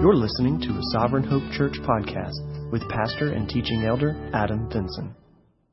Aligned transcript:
You're 0.00 0.14
listening 0.14 0.58
to 0.62 0.68
a 0.68 0.82
Sovereign 0.92 1.24
Hope 1.24 1.42
Church 1.52 1.74
podcast 1.82 2.72
with 2.72 2.80
pastor 2.88 3.34
and 3.34 3.46
teaching 3.46 3.84
elder 3.84 4.16
Adam 4.32 4.66
Vinson. 4.72 5.14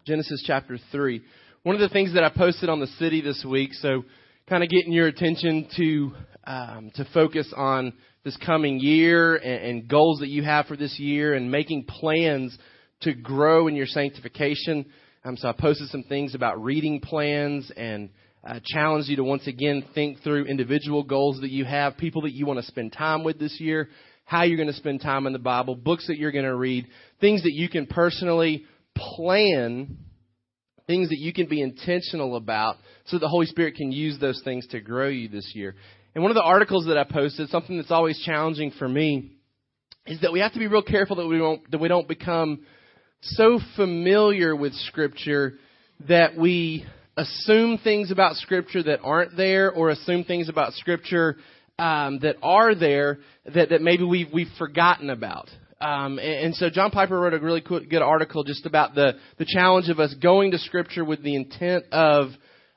Genesis 0.05 0.43
chapter 0.45 0.77
3. 0.91 1.21
One 1.63 1.75
of 1.75 1.79
the 1.79 1.87
things 1.87 2.13
that 2.13 2.25
I 2.25 2.29
posted 2.29 2.67
on 2.67 2.81
the 2.81 2.87
city 2.99 3.21
this 3.21 3.45
week, 3.49 3.73
so 3.75 4.03
kind 4.49 4.65
of 4.65 4.69
getting 4.69 4.91
your 4.91 5.07
attention 5.07 5.69
to 5.77 6.11
um, 6.43 6.91
to 6.95 7.07
focus 7.13 7.53
on 7.55 7.93
this 8.25 8.35
coming 8.45 8.81
year 8.81 9.37
and, 9.37 9.63
and 9.63 9.87
goals 9.87 10.19
that 10.19 10.27
you 10.27 10.43
have 10.43 10.65
for 10.65 10.75
this 10.75 10.99
year 10.99 11.33
and 11.33 11.49
making 11.49 11.85
plans 11.85 12.57
to 13.03 13.13
grow 13.13 13.69
in 13.69 13.75
your 13.77 13.87
sanctification. 13.87 14.87
Um, 15.23 15.37
so 15.37 15.47
I 15.47 15.53
posted 15.53 15.87
some 15.87 16.03
things 16.03 16.35
about 16.35 16.61
reading 16.61 16.99
plans 16.99 17.71
and 17.77 18.09
uh, 18.45 18.59
challenge 18.65 19.07
you 19.07 19.15
to 19.15 19.23
once 19.23 19.47
again 19.47 19.85
think 19.95 20.21
through 20.21 20.45
individual 20.45 21.03
goals 21.03 21.39
that 21.41 21.49
you 21.49 21.65
have, 21.65 21.97
people 21.97 22.21
that 22.23 22.33
you 22.33 22.45
want 22.45 22.59
to 22.59 22.65
spend 22.65 22.93
time 22.93 23.23
with 23.23 23.39
this 23.39 23.59
year, 23.59 23.89
how 24.27 24.43
you're 24.43 24.57
going 24.57 24.67
to 24.67 24.73
spend 24.73 25.01
time 25.01 25.25
in 25.25 25.31
the 25.31 25.39
Bible, 25.39 25.73
books 25.73 26.07
that 26.07 26.17
you're 26.17 26.33
going 26.33 26.43
to 26.43 26.53
read, 26.53 26.85
things 27.21 27.43
that 27.43 27.53
you 27.53 27.69
can 27.69 27.85
personally 27.85 28.65
plan, 28.93 29.97
things 30.85 31.07
that 31.09 31.17
you 31.17 31.31
can 31.31 31.47
be 31.47 31.61
intentional 31.61 32.35
about 32.35 32.75
so 33.05 33.17
the 33.17 33.29
Holy 33.29 33.45
Spirit 33.45 33.75
can 33.75 33.89
use 33.89 34.19
those 34.19 34.41
things 34.43 34.67
to 34.67 34.81
grow 34.81 35.07
you 35.07 35.29
this 35.29 35.53
year. 35.55 35.75
And 36.13 36.21
one 36.21 36.29
of 36.29 36.35
the 36.35 36.43
articles 36.43 36.87
that 36.87 36.97
I 36.97 37.05
posted, 37.05 37.47
something 37.47 37.77
that's 37.77 37.89
always 37.89 38.21
challenging 38.25 38.71
for 38.71 38.89
me, 38.89 39.31
is 40.05 40.19
that 40.19 40.33
we 40.33 40.41
have 40.41 40.51
to 40.51 40.59
be 40.59 40.67
real 40.67 40.81
careful 40.81 41.15
that 41.17 41.27
we 41.27 41.37
don't 41.37 41.71
that 41.71 41.79
we 41.79 41.87
don't 41.87 42.07
become 42.07 42.65
so 43.21 43.59
familiar 43.77 44.55
with 44.57 44.73
Scripture 44.73 45.53
that 46.09 46.35
we 46.35 46.85
assume 47.15 47.77
things 47.77 48.11
about 48.11 48.35
Scripture 48.35 48.83
that 48.83 48.99
aren't 49.03 49.37
there, 49.37 49.71
or 49.71 49.89
assume 49.89 50.25
things 50.25 50.49
about 50.49 50.73
Scripture 50.73 51.37
um, 51.79 52.19
that 52.19 52.37
are 52.41 52.73
there 52.73 53.19
that, 53.53 53.69
that 53.69 53.81
maybe 53.81 54.03
we've 54.03 54.27
we've 54.33 54.51
forgotten 54.57 55.09
about. 55.09 55.49
Um, 55.79 56.17
and, 56.17 56.45
and, 56.45 56.55
so 56.55 56.71
John 56.71 56.89
Piper 56.89 57.19
wrote 57.19 57.35
a 57.35 57.39
really 57.39 57.61
cool, 57.61 57.81
good 57.81 58.01
article 58.01 58.43
just 58.43 58.65
about 58.65 58.95
the 58.95 59.13
the 59.37 59.45
challenge 59.45 59.89
of 59.89 59.99
us 59.99 60.13
going 60.15 60.51
to 60.51 60.57
Scripture 60.57 61.05
with 61.05 61.21
the 61.21 61.35
intent 61.35 61.85
of 61.91 62.29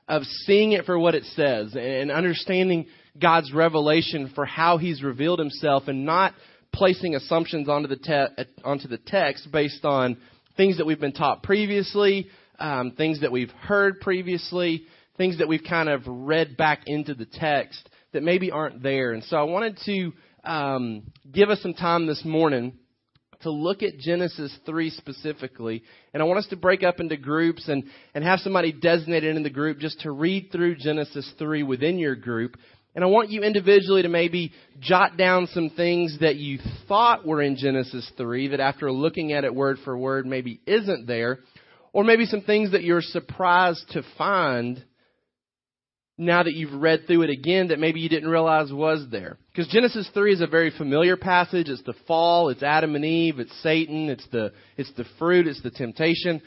of 0.07 0.23
seeing 0.45 0.73
it 0.73 0.85
for 0.85 0.99
what 0.99 1.15
it 1.15 1.23
says 1.35 1.75
and 1.75 2.11
understanding 2.11 2.85
God's 3.19 3.51
revelation 3.51 4.31
for 4.35 4.45
how 4.45 4.77
He's 4.77 5.01
revealed 5.01 5.39
Himself, 5.39 5.87
and 5.87 6.05
not 6.05 6.33
placing 6.71 7.15
assumptions 7.15 7.67
onto 7.67 7.87
the 7.87 7.97
te- 7.97 8.45
onto 8.63 8.87
the 8.87 8.99
text 8.99 9.51
based 9.51 9.83
on 9.83 10.17
things 10.57 10.77
that 10.77 10.85
we've 10.85 10.99
been 10.99 11.11
taught 11.11 11.41
previously, 11.41 12.27
um, 12.59 12.91
things 12.91 13.21
that 13.21 13.31
we've 13.31 13.51
heard 13.51 13.99
previously, 13.99 14.83
things 15.17 15.39
that 15.39 15.47
we've 15.47 15.63
kind 15.67 15.89
of 15.89 16.03
read 16.05 16.55
back 16.55 16.83
into 16.85 17.15
the 17.15 17.25
text 17.25 17.89
that 18.13 18.23
maybe 18.23 18.51
aren't 18.51 18.83
there. 18.83 19.13
And 19.13 19.23
so 19.23 19.37
I 19.37 19.43
wanted 19.43 19.77
to 19.85 20.11
um, 20.43 21.03
give 21.31 21.49
us 21.49 21.61
some 21.61 21.73
time 21.73 22.07
this 22.07 22.23
morning 22.25 22.73
to 23.41 23.51
look 23.51 23.83
at 23.83 23.97
Genesis 23.97 24.55
3 24.65 24.89
specifically. 24.91 25.83
And 26.13 26.21
I 26.21 26.25
want 26.25 26.39
us 26.39 26.47
to 26.47 26.55
break 26.55 26.83
up 26.83 26.99
into 26.99 27.17
groups 27.17 27.67
and, 27.67 27.83
and 28.13 28.23
have 28.23 28.39
somebody 28.39 28.71
designated 28.71 29.35
in 29.35 29.43
the 29.43 29.49
group 29.49 29.79
just 29.79 30.01
to 30.01 30.11
read 30.11 30.49
through 30.51 30.75
Genesis 30.75 31.29
3 31.39 31.63
within 31.63 31.97
your 31.97 32.15
group. 32.15 32.57
And 32.93 33.03
I 33.03 33.07
want 33.07 33.29
you 33.29 33.41
individually 33.41 34.01
to 34.01 34.09
maybe 34.09 34.51
jot 34.79 35.15
down 35.17 35.47
some 35.47 35.69
things 35.69 36.17
that 36.19 36.35
you 36.35 36.59
thought 36.87 37.25
were 37.25 37.41
in 37.41 37.55
Genesis 37.55 38.09
3 38.17 38.49
that 38.49 38.59
after 38.59 38.91
looking 38.91 39.31
at 39.31 39.45
it 39.45 39.55
word 39.55 39.77
for 39.83 39.97
word 39.97 40.25
maybe 40.25 40.59
isn't 40.65 41.07
there. 41.07 41.39
Or 41.93 42.03
maybe 42.03 42.25
some 42.25 42.41
things 42.41 42.71
that 42.71 42.83
you're 42.83 43.01
surprised 43.01 43.89
to 43.91 44.03
find 44.17 44.83
now 46.21 46.43
that 46.43 46.53
you've 46.53 46.79
read 46.79 47.07
through 47.07 47.23
it 47.23 47.31
again 47.31 47.69
that 47.69 47.79
maybe 47.79 47.99
you 47.99 48.07
didn't 48.07 48.29
realize 48.29 48.71
was 48.71 49.07
there. 49.09 49.37
Because 49.51 49.71
Genesis 49.71 50.07
3 50.13 50.33
is 50.33 50.41
a 50.41 50.47
very 50.47 50.69
familiar 50.69 51.17
passage. 51.17 51.67
It's 51.67 51.81
the 51.81 51.95
fall, 52.07 52.49
it's 52.49 52.61
Adam 52.61 52.95
and 52.95 53.03
Eve, 53.03 53.39
it's 53.39 53.63
Satan, 53.63 54.07
it's 54.07 54.27
the, 54.31 54.53
it's 54.77 54.91
the 54.93 55.05
fruit, 55.17 55.47
it's 55.47 55.63
the 55.63 55.71
temptation. 55.71 56.41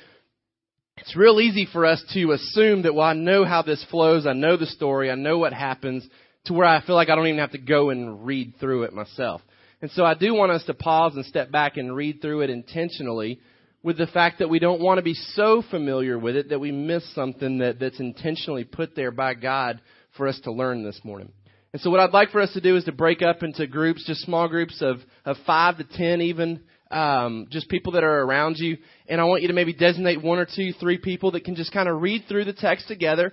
It's 0.98 1.16
real 1.16 1.40
easy 1.40 1.66
for 1.72 1.86
us 1.86 2.02
to 2.14 2.30
assume 2.30 2.82
that, 2.82 2.94
well, 2.94 3.08
I 3.08 3.14
know 3.14 3.44
how 3.44 3.62
this 3.62 3.84
flows, 3.90 4.26
I 4.26 4.32
know 4.32 4.56
the 4.56 4.66
story, 4.66 5.10
I 5.10 5.16
know 5.16 5.38
what 5.38 5.52
happens, 5.52 6.06
to 6.44 6.52
where 6.52 6.66
I 6.66 6.80
feel 6.86 6.94
like 6.94 7.08
I 7.08 7.16
don't 7.16 7.26
even 7.26 7.40
have 7.40 7.50
to 7.52 7.58
go 7.58 7.90
and 7.90 8.24
read 8.24 8.54
through 8.60 8.84
it 8.84 8.92
myself. 8.92 9.40
And 9.82 9.90
so 9.90 10.04
I 10.04 10.14
do 10.14 10.34
want 10.34 10.52
us 10.52 10.64
to 10.66 10.74
pause 10.74 11.16
and 11.16 11.26
step 11.26 11.50
back 11.50 11.76
and 11.78 11.96
read 11.96 12.22
through 12.22 12.42
it 12.42 12.50
intentionally 12.50 13.40
with 13.84 13.98
the 13.98 14.06
fact 14.08 14.38
that 14.38 14.48
we 14.48 14.58
don't 14.58 14.80
want 14.80 14.96
to 14.98 15.02
be 15.02 15.14
so 15.14 15.62
familiar 15.70 16.18
with 16.18 16.34
it 16.34 16.48
that 16.48 16.58
we 16.58 16.72
miss 16.72 17.04
something 17.14 17.58
that, 17.58 17.78
that's 17.78 18.00
intentionally 18.00 18.64
put 18.64 18.96
there 18.96 19.12
by 19.12 19.34
God 19.34 19.80
for 20.16 20.26
us 20.26 20.40
to 20.44 20.52
learn 20.52 20.82
this 20.82 21.00
morning. 21.04 21.30
And 21.72 21.82
so 21.82 21.90
what 21.90 22.00
I'd 22.00 22.12
like 22.12 22.30
for 22.30 22.40
us 22.40 22.52
to 22.54 22.62
do 22.62 22.76
is 22.76 22.84
to 22.84 22.92
break 22.92 23.20
up 23.20 23.42
into 23.42 23.66
groups, 23.66 24.06
just 24.06 24.22
small 24.22 24.48
groups 24.48 24.80
of, 24.80 24.96
of 25.26 25.36
five 25.46 25.76
to 25.76 25.84
ten 25.84 26.22
even, 26.22 26.60
um, 26.90 27.46
just 27.50 27.68
people 27.68 27.92
that 27.92 28.04
are 28.04 28.22
around 28.22 28.56
you. 28.56 28.78
And 29.06 29.20
I 29.20 29.24
want 29.24 29.42
you 29.42 29.48
to 29.48 29.54
maybe 29.54 29.74
designate 29.74 30.22
one 30.22 30.38
or 30.38 30.46
two, 30.46 30.72
three 30.80 30.98
people 30.98 31.32
that 31.32 31.44
can 31.44 31.54
just 31.54 31.72
kind 31.72 31.88
of 31.88 32.00
read 32.00 32.24
through 32.26 32.46
the 32.46 32.52
text 32.54 32.88
together. 32.88 33.32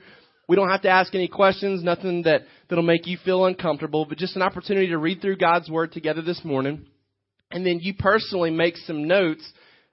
We 0.49 0.57
don't 0.57 0.69
have 0.69 0.81
to 0.81 0.89
ask 0.89 1.15
any 1.15 1.29
questions, 1.29 1.81
nothing 1.81 2.23
that, 2.23 2.41
that'll 2.67 2.83
make 2.83 3.07
you 3.07 3.17
feel 3.23 3.45
uncomfortable, 3.45 4.05
but 4.05 4.17
just 4.17 4.35
an 4.35 4.41
opportunity 4.41 4.87
to 4.87 4.97
read 4.97 5.21
through 5.21 5.37
God's 5.37 5.69
Word 5.69 5.93
together 5.93 6.21
this 6.21 6.43
morning. 6.43 6.87
And 7.51 7.65
then 7.65 7.79
you 7.81 7.93
personally 7.93 8.49
make 8.49 8.75
some 8.75 9.07
notes 9.07 9.49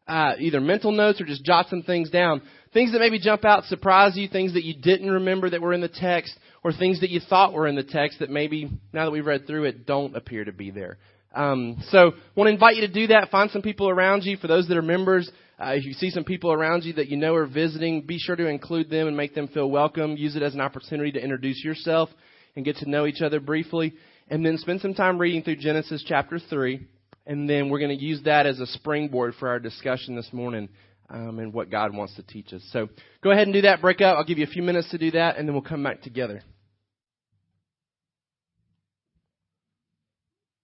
uh, 0.08 0.32
either 0.38 0.60
mental 0.60 0.90
notes 0.90 1.20
or 1.20 1.26
just 1.26 1.44
jot 1.44 1.66
some 1.68 1.82
things 1.82 2.10
down. 2.10 2.42
Things 2.72 2.92
that 2.92 2.98
maybe 2.98 3.18
jump 3.18 3.44
out, 3.44 3.64
surprise 3.64 4.16
you, 4.16 4.28
things 4.28 4.54
that 4.54 4.64
you 4.64 4.74
didn't 4.74 5.10
remember 5.10 5.50
that 5.50 5.60
were 5.60 5.72
in 5.72 5.80
the 5.80 5.88
text, 5.88 6.34
or 6.64 6.72
things 6.72 7.00
that 7.00 7.10
you 7.10 7.20
thought 7.20 7.52
were 7.52 7.66
in 7.66 7.76
the 7.76 7.84
text 7.84 8.18
that 8.18 8.30
maybe, 8.30 8.70
now 8.92 9.04
that 9.04 9.10
we've 9.10 9.24
read 9.24 9.46
through 9.46 9.64
it, 9.64 9.86
don't 9.86 10.16
appear 10.16 10.44
to 10.44 10.52
be 10.52 10.70
there. 10.70 10.98
Um, 11.34 11.76
so, 11.90 12.12
want 12.34 12.48
to 12.48 12.52
invite 12.52 12.76
you 12.76 12.86
to 12.86 12.92
do 12.92 13.08
that. 13.08 13.30
Find 13.30 13.50
some 13.50 13.62
people 13.62 13.88
around 13.88 14.24
you. 14.24 14.38
For 14.38 14.48
those 14.48 14.66
that 14.68 14.76
are 14.76 14.82
members, 14.82 15.30
uh, 15.60 15.72
if 15.72 15.84
you 15.84 15.92
see 15.92 16.10
some 16.10 16.24
people 16.24 16.52
around 16.52 16.84
you 16.84 16.94
that 16.94 17.08
you 17.08 17.16
know 17.16 17.34
are 17.34 17.46
visiting, 17.46 18.02
be 18.02 18.18
sure 18.18 18.36
to 18.36 18.46
include 18.46 18.88
them 18.88 19.08
and 19.08 19.16
make 19.16 19.34
them 19.34 19.48
feel 19.48 19.70
welcome. 19.70 20.16
Use 20.16 20.36
it 20.36 20.42
as 20.42 20.54
an 20.54 20.60
opportunity 20.60 21.12
to 21.12 21.22
introduce 21.22 21.62
yourself 21.62 22.08
and 22.56 22.64
get 22.64 22.76
to 22.76 22.90
know 22.90 23.06
each 23.06 23.20
other 23.20 23.40
briefly. 23.40 23.94
And 24.30 24.44
then 24.44 24.58
spend 24.58 24.80
some 24.80 24.94
time 24.94 25.18
reading 25.18 25.42
through 25.42 25.56
Genesis 25.56 26.04
chapter 26.06 26.38
3 26.38 26.86
and 27.28 27.48
then 27.48 27.68
we're 27.68 27.78
going 27.78 27.96
to 27.96 28.04
use 28.04 28.22
that 28.24 28.46
as 28.46 28.58
a 28.58 28.66
springboard 28.66 29.34
for 29.38 29.48
our 29.48 29.60
discussion 29.60 30.16
this 30.16 30.32
morning 30.32 30.70
um, 31.10 31.38
and 31.38 31.52
what 31.52 31.70
God 31.70 31.94
wants 31.94 32.16
to 32.16 32.22
teach 32.22 32.54
us. 32.54 32.62
So 32.72 32.88
go 33.22 33.30
ahead 33.30 33.46
and 33.46 33.52
do 33.52 33.60
that. 33.60 33.82
Break 33.82 34.00
up. 34.00 34.16
I'll 34.16 34.24
give 34.24 34.38
you 34.38 34.44
a 34.44 34.50
few 34.50 34.62
minutes 34.62 34.90
to 34.90 34.98
do 34.98 35.10
that, 35.10 35.36
and 35.36 35.46
then 35.46 35.54
we'll 35.54 35.62
come 35.62 35.82
back 35.82 36.00
together. 36.00 36.42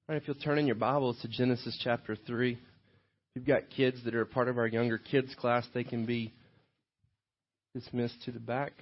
All 0.08 0.14
right, 0.14 0.20
if 0.20 0.26
you'll 0.26 0.36
turn 0.36 0.58
in 0.58 0.66
your 0.66 0.74
Bibles 0.74 1.20
to 1.20 1.28
Genesis 1.28 1.78
chapter 1.84 2.16
3. 2.16 2.53
If 2.53 2.58
you've 3.34 3.47
got 3.47 3.69
kids 3.69 4.03
that 4.04 4.14
are 4.14 4.24
part 4.24 4.48
of 4.48 4.56
our 4.56 4.66
younger 4.66 4.97
kids 4.97 5.34
class, 5.34 5.66
they 5.74 5.84
can 5.84 6.06
be 6.06 6.32
dismissed 7.74 8.22
to 8.24 8.32
the 8.32 8.41
back. 8.41 8.72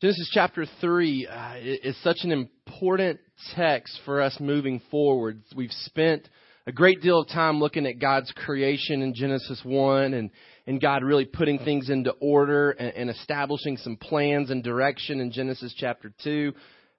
Genesis 0.00 0.30
chapter 0.32 0.64
3 0.80 1.26
uh, 1.26 1.54
is 1.60 1.94
such 2.02 2.20
an 2.22 2.32
important 2.32 3.20
text 3.54 4.00
for 4.06 4.22
us 4.22 4.34
moving 4.40 4.80
forward. 4.90 5.42
We've 5.54 5.70
spent 5.70 6.26
a 6.66 6.72
great 6.72 7.02
deal 7.02 7.20
of 7.20 7.28
time 7.28 7.60
looking 7.60 7.84
at 7.84 7.98
God's 7.98 8.32
creation 8.32 9.02
in 9.02 9.12
Genesis 9.12 9.60
1 9.62 10.14
and, 10.14 10.30
and 10.66 10.80
God 10.80 11.04
really 11.04 11.26
putting 11.26 11.58
things 11.58 11.90
into 11.90 12.12
order 12.12 12.70
and, 12.70 12.94
and 12.94 13.10
establishing 13.10 13.76
some 13.76 13.98
plans 13.98 14.48
and 14.48 14.64
direction 14.64 15.20
in 15.20 15.32
Genesis 15.32 15.74
chapter 15.76 16.14
2. 16.24 16.54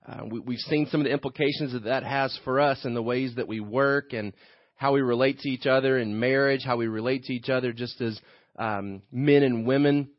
Uh, 0.08 0.26
we, 0.30 0.40
we've 0.40 0.60
seen 0.60 0.86
some 0.92 1.02
of 1.02 1.06
the 1.06 1.12
implications 1.12 1.74
that 1.74 1.86
that 1.86 2.04
has 2.04 2.40
for 2.44 2.60
us 2.60 2.86
in 2.86 2.94
the 2.94 3.02
ways 3.02 3.34
that 3.36 3.48
we 3.48 3.60
work 3.60 4.14
and 4.14 4.32
how 4.76 4.94
we 4.94 5.02
relate 5.02 5.40
to 5.40 5.50
each 5.50 5.66
other 5.66 5.98
in 5.98 6.20
marriage, 6.20 6.62
how 6.64 6.78
we 6.78 6.86
relate 6.86 7.24
to 7.24 7.34
each 7.34 7.50
other 7.50 7.74
just 7.74 8.00
as 8.00 8.22
um, 8.60 9.02
men 9.12 9.42
and 9.42 9.66
women, 9.66 10.12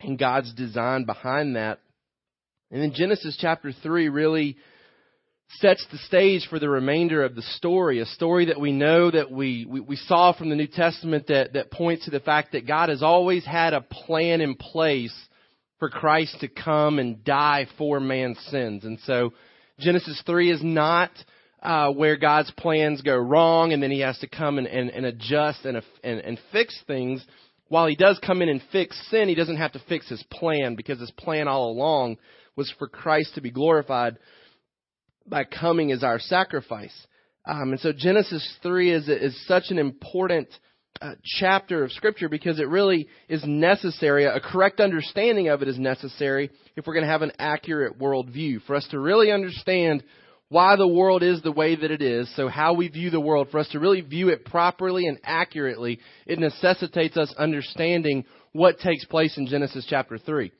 and 0.00 0.18
God's 0.18 0.52
design 0.52 1.04
behind 1.04 1.56
that. 1.56 1.78
And 2.70 2.82
then 2.82 2.92
Genesis 2.94 3.36
chapter 3.40 3.72
3 3.72 4.08
really 4.08 4.56
sets 5.60 5.84
the 5.90 5.98
stage 5.98 6.46
for 6.50 6.58
the 6.58 6.68
remainder 6.68 7.24
of 7.24 7.34
the 7.34 7.42
story, 7.42 8.00
a 8.00 8.06
story 8.06 8.46
that 8.46 8.60
we 8.60 8.72
know 8.72 9.10
that 9.10 9.30
we, 9.30 9.64
we, 9.66 9.80
we, 9.80 9.96
saw 9.96 10.34
from 10.34 10.50
the 10.50 10.56
New 10.56 10.66
Testament 10.66 11.28
that, 11.28 11.54
that 11.54 11.70
points 11.70 12.04
to 12.04 12.10
the 12.10 12.20
fact 12.20 12.52
that 12.52 12.66
God 12.66 12.90
has 12.90 13.02
always 13.02 13.46
had 13.46 13.72
a 13.72 13.80
plan 13.80 14.42
in 14.42 14.54
place 14.54 15.14
for 15.78 15.88
Christ 15.88 16.36
to 16.40 16.48
come 16.48 16.98
and 16.98 17.24
die 17.24 17.66
for 17.78 17.98
man's 17.98 18.38
sins. 18.50 18.84
And 18.84 18.98
so 19.04 19.32
Genesis 19.78 20.22
3 20.26 20.50
is 20.50 20.62
not 20.62 21.12
uh, 21.62 21.90
where 21.92 22.18
God's 22.18 22.50
plans 22.58 23.00
go 23.00 23.16
wrong 23.16 23.72
and 23.72 23.82
then 23.82 23.90
he 23.90 24.00
has 24.00 24.18
to 24.18 24.28
come 24.28 24.58
and, 24.58 24.66
and, 24.66 24.90
and 24.90 25.06
adjust 25.06 25.64
and, 25.64 25.82
and, 26.04 26.20
and 26.20 26.38
fix 26.52 26.78
things. 26.86 27.24
While 27.68 27.86
he 27.86 27.96
does 27.96 28.18
come 28.24 28.42
in 28.42 28.50
and 28.50 28.60
fix 28.70 29.00
sin, 29.10 29.28
he 29.28 29.34
doesn't 29.34 29.56
have 29.56 29.72
to 29.72 29.82
fix 29.88 30.08
his 30.08 30.22
plan 30.30 30.74
because 30.74 31.00
his 31.00 31.10
plan 31.12 31.48
all 31.48 31.70
along 31.70 32.18
was 32.58 32.74
for 32.76 32.88
Christ 32.88 33.36
to 33.36 33.40
be 33.40 33.52
glorified 33.52 34.18
by 35.24 35.44
coming 35.44 35.92
as 35.92 36.02
our 36.02 36.18
sacrifice. 36.18 36.94
Um, 37.46 37.70
and 37.70 37.80
so 37.80 37.92
Genesis 37.96 38.46
3 38.62 38.92
is, 38.92 39.08
is 39.08 39.46
such 39.46 39.70
an 39.70 39.78
important 39.78 40.48
uh, 41.00 41.12
chapter 41.38 41.84
of 41.84 41.92
Scripture 41.92 42.28
because 42.28 42.58
it 42.58 42.68
really 42.68 43.06
is 43.28 43.44
necessary. 43.46 44.24
A 44.24 44.40
correct 44.40 44.80
understanding 44.80 45.48
of 45.48 45.62
it 45.62 45.68
is 45.68 45.78
necessary 45.78 46.50
if 46.74 46.84
we're 46.84 46.94
going 46.94 47.06
to 47.06 47.12
have 47.12 47.22
an 47.22 47.32
accurate 47.38 47.96
worldview. 48.00 48.60
For 48.66 48.74
us 48.74 48.86
to 48.90 48.98
really 48.98 49.30
understand 49.30 50.02
why 50.48 50.74
the 50.74 50.88
world 50.88 51.22
is 51.22 51.40
the 51.42 51.52
way 51.52 51.76
that 51.76 51.92
it 51.92 52.02
is, 52.02 52.28
so 52.34 52.48
how 52.48 52.74
we 52.74 52.88
view 52.88 53.10
the 53.10 53.20
world, 53.20 53.48
for 53.50 53.60
us 53.60 53.68
to 53.68 53.78
really 53.78 54.00
view 54.00 54.30
it 54.30 54.44
properly 54.44 55.06
and 55.06 55.20
accurately, 55.22 56.00
it 56.26 56.40
necessitates 56.40 57.16
us 57.16 57.32
understanding 57.38 58.24
what 58.50 58.80
takes 58.80 59.04
place 59.04 59.38
in 59.38 59.46
Genesis 59.46 59.86
chapter 59.88 60.18
3. 60.18 60.50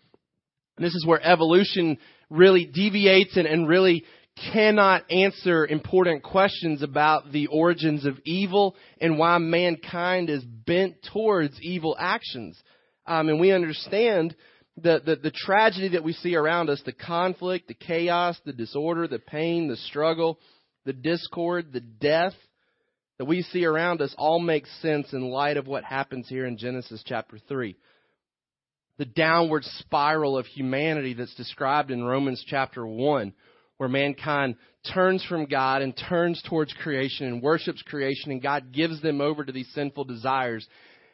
And 0.78 0.86
this 0.86 0.94
is 0.94 1.04
where 1.04 1.20
evolution 1.20 1.98
really 2.30 2.64
deviates 2.64 3.36
and, 3.36 3.46
and 3.46 3.68
really 3.68 4.04
cannot 4.52 5.10
answer 5.10 5.66
important 5.66 6.22
questions 6.22 6.82
about 6.82 7.32
the 7.32 7.48
origins 7.48 8.04
of 8.04 8.20
evil 8.24 8.76
and 9.00 9.18
why 9.18 9.38
mankind 9.38 10.30
is 10.30 10.44
bent 10.44 10.94
towards 11.12 11.60
evil 11.60 11.96
actions. 11.98 12.56
Um, 13.06 13.28
and 13.28 13.40
we 13.40 13.50
understand 13.50 14.36
the, 14.76 15.02
the, 15.04 15.16
the 15.16 15.32
tragedy 15.32 15.88
that 15.88 16.04
we 16.04 16.12
see 16.12 16.36
around 16.36 16.70
us, 16.70 16.80
the 16.86 16.92
conflict, 16.92 17.66
the 17.66 17.74
chaos, 17.74 18.38
the 18.44 18.52
disorder, 18.52 19.08
the 19.08 19.18
pain, 19.18 19.66
the 19.66 19.76
struggle, 19.76 20.38
the 20.84 20.92
discord, 20.92 21.72
the 21.72 21.80
death 21.80 22.34
that 23.18 23.24
we 23.24 23.42
see 23.42 23.64
around 23.64 24.00
us 24.00 24.14
all 24.16 24.38
makes 24.38 24.70
sense 24.80 25.12
in 25.12 25.22
light 25.22 25.56
of 25.56 25.66
what 25.66 25.82
happens 25.82 26.28
here 26.28 26.46
in 26.46 26.56
Genesis 26.56 27.02
chapter 27.04 27.38
3. 27.48 27.76
The 28.98 29.04
downward 29.04 29.64
spiral 29.64 30.36
of 30.36 30.46
humanity 30.46 31.14
that's 31.14 31.34
described 31.34 31.90
in 31.90 32.04
Romans 32.04 32.44
chapter 32.46 32.86
1, 32.86 33.32
where 33.76 33.88
mankind 33.88 34.56
turns 34.92 35.24
from 35.24 35.46
God 35.46 35.82
and 35.82 35.96
turns 35.96 36.42
towards 36.48 36.72
creation 36.74 37.26
and 37.26 37.42
worships 37.42 37.82
creation, 37.82 38.32
and 38.32 38.42
God 38.42 38.72
gives 38.72 39.00
them 39.00 39.20
over 39.20 39.44
to 39.44 39.52
these 39.52 39.70
sinful 39.72 40.04
desires 40.04 40.66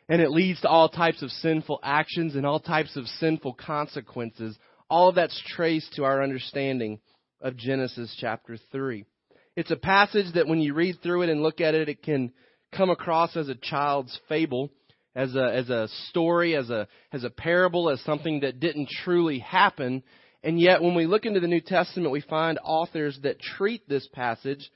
and 0.09 0.21
it 0.21 0.31
leads 0.31 0.61
to 0.61 0.69
all 0.69 0.89
types 0.89 1.23
of 1.23 1.31
sinful 1.31 1.81
actions 1.83 2.35
and 2.35 2.45
all 2.45 2.61
types 2.61 2.97
of 2.97 3.07
sinful 3.07 3.55
consequences. 3.55 4.57
All 4.91 5.09
of 5.09 5.15
that's 5.15 5.41
traced 5.47 5.95
to 5.95 6.05
our 6.05 6.23
understanding 6.23 7.01
of 7.41 7.57
Genesis 7.57 8.15
chapter 8.21 8.59
3. 8.71 9.05
It's 9.57 9.71
a 9.71 9.77
passage 9.77 10.35
that 10.35 10.47
when 10.47 10.61
you 10.61 10.75
read 10.75 10.97
through 11.03 11.23
it 11.23 11.31
and 11.31 11.43
look 11.43 11.61
at 11.61 11.75
it, 11.75 11.89
it 11.89 12.03
can 12.03 12.33
come 12.73 12.91
across 12.91 13.37
as 13.37 13.49
a 13.49 13.55
child's 13.55 14.19
fable, 14.29 14.71
as 15.15 15.35
a, 15.35 15.55
as 15.55 15.71
a 15.71 15.89
story, 16.09 16.57
as 16.57 16.71
a, 16.71 16.89
as 17.13 17.25
a 17.25 17.31
parable, 17.31 17.91
as 17.91 18.01
something 18.03 18.41
that 18.41 18.61
didn't 18.61 18.89
truly 19.05 19.39
happen. 19.39 20.03
And 20.43 20.61
yet, 20.61 20.83
when 20.83 20.95
we 20.95 21.07
look 21.07 21.25
into 21.25 21.41
the 21.41 21.49
New 21.49 21.61
Testament, 21.61 22.11
we 22.11 22.21
find 22.21 22.59
authors 22.63 23.19
that 23.23 23.41
treat 23.41 23.89
this 23.89 24.07
passage, 24.13 24.71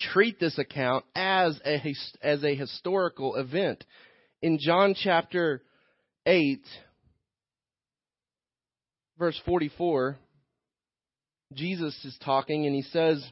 treat 0.00 0.40
this 0.40 0.58
account 0.58 1.04
as 1.14 1.60
a, 1.64 1.80
as 2.22 2.42
a 2.42 2.54
historical 2.54 3.36
event 3.36 3.84
in 4.44 4.58
John 4.60 4.94
chapter 4.94 5.62
8, 6.26 6.60
verse 9.18 9.40
44, 9.46 10.18
Jesus 11.54 11.98
is 12.04 12.14
talking 12.22 12.66
and 12.66 12.74
he 12.74 12.82
says, 12.82 13.26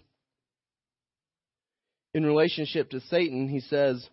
in 2.15 2.25
relationship 2.25 2.88
to 2.91 3.00
Satan, 3.11 3.47
he 3.47 3.61
says, 3.61 4.08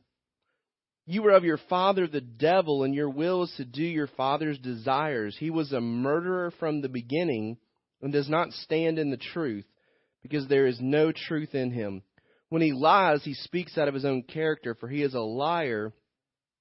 You 1.11 1.23
were 1.23 1.31
of 1.31 1.43
your 1.43 1.57
father 1.69 2.05
the 2.05 2.21
devil, 2.21 2.83
and 2.83 2.93
your 2.93 3.09
will 3.09 3.41
is 3.41 3.53
to 3.57 3.65
do 3.65 3.81
your 3.81 4.05
father's 4.05 4.59
desires. 4.59 5.35
He 5.39 5.49
was 5.49 5.73
a 5.73 5.81
murderer 5.81 6.53
from 6.59 6.81
the 6.81 6.87
beginning 6.87 7.57
and 7.99 8.13
does 8.13 8.29
not 8.29 8.51
stand 8.51 8.99
in 8.99 9.09
the 9.09 9.17
truth, 9.17 9.65
because 10.21 10.47
there 10.47 10.67
is 10.67 10.77
no 10.79 11.11
truth 11.11 11.55
in 11.55 11.71
him. 11.71 12.03
When 12.49 12.61
he 12.61 12.73
lies, 12.73 13.23
he 13.23 13.33
speaks 13.33 13.75
out 13.75 13.87
of 13.87 13.95
his 13.95 14.05
own 14.05 14.21
character, 14.21 14.75
for 14.75 14.87
he 14.87 15.01
is 15.01 15.15
a 15.15 15.19
liar 15.19 15.93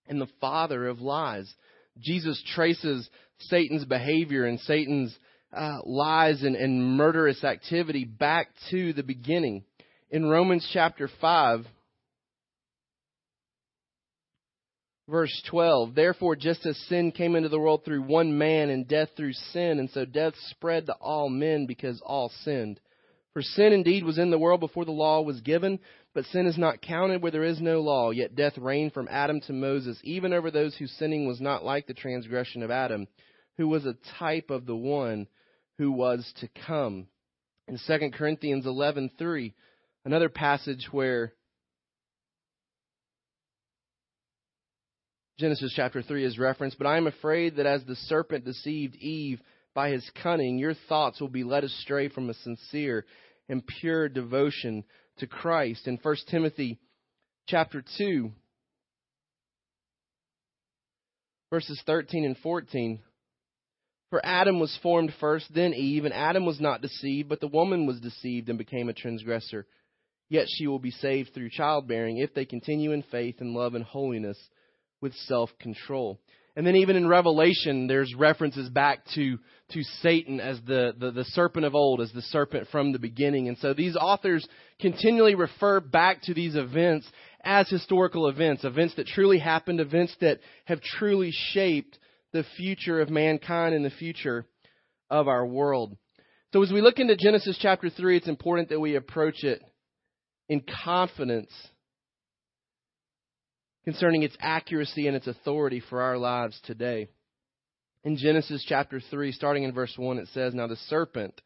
and 0.08 0.18
the 0.18 0.30
father 0.40 0.88
of 0.88 1.02
lies. 1.02 1.52
Jesus 1.98 2.42
traces 2.54 3.06
Satan's 3.40 3.84
behavior 3.84 4.46
and 4.46 4.58
Satan's 4.60 5.14
uh, 5.54 5.80
lies 5.84 6.42
and, 6.42 6.56
and 6.56 6.96
murderous 6.96 7.44
activity 7.44 8.06
back 8.06 8.48
to 8.70 8.94
the 8.94 9.02
beginning. 9.02 9.64
In 10.10 10.24
Romans 10.24 10.66
chapter 10.72 11.10
5, 11.20 11.66
verse 15.08 15.42
12, 15.48 15.94
therefore, 15.94 16.36
just 16.36 16.66
as 16.66 16.76
sin 16.88 17.10
came 17.10 17.34
into 17.34 17.48
the 17.48 17.58
world 17.58 17.84
through 17.84 18.02
one 18.02 18.36
man 18.36 18.70
and 18.70 18.86
death 18.86 19.08
through 19.16 19.32
sin, 19.32 19.78
and 19.78 19.88
so 19.90 20.04
death 20.04 20.34
spread 20.50 20.86
to 20.86 20.92
all 20.94 21.28
men 21.28 21.66
because 21.66 22.00
all 22.04 22.30
sinned. 22.44 22.78
For 23.32 23.42
sin 23.42 23.72
indeed 23.72 24.04
was 24.04 24.18
in 24.18 24.30
the 24.30 24.38
world 24.38 24.60
before 24.60 24.84
the 24.84 24.90
law 24.90 25.20
was 25.22 25.40
given, 25.40 25.78
but 26.14 26.24
sin 26.26 26.46
is 26.46 26.58
not 26.58 26.82
counted 26.82 27.22
where 27.22 27.30
there 27.30 27.44
is 27.44 27.60
no 27.60 27.80
law. 27.80 28.10
Yet 28.10 28.34
death 28.34 28.58
reigned 28.58 28.92
from 28.92 29.08
Adam 29.10 29.40
to 29.42 29.52
Moses, 29.52 29.98
even 30.02 30.32
over 30.32 30.50
those 30.50 30.76
whose 30.76 30.92
sinning 30.92 31.26
was 31.26 31.40
not 31.40 31.64
like 31.64 31.86
the 31.86 31.94
transgression 31.94 32.62
of 32.62 32.70
Adam, 32.70 33.06
who 33.56 33.68
was 33.68 33.86
a 33.86 33.96
type 34.18 34.50
of 34.50 34.66
the 34.66 34.76
one 34.76 35.26
who 35.78 35.92
was 35.92 36.32
to 36.40 36.48
come. 36.66 37.06
In 37.68 37.78
2 37.86 38.10
Corinthians 38.12 38.66
11:3, 38.66 39.52
another 40.04 40.28
passage 40.28 40.88
where 40.90 41.34
Genesis 45.38 45.72
chapter 45.76 46.02
3 46.02 46.24
is 46.24 46.38
referenced, 46.38 46.78
but 46.78 46.86
I 46.88 46.96
am 46.96 47.06
afraid 47.06 47.56
that 47.56 47.66
as 47.66 47.84
the 47.84 47.94
serpent 47.94 48.44
deceived 48.44 48.96
Eve 48.96 49.40
by 49.72 49.90
his 49.90 50.08
cunning, 50.20 50.58
your 50.58 50.74
thoughts 50.88 51.20
will 51.20 51.28
be 51.28 51.44
led 51.44 51.62
astray 51.62 52.08
from 52.08 52.28
a 52.28 52.34
sincere 52.34 53.06
and 53.48 53.64
pure 53.64 54.08
devotion 54.08 54.82
to 55.18 55.28
Christ. 55.28 55.86
In 55.86 55.96
1 56.02 56.16
Timothy 56.28 56.80
chapter 57.46 57.84
2, 57.98 58.32
verses 61.50 61.80
13 61.86 62.24
and 62.24 62.36
14. 62.38 62.98
For 64.10 64.20
Adam 64.24 64.58
was 64.58 64.76
formed 64.82 65.12
first, 65.20 65.46
then 65.54 65.72
Eve, 65.72 66.04
and 66.04 66.14
Adam 66.14 66.46
was 66.46 66.60
not 66.60 66.82
deceived, 66.82 67.28
but 67.28 67.40
the 67.40 67.46
woman 67.46 67.86
was 67.86 68.00
deceived 68.00 68.48
and 68.48 68.58
became 68.58 68.88
a 68.88 68.94
transgressor. 68.94 69.66
Yet 70.28 70.46
she 70.48 70.66
will 70.66 70.80
be 70.80 70.90
saved 70.90 71.32
through 71.32 71.50
childbearing 71.50 72.18
if 72.18 72.34
they 72.34 72.44
continue 72.44 72.90
in 72.90 73.02
faith 73.02 73.36
and 73.38 73.54
love 73.54 73.76
and 73.76 73.84
holiness 73.84 74.36
with 75.00 75.14
self 75.14 75.50
control. 75.60 76.20
And 76.56 76.66
then 76.66 76.74
even 76.74 76.96
in 76.96 77.06
Revelation, 77.06 77.86
there's 77.86 78.12
references 78.16 78.68
back 78.68 79.04
to, 79.14 79.38
to 79.70 79.82
Satan 80.02 80.40
as 80.40 80.58
the, 80.66 80.92
the, 80.98 81.12
the 81.12 81.24
serpent 81.24 81.64
of 81.64 81.76
old, 81.76 82.00
as 82.00 82.10
the 82.10 82.22
serpent 82.22 82.66
from 82.72 82.90
the 82.90 82.98
beginning. 82.98 83.46
And 83.46 83.56
so 83.58 83.74
these 83.74 83.94
authors 83.94 84.44
continually 84.80 85.36
refer 85.36 85.78
back 85.78 86.22
to 86.22 86.34
these 86.34 86.56
events 86.56 87.06
as 87.44 87.68
historical 87.68 88.28
events, 88.28 88.64
events 88.64 88.96
that 88.96 89.06
truly 89.06 89.38
happened, 89.38 89.78
events 89.78 90.16
that 90.20 90.40
have 90.64 90.80
truly 90.80 91.30
shaped 91.52 91.96
the 92.32 92.44
future 92.56 93.00
of 93.00 93.08
mankind 93.08 93.72
and 93.72 93.84
the 93.84 93.90
future 93.90 94.44
of 95.08 95.28
our 95.28 95.46
world. 95.46 95.96
So 96.52 96.62
as 96.62 96.72
we 96.72 96.80
look 96.80 96.98
into 96.98 97.16
Genesis 97.16 97.56
chapter 97.60 97.88
3, 97.88 98.16
it's 98.16 98.26
important 98.26 98.70
that 98.70 98.80
we 98.80 98.96
approach 98.96 99.44
it 99.44 99.62
in 100.48 100.62
confidence 100.84 101.52
concerning 103.88 104.22
its 104.22 104.36
accuracy 104.38 105.06
and 105.06 105.16
its 105.16 105.26
authority 105.26 105.80
for 105.88 106.02
our 106.02 106.18
lives 106.18 106.60
today. 106.66 107.08
In 108.04 108.18
Genesis 108.18 108.62
chapter 108.68 109.00
3, 109.00 109.32
starting 109.32 109.62
in 109.62 109.72
verse 109.72 109.94
1, 109.96 110.18
it 110.18 110.28
says, 110.34 110.52
Now 110.52 110.66
the 110.66 110.76
serpent 110.90 111.40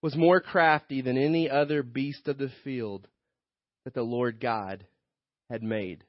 was 0.00 0.16
more 0.16 0.40
crafty 0.40 1.02
than 1.02 1.18
any 1.18 1.50
other 1.50 1.82
beast 1.82 2.28
of 2.28 2.38
the 2.38 2.50
field 2.64 3.06
that 3.84 3.92
the 3.92 4.00
Lord 4.00 4.40
God 4.40 4.86
had 5.50 5.62
made. 5.62 6.02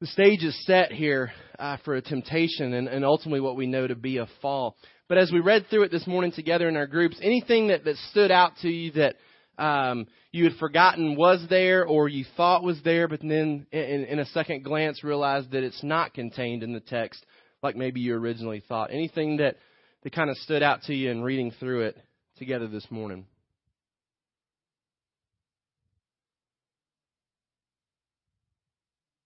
The 0.00 0.08
stage 0.08 0.42
is 0.42 0.60
set 0.66 0.90
here 0.90 1.30
uh, 1.60 1.76
for 1.84 1.94
a 1.94 2.02
temptation 2.02 2.74
and, 2.74 2.88
and 2.88 3.04
ultimately 3.04 3.40
what 3.40 3.54
we 3.54 3.68
know 3.68 3.86
to 3.86 3.94
be 3.94 4.18
a 4.18 4.26
fall. 4.42 4.74
But 5.08 5.18
as 5.18 5.30
we 5.30 5.38
read 5.38 5.66
through 5.70 5.84
it 5.84 5.92
this 5.92 6.08
morning 6.08 6.32
together 6.32 6.68
in 6.68 6.76
our 6.76 6.88
groups, 6.88 7.16
anything 7.22 7.68
that, 7.68 7.84
that 7.84 7.94
stood 8.10 8.32
out 8.32 8.54
to 8.62 8.68
you 8.68 8.90
that 8.92 9.14
um, 9.58 10.06
you 10.32 10.44
had 10.44 10.54
forgotten 10.54 11.16
was 11.16 11.44
there 11.48 11.86
or 11.86 12.08
you 12.08 12.24
thought 12.36 12.62
was 12.62 12.80
there, 12.84 13.08
but 13.08 13.20
then 13.20 13.66
in, 13.70 14.04
in 14.04 14.18
a 14.18 14.26
second 14.26 14.64
glance 14.64 15.04
realized 15.04 15.52
that 15.52 15.62
it's 15.62 15.82
not 15.82 16.14
contained 16.14 16.62
in 16.62 16.72
the 16.72 16.80
text 16.80 17.24
like 17.62 17.76
maybe 17.76 18.00
you 18.00 18.14
originally 18.14 18.62
thought. 18.68 18.90
Anything 18.92 19.38
that, 19.38 19.56
that 20.02 20.12
kind 20.12 20.28
of 20.28 20.36
stood 20.38 20.62
out 20.62 20.82
to 20.82 20.94
you 20.94 21.10
in 21.10 21.22
reading 21.22 21.52
through 21.58 21.82
it 21.82 21.96
together 22.36 22.68
this 22.68 22.86
morning? 22.90 23.26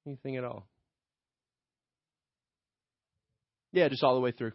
Anything 0.07 0.37
at 0.37 0.45
all? 0.45 0.67
Yeah, 3.73 3.89
just 3.89 4.03
all 4.03 4.15
the 4.15 4.21
way 4.21 4.33
through. 4.33 4.53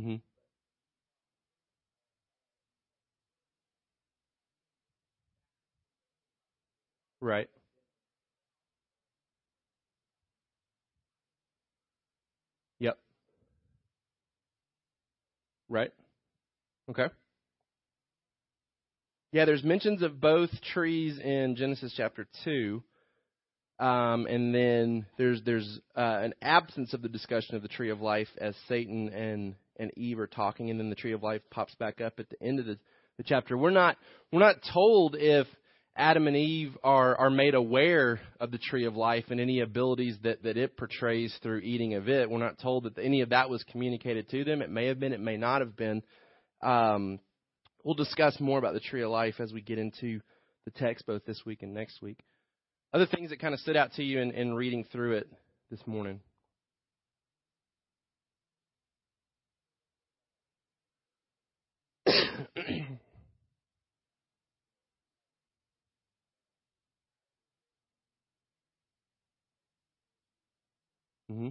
Mm-hmm. 0.00 0.16
Right. 7.20 7.50
Yep. 12.78 12.98
Right. 15.68 15.92
Okay. 16.88 17.08
Yeah, 19.32 19.44
there's 19.44 19.62
mentions 19.62 20.00
of 20.02 20.18
both 20.18 20.48
trees 20.72 21.18
in 21.18 21.56
Genesis 21.56 21.92
chapter 21.94 22.26
two, 22.44 22.82
um, 23.78 24.26
and 24.26 24.54
then 24.54 25.06
there's 25.18 25.42
there's 25.42 25.78
uh, 25.94 26.20
an 26.22 26.32
absence 26.40 26.94
of 26.94 27.02
the 27.02 27.08
discussion 27.10 27.54
of 27.54 27.62
the 27.62 27.68
tree 27.68 27.90
of 27.90 28.00
life 28.00 28.28
as 28.38 28.54
Satan 28.66 29.10
and 29.10 29.54
and 29.80 29.96
Eve 29.96 30.18
are 30.18 30.26
talking, 30.26 30.70
and 30.70 30.78
then 30.78 30.90
the 30.90 30.96
tree 30.96 31.12
of 31.12 31.22
life 31.22 31.40
pops 31.50 31.74
back 31.76 32.00
up 32.00 32.20
at 32.20 32.28
the 32.28 32.40
end 32.42 32.60
of 32.60 32.66
the, 32.66 32.78
the 33.16 33.24
chapter. 33.24 33.56
We're 33.56 33.70
not 33.70 33.96
we're 34.30 34.40
not 34.40 34.56
told 34.72 35.16
if 35.18 35.46
Adam 35.96 36.26
and 36.26 36.36
Eve 36.36 36.76
are 36.84 37.16
are 37.16 37.30
made 37.30 37.54
aware 37.54 38.20
of 38.38 38.50
the 38.50 38.58
tree 38.58 38.84
of 38.84 38.94
life 38.94 39.24
and 39.30 39.40
any 39.40 39.60
abilities 39.60 40.16
that 40.22 40.42
that 40.42 40.56
it 40.56 40.76
portrays 40.76 41.36
through 41.42 41.58
eating 41.58 41.94
of 41.94 42.08
it. 42.08 42.30
We're 42.30 42.38
not 42.38 42.60
told 42.60 42.84
that 42.84 42.98
any 42.98 43.22
of 43.22 43.30
that 43.30 43.50
was 43.50 43.64
communicated 43.72 44.28
to 44.30 44.44
them. 44.44 44.62
It 44.62 44.70
may 44.70 44.86
have 44.86 45.00
been, 45.00 45.12
it 45.12 45.20
may 45.20 45.36
not 45.36 45.62
have 45.62 45.76
been. 45.76 46.02
Um, 46.62 47.18
we'll 47.82 47.94
discuss 47.94 48.38
more 48.38 48.58
about 48.58 48.74
the 48.74 48.80
tree 48.80 49.02
of 49.02 49.10
life 49.10 49.36
as 49.40 49.52
we 49.52 49.62
get 49.62 49.78
into 49.78 50.20
the 50.66 50.70
text 50.72 51.06
both 51.06 51.24
this 51.24 51.42
week 51.46 51.62
and 51.62 51.72
next 51.72 52.02
week. 52.02 52.18
Other 52.92 53.06
things 53.06 53.30
that 53.30 53.40
kind 53.40 53.54
of 53.54 53.60
stood 53.60 53.76
out 53.76 53.92
to 53.94 54.02
you 54.02 54.20
in, 54.20 54.32
in 54.32 54.52
reading 54.52 54.84
through 54.92 55.18
it 55.18 55.28
this 55.70 55.80
morning. 55.86 56.20
Hmm 71.28 71.48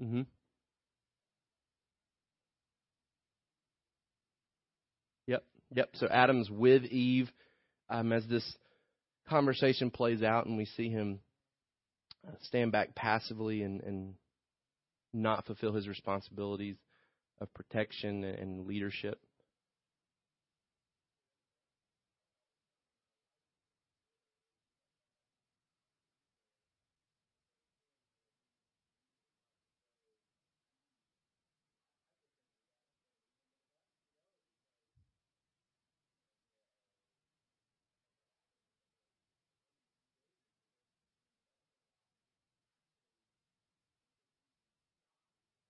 hmm 0.00 0.22
Yep. 5.74 5.90
So 5.94 6.06
Adam's 6.06 6.50
with 6.50 6.84
Eve 6.84 7.30
um, 7.90 8.12
as 8.12 8.24
this 8.26 8.56
conversation 9.28 9.90
plays 9.90 10.22
out, 10.22 10.46
and 10.46 10.56
we 10.56 10.64
see 10.64 10.88
him 10.88 11.20
uh, 12.26 12.32
stand 12.42 12.72
back 12.72 12.94
passively 12.94 13.62
and, 13.62 13.80
and 13.82 14.14
not 15.12 15.46
fulfill 15.46 15.72
his 15.72 15.88
responsibilities 15.88 16.76
of 17.40 17.52
protection 17.54 18.24
and 18.24 18.66
leadership. 18.66 19.18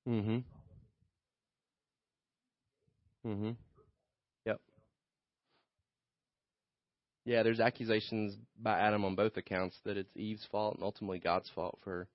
Mm-hmm. 0.09 0.39
Mm-hmm. 3.27 3.51
Yep. 4.45 4.61
Yeah, 7.25 7.43
there's 7.43 7.61
accusations 7.61 8.37
by 8.61 8.79
Adam 8.79 9.05
on 9.05 9.15
both 9.15 9.37
accounts 9.37 9.77
that 9.85 9.97
it's 9.97 10.15
Eve's 10.15 10.47
fault 10.53 10.75
and 10.75 10.85
ultimately 10.85 11.19
God's 11.19 11.51
fault 11.55 11.79
for 11.83 12.07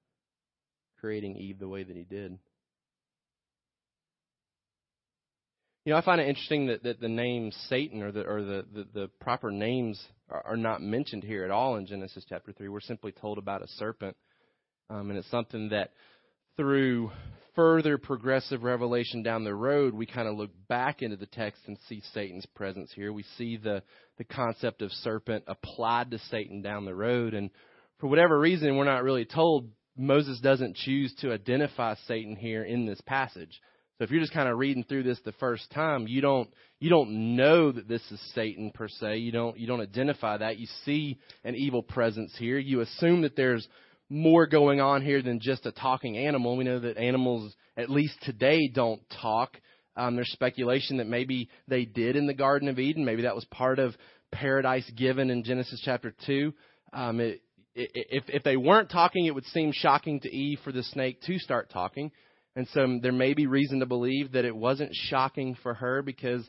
creating 0.99 1.37
Eve 1.37 1.57
the 1.59 1.67
way 1.67 1.83
that 1.83 1.95
he 1.95 2.03
did. 2.03 2.37
You 5.85 5.93
know, 5.93 5.97
I 5.97 6.05
find 6.05 6.21
it 6.21 6.27
interesting 6.27 6.67
that, 6.67 6.83
that 6.83 6.99
the 6.99 7.09
name 7.09 7.51
Satan 7.67 8.03
or 8.03 8.11
the 8.11 8.21
or 8.21 8.43
the, 8.43 8.65
the, 8.71 8.87
the 8.93 9.09
proper 9.19 9.49
names 9.49 9.99
are, 10.29 10.45
are 10.45 10.57
not 10.57 10.81
mentioned 10.81 11.23
here 11.23 11.43
at 11.43 11.49
all 11.49 11.77
in 11.77 11.87
Genesis 11.87 12.25
chapter 12.29 12.51
three. 12.51 12.67
We're 12.67 12.81
simply 12.81 13.11
told 13.11 13.39
about 13.39 13.63
a 13.63 13.67
serpent. 13.67 14.15
Um, 14.91 15.09
and 15.09 15.17
it's 15.17 15.31
something 15.31 15.69
that 15.69 15.91
through 16.59 17.09
further 17.55 17.97
progressive 17.97 18.63
revelation 18.63 19.23
down 19.23 19.45
the 19.45 19.55
road, 19.55 19.93
we 19.93 20.05
kind 20.05 20.27
of 20.27 20.35
look 20.35 20.49
back 20.67 21.01
into 21.01 21.15
the 21.15 21.25
text 21.25 21.61
and 21.67 21.77
see 21.87 22.03
Satan's 22.13 22.45
presence 22.47 22.91
here. 22.93 23.13
We 23.13 23.23
see 23.37 23.55
the, 23.55 23.81
the 24.17 24.25
concept 24.25 24.81
of 24.81 24.91
serpent 24.91 25.45
applied 25.47 26.11
to 26.11 26.19
Satan 26.29 26.61
down 26.61 26.83
the 26.83 26.93
road. 26.93 27.33
And 27.33 27.49
for 27.99 28.07
whatever 28.07 28.37
reason, 28.37 28.75
we're 28.75 28.83
not 28.83 29.03
really 29.03 29.23
told 29.23 29.69
Moses 29.95 30.41
doesn't 30.41 30.75
choose 30.75 31.15
to 31.21 31.31
identify 31.31 31.95
Satan 32.09 32.35
here 32.35 32.65
in 32.65 32.85
this 32.85 32.99
passage. 33.05 33.61
So 33.97 34.03
if 34.03 34.11
you're 34.11 34.21
just 34.21 34.33
kind 34.33 34.49
of 34.49 34.57
reading 34.57 34.83
through 34.83 35.03
this 35.03 35.19
the 35.23 35.31
first 35.33 35.71
time, 35.71 36.07
you 36.09 36.19
don't 36.19 36.49
you 36.79 36.89
don't 36.89 37.35
know 37.37 37.71
that 37.71 37.87
this 37.87 38.01
is 38.11 38.19
Satan 38.33 38.71
per 38.73 38.89
se. 38.89 39.17
You 39.17 39.31
don't 39.31 39.57
you 39.57 39.67
don't 39.67 39.81
identify 39.81 40.37
that. 40.37 40.57
You 40.57 40.67
see 40.85 41.19
an 41.45 41.55
evil 41.55 41.83
presence 41.83 42.35
here. 42.37 42.57
You 42.57 42.81
assume 42.81 43.21
that 43.21 43.37
there's 43.37 43.65
more 44.09 44.47
going 44.47 44.81
on 44.81 45.01
here 45.03 45.21
than 45.21 45.39
just 45.39 45.65
a 45.65 45.71
talking 45.71 46.17
animal. 46.17 46.57
We 46.57 46.63
know 46.63 46.79
that 46.79 46.97
animals, 46.97 47.53
at 47.77 47.89
least 47.89 48.15
today, 48.23 48.67
don't 48.67 49.01
talk. 49.21 49.57
Um, 49.95 50.15
there's 50.15 50.31
speculation 50.31 50.97
that 50.97 51.07
maybe 51.07 51.49
they 51.67 51.85
did 51.85 52.15
in 52.15 52.25
the 52.25 52.33
Garden 52.33 52.69
of 52.69 52.79
Eden. 52.79 53.05
Maybe 53.05 53.23
that 53.23 53.35
was 53.35 53.45
part 53.45 53.79
of 53.79 53.95
paradise 54.31 54.89
given 54.97 55.29
in 55.29 55.43
Genesis 55.43 55.81
chapter 55.83 56.13
2. 56.25 56.53
Um, 56.93 57.19
it, 57.19 57.41
if, 57.75 58.23
if 58.27 58.43
they 58.43 58.57
weren't 58.57 58.89
talking, 58.89 59.25
it 59.25 59.35
would 59.35 59.45
seem 59.45 59.71
shocking 59.73 60.19
to 60.21 60.33
Eve 60.33 60.59
for 60.63 60.71
the 60.71 60.83
snake 60.83 61.21
to 61.23 61.37
start 61.37 61.69
talking. 61.69 62.11
And 62.55 62.67
so 62.73 62.99
there 63.01 63.11
may 63.11 63.33
be 63.33 63.47
reason 63.47 63.79
to 63.79 63.85
believe 63.85 64.33
that 64.33 64.45
it 64.45 64.55
wasn't 64.55 64.91
shocking 64.93 65.55
for 65.61 65.73
her 65.75 66.01
because 66.01 66.47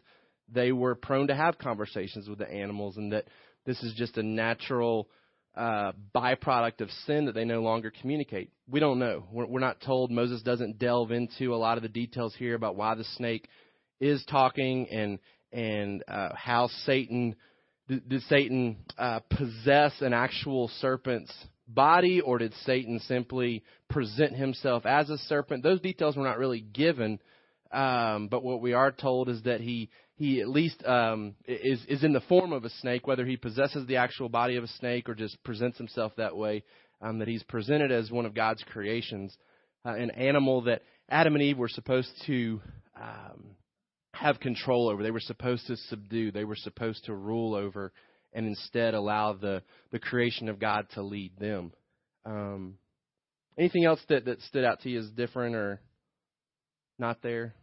they 0.52 0.72
were 0.72 0.94
prone 0.94 1.28
to 1.28 1.34
have 1.34 1.58
conversations 1.58 2.28
with 2.28 2.38
the 2.38 2.50
animals 2.50 2.96
and 2.96 3.12
that 3.12 3.26
this 3.66 3.80
is 3.82 3.94
just 3.94 4.16
a 4.16 4.22
natural 4.22 5.08
uh, 5.56 5.92
byproduct 6.14 6.80
of 6.80 6.90
sin 7.06 7.26
that 7.26 7.34
they 7.34 7.44
no 7.44 7.62
longer 7.62 7.92
communicate. 8.00 8.50
We 8.68 8.80
don't 8.80 8.98
know. 8.98 9.24
We're, 9.32 9.46
we're 9.46 9.60
not 9.60 9.80
told. 9.80 10.10
Moses 10.10 10.42
doesn't 10.42 10.78
delve 10.78 11.10
into 11.10 11.54
a 11.54 11.56
lot 11.56 11.76
of 11.76 11.82
the 11.82 11.88
details 11.88 12.34
here 12.38 12.54
about 12.54 12.76
why 12.76 12.94
the 12.94 13.04
snake 13.16 13.48
is 14.00 14.24
talking 14.30 14.88
and 14.90 15.18
and 15.52 16.04
uh, 16.06 16.30
how 16.34 16.68
Satan 16.86 17.34
did, 17.88 18.22
Satan 18.28 18.76
uh, 18.96 19.20
possess 19.30 19.92
an 20.00 20.12
actual 20.12 20.70
serpent's 20.80 21.32
body, 21.66 22.20
or 22.20 22.38
did 22.38 22.54
Satan 22.64 23.00
simply 23.00 23.64
present 23.88 24.36
himself 24.36 24.86
as 24.86 25.10
a 25.10 25.18
serpent? 25.18 25.62
Those 25.62 25.80
details 25.80 26.16
were 26.16 26.24
not 26.24 26.38
really 26.38 26.60
given. 26.60 27.18
Um, 27.72 28.28
but 28.28 28.42
what 28.42 28.60
we 28.60 28.72
are 28.72 28.90
told 28.90 29.28
is 29.28 29.42
that 29.42 29.60
he 29.60 29.90
he 30.16 30.40
at 30.40 30.48
least 30.48 30.84
um, 30.84 31.34
is 31.46 31.80
is 31.88 32.04
in 32.04 32.12
the 32.12 32.20
form 32.22 32.52
of 32.52 32.64
a 32.64 32.70
snake, 32.70 33.06
whether 33.06 33.24
he 33.24 33.36
possesses 33.36 33.86
the 33.86 33.96
actual 33.96 34.28
body 34.28 34.56
of 34.56 34.64
a 34.64 34.68
snake 34.68 35.08
or 35.08 35.14
just 35.14 35.42
presents 35.44 35.78
himself 35.78 36.12
that 36.16 36.36
way. 36.36 36.64
Um, 37.02 37.20
that 37.20 37.28
he's 37.28 37.42
presented 37.44 37.90
as 37.90 38.10
one 38.10 38.26
of 38.26 38.34
God's 38.34 38.62
creations, 38.70 39.34
uh, 39.86 39.94
an 39.94 40.10
animal 40.10 40.62
that 40.62 40.82
Adam 41.08 41.34
and 41.34 41.42
Eve 41.42 41.56
were 41.56 41.68
supposed 41.68 42.10
to 42.26 42.60
um, 42.94 43.56
have 44.12 44.38
control 44.40 44.90
over. 44.90 45.02
They 45.02 45.10
were 45.10 45.20
supposed 45.20 45.66
to 45.68 45.76
subdue. 45.76 46.30
They 46.30 46.44
were 46.44 46.56
supposed 46.56 47.06
to 47.06 47.14
rule 47.14 47.54
over, 47.54 47.92
and 48.34 48.46
instead 48.46 48.92
allow 48.94 49.32
the 49.32 49.62
the 49.92 49.98
creation 49.98 50.48
of 50.48 50.58
God 50.58 50.86
to 50.94 51.02
lead 51.02 51.38
them. 51.38 51.72
Um, 52.26 52.74
anything 53.56 53.86
else 53.86 54.00
that 54.08 54.26
that 54.26 54.42
stood 54.42 54.64
out 54.64 54.80
to 54.82 54.90
you 54.90 54.98
as 54.98 55.08
different 55.10 55.54
or 55.56 55.80
not 56.98 57.22
there? 57.22 57.54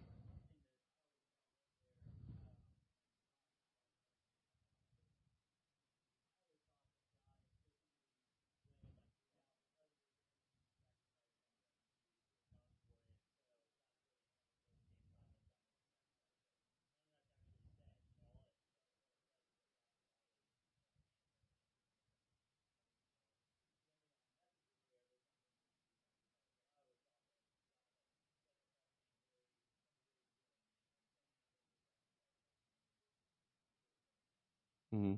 Mm-hmm. 34.98 35.13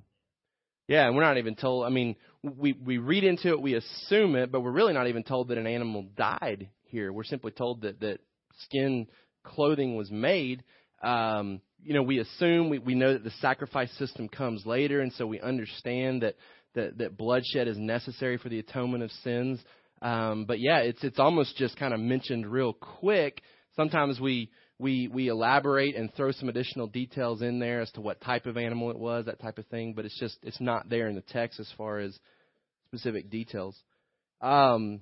Yeah, 0.88 1.06
and 1.06 1.16
we're 1.16 1.22
not 1.22 1.38
even 1.38 1.56
told. 1.56 1.86
I 1.86 1.90
mean, 1.90 2.16
we 2.42 2.74
we 2.74 2.98
read 2.98 3.24
into 3.24 3.50
it, 3.50 3.62
we 3.62 3.76
assume 3.76 4.36
it, 4.36 4.52
but 4.52 4.62
we're 4.62 4.72
really 4.72 4.94
not 4.94 5.08
even 5.08 5.24
told 5.24 5.50
that 5.50 5.58
an 5.58 5.68
animal 5.68 6.08
died 6.18 6.70
here. 6.86 7.14
We're 7.14 7.24
simply 7.24 7.52
told 7.52 7.82
that 7.82 8.00
that 8.00 8.20
skin 8.64 9.08
clothing 9.44 9.96
was 9.96 10.10
made. 10.10 10.64
Um, 11.04 11.62
you 11.84 11.94
know, 11.94 12.02
we 12.02 12.20
assume 12.20 12.70
we 12.70 12.80
we 12.80 12.96
know 12.96 13.14
that 13.14 13.24
the 13.24 13.32
sacrifice 13.40 13.92
system 14.00 14.28
comes 14.28 14.66
later, 14.66 15.02
and 15.02 15.14
so 15.14 15.28
we 15.28 15.40
understand 15.40 16.24
that 16.24 16.36
that 16.74 16.98
that 16.98 17.18
bloodshed 17.18 17.68
is 17.68 17.78
necessary 17.78 18.38
for 18.38 18.50
the 18.50 18.60
atonement 18.60 19.04
of 19.04 19.12
sins. 19.24 19.60
Um, 20.02 20.46
but 20.46 20.60
yeah, 20.60 20.80
it's 20.80 21.04
it's 21.04 21.20
almost 21.20 21.56
just 21.56 21.78
kind 21.78 21.94
of 21.94 22.00
mentioned 22.00 22.48
real 22.48 22.74
quick. 22.74 23.42
Sometimes 23.76 24.20
we 24.20 24.50
we 24.80 25.10
we 25.10 25.28
elaborate 25.28 25.96
and 25.96 26.12
throw 26.16 26.32
some 26.32 26.50
additional 26.50 26.88
details 26.88 27.42
in 27.42 27.60
there 27.60 27.82
as 27.82 27.92
to 27.92 28.02
what 28.02 28.22
type 28.22 28.46
of 28.46 28.58
animal 28.58 28.90
it 28.90 28.98
was, 28.98 29.26
that 29.26 29.42
type 29.42 29.58
of 29.58 29.68
thing. 29.68 29.94
But 29.94 30.06
it's 30.06 30.18
just 30.20 30.38
it's 30.42 30.62
not 30.62 30.90
there 30.90 31.08
in 31.10 31.16
the 31.16 31.22
text 31.22 31.60
as 31.60 31.72
far 31.78 32.00
as 32.00 32.18
specific 32.88 33.30
details. 33.30 33.78
Um, 34.42 35.02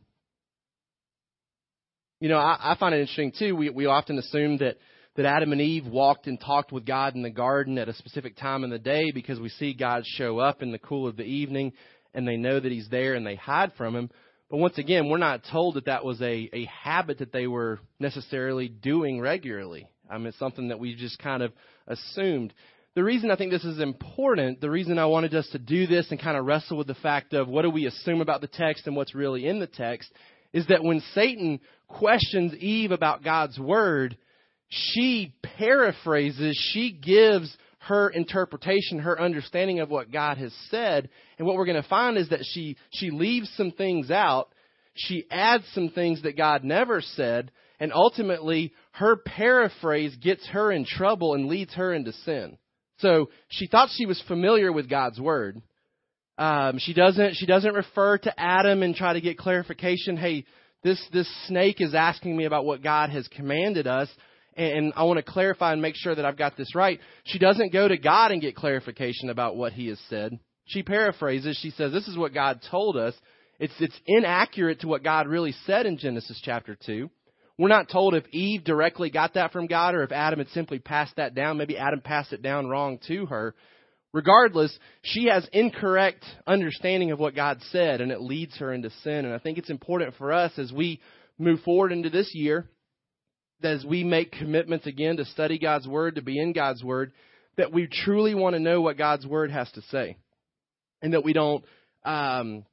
you 2.20 2.28
know, 2.28 2.40
I, 2.40 2.74
I 2.74 2.78
find 2.80 2.96
it 2.96 3.02
interesting 3.02 3.32
too. 3.38 3.56
We 3.56 3.70
we 3.70 3.86
often 3.86 4.18
assume 4.18 4.58
that 4.58 4.78
that 5.16 5.26
Adam 5.26 5.52
and 5.52 5.62
Eve 5.62 5.86
walked 5.86 6.28
and 6.28 6.40
talked 6.40 6.72
with 6.72 6.86
God 6.86 7.16
in 7.16 7.22
the 7.22 7.30
garden 7.30 7.78
at 7.78 7.90
a 7.90 7.94
specific 7.94 8.36
time 8.36 8.64
in 8.64 8.70
the 8.72 8.80
day 8.80 9.12
because 9.12 9.40
we 9.40 9.50
see 9.50 9.74
God 9.74 10.04
show 10.06 10.40
up 10.40 10.62
in 10.62 10.72
the 10.72 10.80
cool 10.80 11.08
of 11.08 11.18
the 11.18 11.24
evening 11.24 11.74
and 12.14 12.28
they 12.28 12.38
know 12.38 12.60
that 12.60 12.72
He's 12.72 12.90
there 12.90 13.14
and 13.14 13.26
they 13.26 13.36
hide 13.36 13.72
from 13.78 13.96
Him. 13.96 14.10
But 14.50 14.58
once 14.58 14.78
again, 14.78 15.10
we're 15.10 15.18
not 15.18 15.44
told 15.52 15.76
that 15.76 15.86
that 15.86 16.06
was 16.06 16.22
a, 16.22 16.50
a 16.54 16.66
habit 16.66 17.20
that 17.20 17.34
they 17.34 17.48
were 17.48 17.80
necessarily 18.00 18.70
doing 18.70 19.20
regularly. 19.20 19.88
I 20.10 20.18
mean, 20.18 20.28
it's 20.28 20.40
something 20.40 20.70
that 20.70 20.80
we 20.80 20.96
just 20.96 21.20
kind 21.20 21.44
of 21.44 21.52
assumed. 21.86 22.54
The 22.96 23.04
reason 23.04 23.30
I 23.30 23.36
think 23.36 23.52
this 23.52 23.66
is 23.66 23.80
important, 23.80 24.62
the 24.62 24.70
reason 24.70 24.98
I 24.98 25.06
wanted 25.06 25.36
us 25.36 25.48
to 25.52 25.60
do 25.60 25.86
this 25.86 26.10
and 26.12 26.20
kind 26.20 26.38
of 26.38 26.46
wrestle 26.46 26.78
with 26.78 26.88
the 26.88 26.96
fact 26.96 27.34
of 27.34 27.50
what 27.50 27.64
do 27.64 27.70
we 27.70 27.86
assume 27.86 28.22
about 28.22 28.42
the 28.42 28.48
text 28.48 28.88
and 28.88 28.96
what's 28.96 29.14
really 29.14 29.46
in 29.46 29.60
the 29.60 29.68
text, 29.68 30.10
is 30.54 30.66
that 30.68 30.84
when 30.84 31.02
Satan 31.14 31.60
questions 31.90 32.56
Eve 32.56 32.92
about 32.92 33.24
God's 33.24 33.60
word, 33.60 34.18
she 34.70 35.36
paraphrases, 35.44 36.58
she 36.74 36.92
gives 36.92 37.56
her 37.80 38.10
interpretation, 38.10 39.00
her 39.00 39.20
understanding 39.20 39.80
of 39.80 39.90
what 39.90 40.12
God 40.12 40.38
has 40.38 40.54
said. 40.70 41.10
And 41.38 41.48
what 41.48 41.56
we're 41.56 41.66
going 41.66 41.82
to 41.82 41.88
find 41.88 42.18
is 42.18 42.30
that 42.30 42.44
she, 42.44 42.78
she 42.92 43.12
leaves 43.12 43.52
some 43.56 43.72
things 43.72 44.12
out. 44.12 44.50
She 44.96 45.26
adds 45.30 45.64
some 45.74 45.90
things 45.90 46.24
that 46.24 46.38
God 46.38 46.64
never 46.64 47.02
said. 47.02 47.52
And 47.80 47.94
ultimately, 47.94 48.74
her 48.94 49.16
paraphrase 49.16 50.16
gets 50.16 50.48
her 50.48 50.72
in 50.72 50.86
trouble 50.86 51.36
and 51.36 51.48
leads 51.48 51.74
her 51.76 51.94
into 51.94 52.12
sin. 52.12 52.58
So 53.00 53.30
she 53.50 53.68
thought 53.68 53.90
she 53.94 54.08
was 54.08 54.22
familiar 54.28 54.72
with 54.72 54.90
God's 54.90 55.20
word. 55.20 55.62
Um, 56.40 56.80
she 56.80 56.94
doesn't. 56.94 57.36
She 57.36 57.46
doesn't 57.46 57.74
refer 57.74 58.18
to 58.20 58.40
Adam 58.40 58.82
and 58.84 58.96
try 58.96 59.14
to 59.14 59.22
get 59.22 59.38
clarification. 59.38 60.18
Hey, 60.18 60.46
this 60.84 61.04
this 61.12 61.30
snake 61.48 61.80
is 61.80 61.94
asking 61.94 62.36
me 62.36 62.46
about 62.46 62.66
what 62.66 62.84
God 62.84 63.10
has 63.12 63.28
commanded 63.28 63.88
us 63.88 64.10
and 64.58 64.94
I 64.96 65.04
want 65.04 65.24
to 65.24 65.32
clarify 65.32 65.72
and 65.72 65.82
make 65.82 65.96
sure 65.96 66.16
that 66.16 66.26
I've 66.26 66.38
got 66.38 66.58
this 66.58 66.74
right. 66.74 67.00
She 67.26 67.40
doesn't 67.40 67.72
go 67.72 67.88
to 67.88 67.98
God 67.98 68.32
and 68.32 68.42
get 68.42 68.56
clarification 68.56 69.30
about 69.30 69.56
what 69.56 69.74
he 69.74 69.88
has 69.88 70.00
said. 70.10 70.40
She 70.66 70.84
paraphrases. 70.84 71.58
She 71.62 71.70
says, 71.72 71.92
This 71.92 72.08
is 72.08 72.18
what 72.18 72.34
God 72.34 72.62
told 72.70 72.98
us. 72.98 73.14
It's, 73.60 73.74
it's 73.80 74.00
inaccurate 74.06 74.82
to 74.82 74.88
what 74.88 75.04
God 75.04 75.28
really 75.28 75.54
said 75.66 75.86
in 75.86 75.98
Genesis 75.98 76.40
chapter 76.44 76.78
2. 76.86 77.10
We're 77.58 77.70
not 77.70 77.90
told 77.90 78.14
if 78.14 78.28
Eve 78.32 78.64
directly 78.64 79.10
got 79.10 79.34
that 79.34 79.52
from 79.52 79.66
God 79.66 79.96
or 79.96 80.04
if 80.04 80.12
Adam 80.12 80.40
had 80.40 80.50
simply 80.50 80.78
passed 80.78 81.16
that 81.16 81.34
down. 81.34 81.58
Maybe 81.58 81.78
Adam 81.78 82.02
passed 82.02 82.34
it 82.34 82.44
down 82.44 82.68
wrong 82.68 83.00
to 83.08 83.26
her. 83.28 83.56
Regardless, 84.14 84.78
she 85.02 85.28
has 85.28 85.48
incorrect 85.52 86.24
understanding 86.46 87.12
of 87.12 87.20
what 87.20 87.36
God 87.36 87.60
said 87.72 88.02
and 88.02 88.12
it 88.12 88.22
leads 88.22 88.58
her 88.58 88.74
into 88.74 88.92
sin. 89.04 89.26
And 89.26 89.34
I 89.34 89.40
think 89.40 89.58
it's 89.58 89.72
important 89.72 90.16
for 90.18 90.32
us 90.32 90.52
as 90.58 90.72
we 90.72 91.02
move 91.40 91.62
forward 91.62 91.92
into 91.92 92.10
this 92.10 92.32
year 92.34 92.70
as 93.64 93.84
we 93.86 94.04
make 94.04 94.32
commitments 94.32 94.86
again 94.86 95.18
to 95.18 95.26
study 95.26 95.58
God's 95.58 95.88
Word, 95.88 96.16
to 96.16 96.22
be 96.22 96.40
in 96.40 96.54
God's 96.54 96.84
Word, 96.84 97.12
that 97.58 97.74
we 97.74 97.88
truly 97.88 98.36
want 98.36 98.56
to 98.56 98.60
know 98.60 98.82
what 98.82 98.98
God's 98.98 99.26
Word 99.26 99.52
has 99.52 99.72
to 99.72 99.82
say. 99.84 100.18
And 101.02 101.14
that 101.14 101.24
we 101.24 101.34
don't, 101.34 101.64
um, 102.06 102.66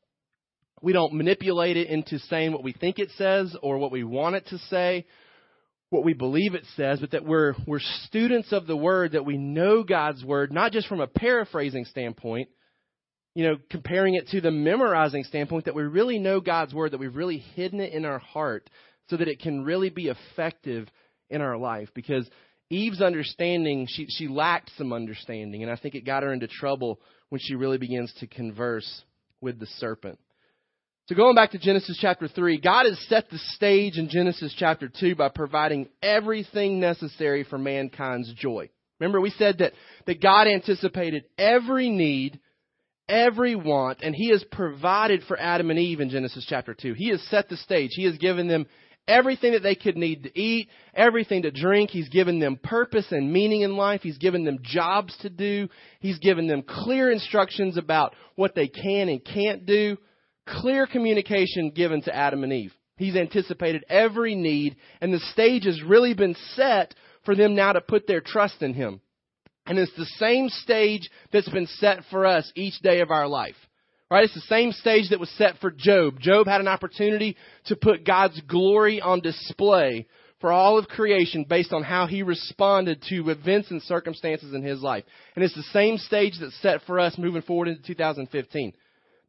we 0.82 0.92
don't 0.92 1.14
manipulate 1.14 1.76
it 1.76 1.88
into 1.88 2.18
saying 2.18 2.52
what 2.52 2.64
we 2.64 2.72
think 2.72 2.98
it 2.98 3.10
says 3.16 3.56
or 3.62 3.78
what 3.78 3.92
we 3.92 4.04
want 4.04 4.36
it 4.36 4.46
to 4.48 4.58
say, 4.58 5.06
what 5.90 6.04
we 6.04 6.12
believe 6.12 6.54
it 6.54 6.64
says, 6.76 7.00
but 7.00 7.12
that 7.12 7.24
we're, 7.24 7.54
we're 7.66 7.80
students 8.04 8.52
of 8.52 8.66
the 8.66 8.76
Word, 8.76 9.12
that 9.12 9.24
we 9.24 9.38
know 9.38 9.82
God's 9.82 10.24
Word, 10.24 10.52
not 10.52 10.72
just 10.72 10.88
from 10.88 11.00
a 11.00 11.06
paraphrasing 11.06 11.84
standpoint, 11.86 12.48
you 13.34 13.44
know, 13.44 13.56
comparing 13.70 14.14
it 14.14 14.28
to 14.28 14.40
the 14.40 14.50
memorizing 14.50 15.24
standpoint, 15.24 15.64
that 15.64 15.74
we 15.74 15.82
really 15.82 16.18
know 16.18 16.40
God's 16.40 16.74
Word, 16.74 16.92
that 16.92 17.00
we've 17.00 17.16
really 17.16 17.38
hidden 17.38 17.80
it 17.80 17.92
in 17.92 18.04
our 18.04 18.18
heart, 18.18 18.68
so 19.08 19.16
that 19.16 19.28
it 19.28 19.40
can 19.40 19.64
really 19.64 19.90
be 19.90 20.08
effective 20.08 20.88
in 21.30 21.40
our 21.40 21.56
life. 21.56 21.88
Because 21.94 22.28
Eve's 22.70 23.02
understanding, 23.02 23.86
she, 23.88 24.06
she 24.08 24.28
lacked 24.28 24.70
some 24.76 24.92
understanding, 24.92 25.62
and 25.62 25.70
I 25.70 25.76
think 25.76 25.94
it 25.94 26.06
got 26.06 26.22
her 26.22 26.32
into 26.32 26.48
trouble 26.48 27.00
when 27.28 27.40
she 27.42 27.54
really 27.54 27.78
begins 27.78 28.12
to 28.20 28.26
converse 28.26 29.02
with 29.40 29.58
the 29.58 29.66
serpent. 29.78 30.18
So 31.06 31.14
going 31.14 31.34
back 31.34 31.50
to 31.50 31.58
Genesis 31.58 31.98
chapter 32.00 32.28
3, 32.28 32.60
God 32.60 32.86
has 32.86 32.98
set 33.08 33.28
the 33.28 33.38
stage 33.38 33.98
in 33.98 34.08
Genesis 34.08 34.54
chapter 34.58 34.88
2 34.88 35.16
by 35.16 35.28
providing 35.28 35.88
everything 36.02 36.80
necessary 36.80 37.44
for 37.44 37.58
mankind's 37.58 38.32
joy. 38.34 38.70
Remember 38.98 39.20
we 39.20 39.30
said 39.30 39.58
that, 39.58 39.74
that 40.06 40.22
God 40.22 40.46
anticipated 40.46 41.24
every 41.36 41.90
need, 41.90 42.40
every 43.06 43.54
want, 43.54 43.98
and 44.02 44.14
He 44.14 44.30
has 44.30 44.42
provided 44.50 45.22
for 45.28 45.38
Adam 45.38 45.68
and 45.68 45.78
Eve 45.78 46.00
in 46.00 46.08
Genesis 46.08 46.46
chapter 46.48 46.72
2. 46.72 46.94
He 46.94 47.10
has 47.10 47.20
set 47.28 47.50
the 47.50 47.58
stage. 47.58 47.90
He 47.92 48.04
has 48.04 48.16
given 48.16 48.48
them 48.48 48.66
everything 49.06 49.52
that 49.52 49.62
they 49.62 49.74
could 49.74 49.96
need 49.96 50.24
to 50.24 50.38
eat, 50.38 50.68
everything 50.94 51.42
to 51.42 51.50
drink. 51.50 51.90
He's 51.90 52.08
given 52.08 52.38
them 52.38 52.58
purpose 52.62 53.06
and 53.10 53.32
meaning 53.32 53.62
in 53.62 53.76
life. 53.76 54.00
He's 54.02 54.18
given 54.18 54.44
them 54.44 54.58
jobs 54.62 55.16
to 55.18 55.30
do. 55.30 55.68
He's 56.00 56.18
given 56.18 56.46
them 56.46 56.62
clear 56.62 57.10
instructions 57.10 57.76
about 57.76 58.14
what 58.36 58.54
they 58.54 58.68
can 58.68 59.08
and 59.08 59.24
can't 59.24 59.66
do. 59.66 59.96
Clear 60.46 60.86
communication 60.86 61.70
given 61.70 62.02
to 62.02 62.14
Adam 62.14 62.44
and 62.44 62.52
Eve. 62.52 62.72
He's 62.96 63.16
anticipated 63.16 63.84
every 63.88 64.34
need, 64.34 64.76
and 65.00 65.12
the 65.12 65.18
stage 65.32 65.64
has 65.64 65.82
really 65.82 66.14
been 66.14 66.36
set 66.54 66.94
for 67.24 67.34
them 67.34 67.54
now 67.54 67.72
to 67.72 67.80
put 67.80 68.06
their 68.06 68.20
trust 68.20 68.62
in 68.62 68.72
Him. 68.72 69.00
And 69.66 69.78
it's 69.78 69.94
the 69.96 70.06
same 70.18 70.48
stage 70.48 71.10
that's 71.32 71.48
been 71.48 71.66
set 71.66 72.00
for 72.10 72.26
us 72.26 72.50
each 72.54 72.78
day 72.80 73.00
of 73.00 73.10
our 73.10 73.26
life. 73.26 73.56
Right? 74.10 74.24
It's 74.24 74.34
the 74.34 74.40
same 74.42 74.72
stage 74.72 75.10
that 75.10 75.20
was 75.20 75.30
set 75.30 75.58
for 75.60 75.70
Job. 75.70 76.20
Job 76.20 76.46
had 76.46 76.60
an 76.60 76.68
opportunity 76.68 77.36
to 77.66 77.76
put 77.76 78.04
God's 78.04 78.40
glory 78.42 79.00
on 79.00 79.20
display 79.20 80.06
for 80.40 80.52
all 80.52 80.76
of 80.78 80.88
creation 80.88 81.46
based 81.48 81.72
on 81.72 81.82
how 81.82 82.06
he 82.06 82.22
responded 82.22 83.02
to 83.08 83.30
events 83.30 83.70
and 83.70 83.80
circumstances 83.82 84.52
in 84.52 84.62
his 84.62 84.82
life. 84.82 85.04
And 85.34 85.42
it's 85.42 85.54
the 85.54 85.62
same 85.72 85.96
stage 85.96 86.34
that's 86.38 86.60
set 86.60 86.82
for 86.86 87.00
us 87.00 87.16
moving 87.16 87.40
forward 87.40 87.68
into 87.68 87.82
2015. 87.82 88.74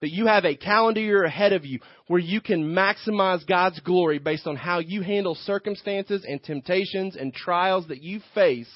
That 0.01 0.11
you 0.11 0.27
have 0.27 0.43
a 0.43 0.57
calendar 0.57 0.99
year 0.99 1.23
ahead 1.23 1.53
of 1.53 1.65
you 1.65 1.79
where 2.07 2.19
you 2.19 2.41
can 2.41 2.75
maximize 2.75 3.47
God's 3.47 3.79
glory 3.79 4.19
based 4.19 4.45
on 4.45 4.57
how 4.57 4.79
you 4.79 5.01
handle 5.01 5.35
circumstances 5.35 6.25
and 6.27 6.43
temptations 6.43 7.15
and 7.15 7.33
trials 7.33 7.87
that 7.87 8.03
you 8.03 8.19
face, 8.33 8.69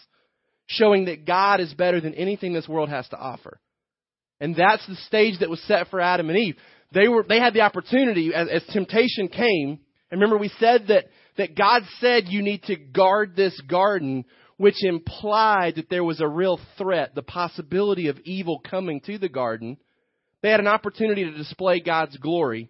showing 0.66 1.06
that 1.06 1.26
God 1.26 1.60
is 1.60 1.74
better 1.74 2.00
than 2.00 2.14
anything 2.14 2.54
this 2.54 2.70
world 2.70 2.88
has 2.88 3.08
to 3.10 3.18
offer. 3.18 3.60
And 4.40 4.56
that's 4.56 4.86
the 4.88 4.96
stage 5.08 5.40
that 5.40 5.50
was 5.50 5.62
set 5.64 5.90
for 5.90 6.00
Adam 6.00 6.30
and 6.30 6.38
Eve. 6.38 6.56
They 6.94 7.08
were, 7.08 7.26
they 7.28 7.40
had 7.40 7.54
the 7.54 7.62
opportunity 7.62 8.34
as, 8.34 8.48
as 8.50 8.64
temptation 8.74 9.28
came. 9.28 9.80
And 10.12 10.20
remember 10.20 10.38
we 10.38 10.52
said 10.60 10.88
that, 10.88 11.06
that 11.38 11.56
God 11.56 11.84
said 12.00 12.24
you 12.28 12.42
need 12.42 12.64
to 12.64 12.76
guard 12.76 13.36
this 13.36 13.60
garden, 13.70 14.26
which 14.58 14.84
implied 14.84 15.76
that 15.76 15.90
there 15.90 16.04
was 16.04 16.20
a 16.20 16.28
real 16.28 16.60
threat, 16.78 17.16
the 17.16 17.22
possibility 17.22 18.08
of 18.08 18.20
evil 18.24 18.60
coming 18.60 19.02
to 19.02 19.18
the 19.18 19.30
garden. 19.30 19.78
They 20.42 20.50
had 20.50 20.60
an 20.60 20.68
opportunity 20.68 21.26
to 21.26 21.38
display 21.38 21.82
God's 21.82 22.18
glory, 22.18 22.70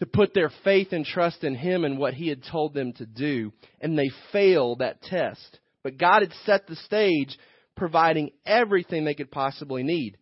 to 0.00 0.06
put 0.06 0.34
their 0.34 0.50
faith 0.64 0.88
and 0.92 1.04
trust 1.04 1.44
in 1.44 1.54
Him 1.54 1.84
and 1.84 1.98
what 1.98 2.14
He 2.14 2.28
had 2.28 2.42
told 2.50 2.74
them 2.74 2.94
to 2.94 3.06
do, 3.06 3.52
and 3.80 3.98
they 3.98 4.10
failed 4.32 4.78
that 4.78 5.02
test. 5.02 5.60
But 5.82 5.98
God 5.98 6.22
had 6.22 6.32
set 6.46 6.66
the 6.66 6.76
stage, 6.76 7.38
providing 7.76 8.30
everything 8.44 9.04
they 9.04 9.14
could 9.14 9.30
possibly 9.30 9.82
need. 9.82 10.16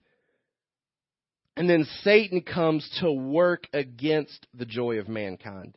And 1.59 1.69
then 1.69 1.89
Satan 2.05 2.41
comes 2.43 2.89
to 3.01 3.11
work 3.11 3.67
against 3.73 4.47
the 4.55 4.65
joy 4.65 5.01
of 5.01 5.09
mankind. 5.09 5.77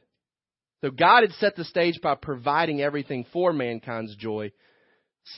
So 0.81 0.91
God 0.91 1.23
had 1.23 1.31
set 1.33 1.55
the 1.55 1.63
stage 1.63 1.99
by 2.03 2.13
providing 2.13 2.81
everything 2.81 3.25
for 3.33 3.51
mankind's 3.51 4.15
joy. 4.15 4.51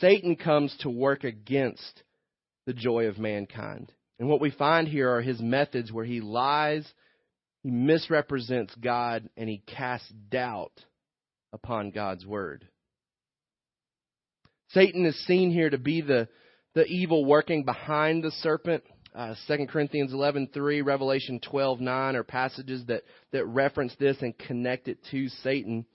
Satan 0.01 0.35
comes 0.35 0.75
to 0.81 0.89
work 0.89 1.23
against 1.23 2.03
the 2.65 2.73
joy 2.73 3.05
of 3.05 3.17
mankind. 3.17 3.93
And 4.19 4.27
what 4.27 4.41
we 4.41 4.51
find 4.51 4.85
here 4.85 5.09
are 5.15 5.21
his 5.21 5.39
methods 5.39 5.93
where 5.93 6.03
he 6.03 6.19
lies, 6.19 6.85
he 7.61 7.71
misrepresents 7.71 8.75
God, 8.75 9.29
and 9.37 9.47
he 9.47 9.63
casts 9.65 10.11
doubt 10.29 10.73
upon 11.53 11.91
God's 11.91 12.25
word. 12.25 12.67
Satan 14.71 15.05
is 15.05 15.25
seen 15.25 15.51
here 15.51 15.69
to 15.69 15.77
be 15.77 16.01
the, 16.01 16.27
the 16.75 16.83
evil 16.83 17.23
working 17.23 17.63
behind 17.63 18.25
the 18.25 18.31
serpent. 18.31 18.83
Uh, 19.15 19.35
2 19.47 19.67
Corinthians 19.67 20.11
11:3, 20.11 20.83
Revelation 20.85 21.39
12:9 21.39 22.15
are 22.15 22.23
passages 22.23 22.85
that 22.87 23.03
that 23.31 23.45
reference 23.45 23.95
this 23.99 24.17
and 24.21 24.37
connect 24.37 24.87
it 24.87 24.97
to 25.11 25.29
Satan. 25.29 25.85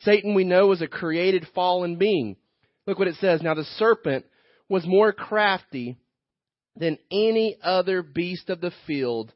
Satan 0.00 0.34
we 0.34 0.44
know 0.44 0.72
is 0.72 0.82
a 0.82 0.86
created 0.86 1.46
fallen 1.54 1.96
being. 1.96 2.36
Look 2.86 2.98
what 2.98 3.08
it 3.08 3.16
says. 3.16 3.42
Now 3.42 3.54
the 3.54 3.64
serpent 3.64 4.26
was 4.68 4.86
more 4.86 5.12
crafty 5.12 5.96
than 6.76 6.98
any 7.10 7.56
other 7.62 8.02
beast 8.02 8.50
of 8.50 8.60
the 8.60 8.72
field 8.86 9.32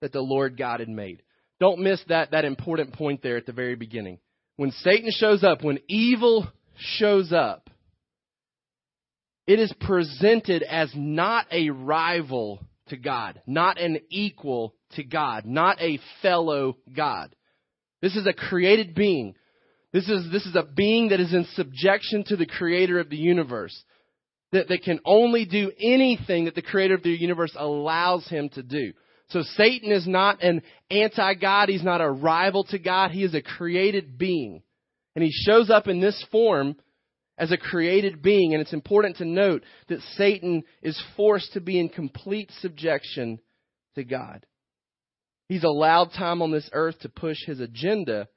that 0.00 0.12
the 0.12 0.20
Lord 0.20 0.56
God 0.56 0.80
had 0.80 0.88
made. 0.88 1.22
Don't 1.60 1.80
miss 1.80 2.02
that, 2.08 2.32
that 2.32 2.44
important 2.44 2.92
point 2.94 3.22
there 3.22 3.36
at 3.36 3.46
the 3.46 3.52
very 3.52 3.76
beginning. 3.76 4.18
When 4.56 4.72
Satan 4.72 5.10
shows 5.12 5.44
up, 5.44 5.62
when 5.62 5.78
evil 5.88 6.48
shows 6.76 7.32
up, 7.32 7.70
it 9.46 9.60
is 9.60 9.72
presented 9.80 10.62
as 10.62 10.90
not 10.94 11.46
a 11.52 11.70
rival 11.70 12.64
to 12.92 12.98
God, 12.98 13.40
not 13.46 13.80
an 13.80 13.98
equal 14.10 14.74
to 14.92 15.02
God, 15.02 15.46
not 15.46 15.80
a 15.80 15.98
fellow 16.20 16.76
God. 16.94 17.34
This 18.02 18.16
is 18.16 18.26
a 18.26 18.34
created 18.34 18.94
being. 18.94 19.34
This 19.94 20.08
is, 20.10 20.30
this 20.30 20.44
is 20.44 20.54
a 20.54 20.62
being 20.62 21.08
that 21.08 21.20
is 21.20 21.32
in 21.32 21.46
subjection 21.54 22.24
to 22.24 22.36
the 22.36 22.46
creator 22.46 23.00
of 23.00 23.08
the 23.08 23.16
universe. 23.16 23.82
That, 24.52 24.68
that 24.68 24.82
can 24.82 25.00
only 25.06 25.46
do 25.46 25.72
anything 25.80 26.44
that 26.44 26.54
the 26.54 26.60
creator 26.60 26.94
of 26.94 27.02
the 27.02 27.10
universe 27.10 27.56
allows 27.56 28.28
him 28.28 28.50
to 28.50 28.62
do. 28.62 28.92
So 29.30 29.40
Satan 29.56 29.90
is 29.90 30.06
not 30.06 30.42
an 30.42 30.60
anti-God. 30.90 31.70
He's 31.70 31.82
not 31.82 32.02
a 32.02 32.10
rival 32.10 32.64
to 32.64 32.78
God. 32.78 33.12
He 33.12 33.24
is 33.24 33.34
a 33.34 33.40
created 33.40 34.18
being. 34.18 34.62
And 35.16 35.24
he 35.24 35.30
shows 35.30 35.70
up 35.70 35.88
in 35.88 36.00
this 36.00 36.22
form 36.30 36.76
as 37.38 37.50
a 37.50 37.56
created 37.56 38.22
being. 38.22 38.52
And 38.52 38.60
it's 38.60 38.72
important 38.72 39.16
to 39.16 39.24
note 39.24 39.62
that 39.88 40.00
Satan 40.16 40.62
is 40.82 41.00
forced 41.16 41.52
to 41.54 41.60
be 41.60 41.78
in 41.78 41.88
complete 41.88 42.50
subjection 42.60 43.40
to 43.94 44.04
God. 44.04 44.46
He's 45.48 45.64
allowed 45.64 46.12
time 46.12 46.40
on 46.40 46.50
this 46.50 46.68
earth 46.72 46.98
to 47.00 47.08
push 47.08 47.38
his 47.44 47.60
agenda, 47.60 48.28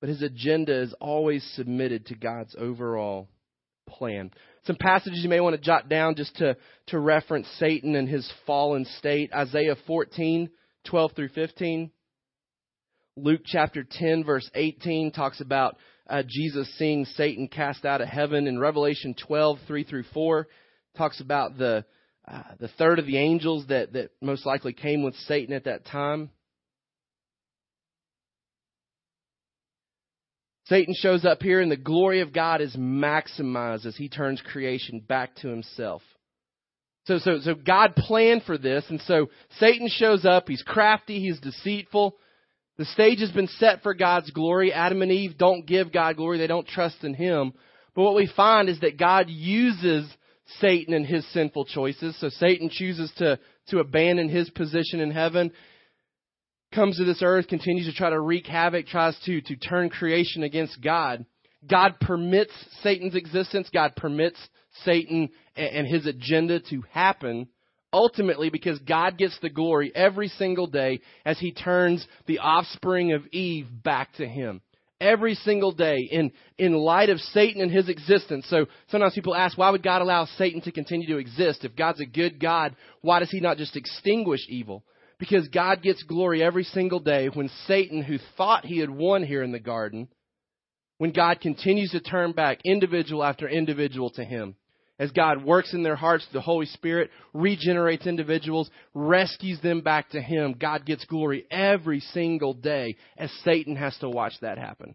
but 0.00 0.08
his 0.08 0.22
agenda 0.22 0.80
is 0.80 0.94
always 1.00 1.44
submitted 1.54 2.06
to 2.06 2.14
God's 2.14 2.54
overall 2.58 3.28
plan. 3.88 4.30
Some 4.64 4.76
passages 4.76 5.20
you 5.22 5.28
may 5.28 5.40
want 5.40 5.56
to 5.56 5.62
jot 5.62 5.88
down 5.88 6.16
just 6.16 6.36
to, 6.36 6.56
to 6.88 6.98
reference 6.98 7.48
Satan 7.58 7.94
and 7.94 8.08
his 8.08 8.30
fallen 8.46 8.84
state. 8.98 9.32
Isaiah 9.32 9.76
14, 9.86 10.50
12 10.84 11.12
through 11.12 11.28
15. 11.28 11.90
Luke 13.16 13.40
chapter 13.44 13.84
10, 13.88 14.24
verse 14.24 14.48
18 14.54 15.12
talks 15.12 15.40
about 15.40 15.76
uh, 16.08 16.22
Jesus 16.26 16.68
seeing 16.78 17.04
Satan 17.04 17.48
cast 17.48 17.84
out 17.84 18.00
of 18.00 18.08
heaven. 18.08 18.46
In 18.46 18.58
Revelation 18.58 19.14
12, 19.26 19.58
3 19.66 19.84
through 19.84 20.04
4, 20.14 20.46
talks 20.96 21.20
about 21.20 21.58
the, 21.58 21.84
uh, 22.26 22.42
the 22.58 22.68
third 22.68 22.98
of 22.98 23.06
the 23.06 23.18
angels 23.18 23.66
that, 23.68 23.92
that 23.92 24.10
most 24.20 24.46
likely 24.46 24.72
came 24.72 25.02
with 25.02 25.14
Satan 25.26 25.54
at 25.54 25.64
that 25.64 25.86
time. 25.86 26.30
Satan 30.66 30.94
shows 30.98 31.24
up 31.24 31.42
here, 31.42 31.60
and 31.60 31.70
the 31.70 31.76
glory 31.76 32.20
of 32.22 32.32
God 32.32 32.60
is 32.60 32.74
maximized 32.74 33.86
as 33.86 33.96
he 33.96 34.08
turns 34.08 34.40
creation 34.40 34.98
back 34.98 35.36
to 35.36 35.48
himself. 35.48 36.02
So, 37.04 37.18
so, 37.18 37.38
so 37.40 37.54
God 37.54 37.94
planned 37.94 38.42
for 38.42 38.58
this, 38.58 38.84
and 38.88 39.00
so 39.02 39.28
Satan 39.60 39.88
shows 39.88 40.24
up. 40.24 40.48
He's 40.48 40.62
crafty, 40.62 41.20
he's 41.20 41.38
deceitful. 41.38 42.16
The 42.78 42.84
stage 42.86 43.20
has 43.20 43.32
been 43.32 43.48
set 43.58 43.82
for 43.82 43.94
God's 43.94 44.30
glory. 44.30 44.72
Adam 44.72 45.02
and 45.02 45.10
Eve 45.10 45.38
don't 45.38 45.66
give 45.66 45.92
God 45.92 46.16
glory, 46.16 46.38
they 46.38 46.46
don't 46.46 46.66
trust 46.66 47.02
in 47.02 47.14
Him. 47.14 47.52
But 47.94 48.02
what 48.02 48.14
we 48.14 48.30
find 48.36 48.68
is 48.68 48.80
that 48.80 48.98
God 48.98 49.26
uses 49.28 50.06
Satan 50.60 50.94
and 50.94 51.06
his 51.06 51.26
sinful 51.32 51.64
choices. 51.66 52.16
So 52.20 52.28
Satan 52.28 52.68
chooses 52.70 53.10
to, 53.16 53.38
to 53.68 53.78
abandon 53.78 54.28
his 54.28 54.50
position 54.50 55.00
in 55.00 55.10
heaven 55.10 55.50
comes 56.74 56.98
to 56.98 57.04
this 57.04 57.22
earth, 57.22 57.48
continues 57.48 57.86
to 57.86 57.94
try 57.94 58.10
to 58.10 58.20
wreak 58.20 58.46
havoc, 58.46 58.86
tries 58.86 59.18
to, 59.24 59.40
to 59.40 59.56
turn 59.56 59.88
creation 59.88 60.42
against 60.42 60.82
God. 60.82 61.24
God 61.68 61.98
permits 62.00 62.52
Satan's 62.82 63.14
existence. 63.14 63.68
God 63.72 63.96
permits 63.96 64.36
Satan 64.84 65.30
and 65.56 65.86
his 65.86 66.06
agenda 66.06 66.60
to 66.60 66.84
happen 66.90 67.48
ultimately 67.96 68.50
because 68.50 68.78
God 68.80 69.16
gets 69.16 69.38
the 69.40 69.48
glory 69.48 69.90
every 69.94 70.28
single 70.28 70.66
day 70.66 71.00
as 71.24 71.38
he 71.38 71.50
turns 71.50 72.06
the 72.26 72.40
offspring 72.40 73.14
of 73.14 73.26
Eve 73.28 73.66
back 73.82 74.12
to 74.16 74.28
him. 74.28 74.60
Every 75.00 75.34
single 75.34 75.72
day 75.72 76.06
in, 76.10 76.30
in 76.58 76.74
light 76.74 77.08
of 77.08 77.18
Satan 77.18 77.62
and 77.62 77.70
his 77.70 77.88
existence. 77.88 78.46
So 78.48 78.66
sometimes 78.88 79.14
people 79.14 79.34
ask, 79.34 79.56
why 79.56 79.70
would 79.70 79.82
God 79.82 80.02
allow 80.02 80.26
Satan 80.36 80.60
to 80.62 80.72
continue 80.72 81.08
to 81.08 81.16
exist? 81.16 81.64
If 81.64 81.74
God's 81.74 82.00
a 82.00 82.06
good 82.06 82.38
God, 82.38 82.76
why 83.00 83.20
does 83.20 83.30
he 83.30 83.40
not 83.40 83.56
just 83.56 83.76
extinguish 83.76 84.40
evil? 84.48 84.84
Because 85.18 85.48
God 85.48 85.82
gets 85.82 86.02
glory 86.02 86.42
every 86.42 86.64
single 86.64 87.00
day 87.00 87.28
when 87.28 87.48
Satan, 87.66 88.02
who 88.02 88.18
thought 88.36 88.66
he 88.66 88.78
had 88.78 88.90
won 88.90 89.22
here 89.22 89.42
in 89.42 89.52
the 89.52 89.58
garden, 89.58 90.08
when 90.98 91.12
God 91.12 91.40
continues 91.40 91.92
to 91.92 92.00
turn 92.00 92.32
back 92.32 92.58
individual 92.64 93.24
after 93.24 93.48
individual 93.48 94.10
to 94.10 94.24
him. 94.24 94.56
As 94.98 95.10
God 95.10 95.44
works 95.44 95.74
in 95.74 95.82
their 95.82 95.96
hearts, 95.96 96.26
the 96.32 96.40
Holy 96.40 96.66
Spirit 96.66 97.10
regenerates 97.34 98.06
individuals, 98.06 98.70
rescues 98.94 99.60
them 99.60 99.82
back 99.82 100.08
to 100.10 100.22
Him. 100.22 100.54
God 100.58 100.86
gets 100.86 101.04
glory 101.04 101.44
every 101.50 102.00
single 102.00 102.54
day 102.54 102.96
as 103.18 103.30
Satan 103.44 103.76
has 103.76 103.96
to 103.98 104.08
watch 104.08 104.32
that 104.40 104.56
happen. 104.56 104.94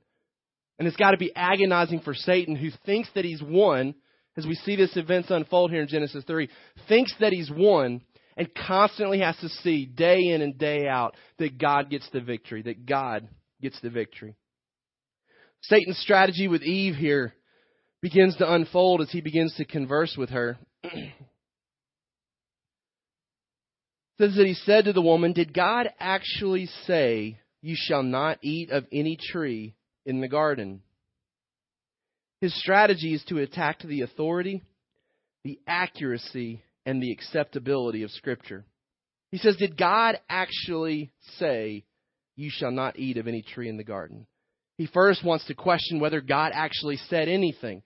And 0.80 0.88
it's 0.88 0.98
got 0.98 1.12
to 1.12 1.18
be 1.18 1.36
agonizing 1.36 2.00
for 2.00 2.16
Satan 2.16 2.56
who 2.56 2.70
thinks 2.88 3.10
that 3.14 3.26
he's 3.26 3.44
won, 3.44 3.94
as 4.36 4.48
we 4.48 4.56
see 4.56 4.76
this 4.76 4.98
events 4.98 5.30
unfold 5.30 5.70
here 5.70 5.84
in 5.84 5.88
Genesis 5.88 6.24
3, 6.26 6.50
thinks 6.88 7.14
that 7.20 7.34
he's 7.34 7.52
won, 7.52 8.02
and 8.36 8.50
constantly 8.56 9.20
has 9.20 9.38
to 9.38 9.50
see 9.50 9.86
day 9.86 10.18
in 10.18 10.42
and 10.42 10.58
day 10.58 10.88
out 10.88 11.16
that 11.38 11.60
God 11.60 11.92
gets 11.92 12.10
the 12.12 12.22
victory, 12.22 12.64
that 12.64 12.88
God 12.88 13.28
gets 13.62 13.80
the 13.82 13.92
victory. 13.92 14.36
Satan's 15.62 16.00
strategy 16.00 16.48
with 16.48 16.64
Eve 16.64 16.96
here 16.96 17.36
begins 18.02 18.36
to 18.38 18.52
unfold 18.52 19.02
as 19.02 19.12
he 19.12 19.22
begins 19.22 19.54
to 19.56 19.66
converse 19.66 20.16
with 20.18 20.30
her. 20.32 20.58
says 24.22 24.36
that 24.36 24.46
he 24.46 24.54
said 24.54 24.86
to 24.86 24.94
the 24.94 25.02
woman, 25.02 25.34
Did 25.34 25.54
God 25.54 25.90
actually 26.00 26.68
say, 26.86 27.40
You 27.62 27.76
shall 27.78 28.04
not 28.04 28.40
eat 28.42 28.70
of 28.70 28.86
any 28.92 29.18
tree 29.18 29.76
in 30.06 30.22
the 30.22 30.28
garden? 30.28 30.82
His 32.40 32.58
strategy 32.60 33.14
is 33.14 33.24
to 33.30 33.40
attack 33.40 33.80
the 33.82 34.02
authority, 34.02 34.62
the 35.44 35.60
accuracy, 35.68 36.64
and 36.86 37.02
the 37.02 37.12
acceptability 37.12 38.04
of 38.04 38.12
Scripture. 38.12 38.66
He 39.32 39.38
says, 39.38 39.56
Did 39.58 39.78
God 39.78 40.20
actually 40.30 41.12
say, 41.38 41.84
You 42.36 42.50
shall 42.52 42.72
not 42.72 43.00
eat 43.00 43.18
of 43.18 43.28
any 43.28 43.42
tree 43.42 43.70
in 43.70 43.78
the 43.78 43.84
garden? 43.84 44.28
He 44.78 44.88
first 44.88 45.24
wants 45.24 45.46
to 45.46 45.54
question 45.54 46.00
whether 46.00 46.22
God 46.22 46.52
actually 46.54 46.98
said 46.98 47.28
anything. 47.28 47.84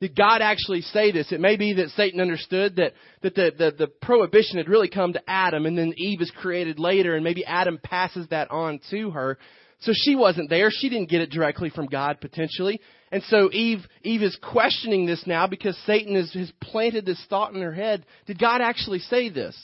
Did 0.00 0.16
God 0.16 0.40
actually 0.40 0.80
say 0.80 1.12
this? 1.12 1.30
It 1.30 1.40
may 1.40 1.56
be 1.56 1.74
that 1.74 1.90
Satan 1.90 2.20
understood 2.20 2.76
that, 2.76 2.94
that 3.22 3.34
the, 3.34 3.52
the, 3.56 3.70
the 3.78 3.86
prohibition 3.86 4.56
had 4.56 4.68
really 4.68 4.88
come 4.88 5.12
to 5.12 5.22
Adam 5.30 5.66
and 5.66 5.76
then 5.76 5.92
Eve 5.96 6.22
is 6.22 6.32
created 6.34 6.78
later 6.78 7.14
and 7.14 7.22
maybe 7.22 7.44
Adam 7.44 7.78
passes 7.82 8.26
that 8.28 8.50
on 8.50 8.80
to 8.90 9.10
her. 9.10 9.36
So 9.80 9.92
she 9.94 10.14
wasn't 10.14 10.48
there. 10.48 10.70
She 10.70 10.88
didn't 10.88 11.10
get 11.10 11.20
it 11.20 11.30
directly 11.30 11.68
from 11.68 11.86
God 11.86 12.18
potentially. 12.20 12.80
And 13.12 13.22
so 13.24 13.50
Eve, 13.52 13.80
Eve 14.02 14.22
is 14.22 14.38
questioning 14.42 15.04
this 15.04 15.26
now 15.26 15.46
because 15.46 15.76
Satan 15.84 16.14
has, 16.14 16.32
has 16.32 16.52
planted 16.62 17.04
this 17.04 17.22
thought 17.28 17.54
in 17.54 17.60
her 17.60 17.72
head. 17.72 18.06
Did 18.26 18.38
God 18.38 18.62
actually 18.62 19.00
say 19.00 19.28
this? 19.28 19.56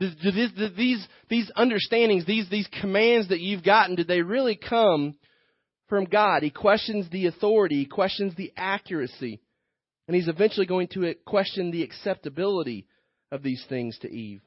Did, 0.00 0.76
these, 0.76 1.06
these 1.28 1.50
understandings, 1.56 2.26
these, 2.26 2.48
these 2.50 2.68
commands 2.80 3.28
that 3.28 3.40
you've 3.40 3.64
gotten, 3.64 3.96
did 3.96 4.06
they 4.06 4.22
really 4.22 4.56
come 4.56 5.16
from 5.88 6.04
God? 6.04 6.42
He 6.42 6.50
questions 6.50 7.08
the 7.10 7.26
authority. 7.26 7.76
He 7.80 7.86
questions 7.86 8.34
the 8.36 8.52
accuracy. 8.56 9.40
And 10.06 10.14
he's 10.14 10.28
eventually 10.28 10.66
going 10.66 10.88
to 10.88 11.14
question 11.26 11.70
the 11.70 11.82
acceptability 11.82 12.86
of 13.30 13.42
these 13.42 13.64
things 13.68 13.98
to 14.00 14.10
Eve. 14.10 14.40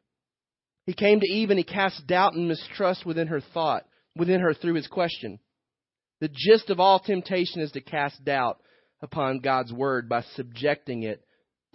He 0.85 0.93
came 0.93 1.19
to 1.19 1.27
Eve 1.27 1.51
and 1.51 1.59
he 1.59 1.63
cast 1.63 2.07
doubt 2.07 2.33
and 2.33 2.47
mistrust 2.47 3.05
within 3.05 3.27
her 3.27 3.41
thought, 3.53 3.85
within 4.15 4.41
her 4.41 4.53
through 4.53 4.73
his 4.73 4.87
question. 4.87 5.39
The 6.19 6.29
gist 6.29 6.69
of 6.69 6.79
all 6.79 6.99
temptation 6.99 7.61
is 7.61 7.71
to 7.73 7.81
cast 7.81 8.23
doubt 8.23 8.59
upon 9.01 9.39
God's 9.39 9.71
word 9.71 10.09
by 10.09 10.23
subjecting 10.35 11.03
it 11.03 11.23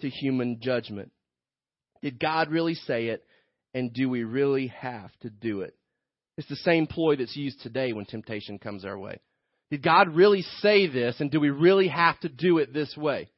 to 0.01 0.09
human 0.09 0.59
judgment. 0.61 1.11
Did 2.01 2.19
God 2.19 2.49
really 2.49 2.75
say 2.75 3.07
it? 3.07 3.23
And 3.73 3.93
do 3.93 4.09
we 4.09 4.23
really 4.23 4.67
have 4.67 5.11
to 5.21 5.29
do 5.29 5.61
it? 5.61 5.75
It's 6.37 6.47
the 6.47 6.55
same 6.57 6.87
ploy 6.87 7.15
that's 7.15 7.35
used 7.35 7.61
today 7.61 7.93
when 7.93 8.05
temptation 8.05 8.59
comes 8.59 8.85
our 8.85 8.97
way. 8.97 9.19
Did 9.69 9.83
God 9.83 10.15
really 10.15 10.43
say 10.59 10.87
this? 10.87 11.19
And 11.19 11.29
do 11.29 11.39
we 11.39 11.49
really 11.49 11.89
have 11.89 12.19
to 12.21 12.29
do 12.29 12.57
it 12.59 12.73
this 12.73 12.95
way? 12.95 13.29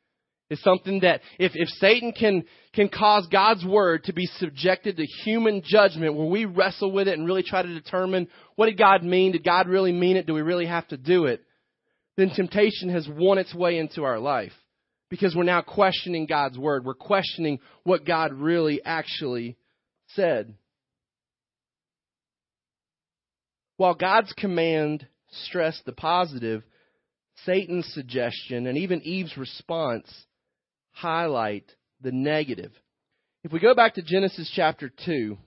It's 0.50 0.63
something 0.63 1.02
that 1.02 1.22
if, 1.38 1.52
if 1.54 1.68
Satan 1.80 2.12
can, 2.12 2.44
can 2.74 2.89
cause 2.89 3.28
God's 3.32 3.63
word 3.63 4.06
to 4.06 4.13
be 4.13 4.26
subjected 4.26 4.98
to 4.98 5.06
human 5.06 5.62
judgment 5.63 6.15
where 6.15 6.26
we 6.26 6.46
wrestle 6.46 6.92
with 6.92 7.08
it 7.08 7.18
and 7.18 7.28
really 7.28 7.44
try 7.44 7.62
to 7.62 7.74
determine 7.74 8.28
what 8.56 8.65
did 8.65 8.78
God 8.78 9.04
mean? 9.04 9.32
Did 9.32 9.44
God 9.44 9.68
really 9.68 9.92
mean 9.92 10.18
it? 10.18 10.26
Do 10.26 10.34
we 10.34 10.42
really 10.42 10.65
have 10.65 10.88
to 10.88 10.98
do 10.98 11.26
it? 11.26 11.44
Then 12.18 12.32
temptation 12.36 12.89
has 12.89 13.08
won 13.08 13.38
its 13.38 13.54
way 13.54 13.78
into 13.78 14.04
our 14.04 14.20
life 14.20 14.52
because 15.10 15.36
we're 15.36 15.44
now 15.44 15.62
questioning 15.62 16.26
God's 16.26 16.58
word. 16.58 16.84
We're 16.84 16.96
questioning 16.96 17.60
what 17.84 18.06
God 18.06 18.34
really 18.34 18.82
actually 18.84 19.56
said. 20.15 20.56
While 23.78 23.94
God's 23.94 24.34
command 24.34 25.08
stressed 25.46 25.86
the 25.86 25.94
positive, 25.94 26.63
Satan's 27.46 27.92
suggestion 27.94 28.68
and 28.68 28.78
even 28.78 29.02
Eve's 29.02 29.38
response 29.38 30.12
highlight 30.92 31.72
the 32.02 32.12
negative. 32.12 32.72
If 33.44 33.52
we 33.54 33.60
go 33.60 33.74
back 33.74 33.96
to 33.96 34.02
Genesis 34.02 34.52
chapter 34.54 34.92
2, 35.06 35.38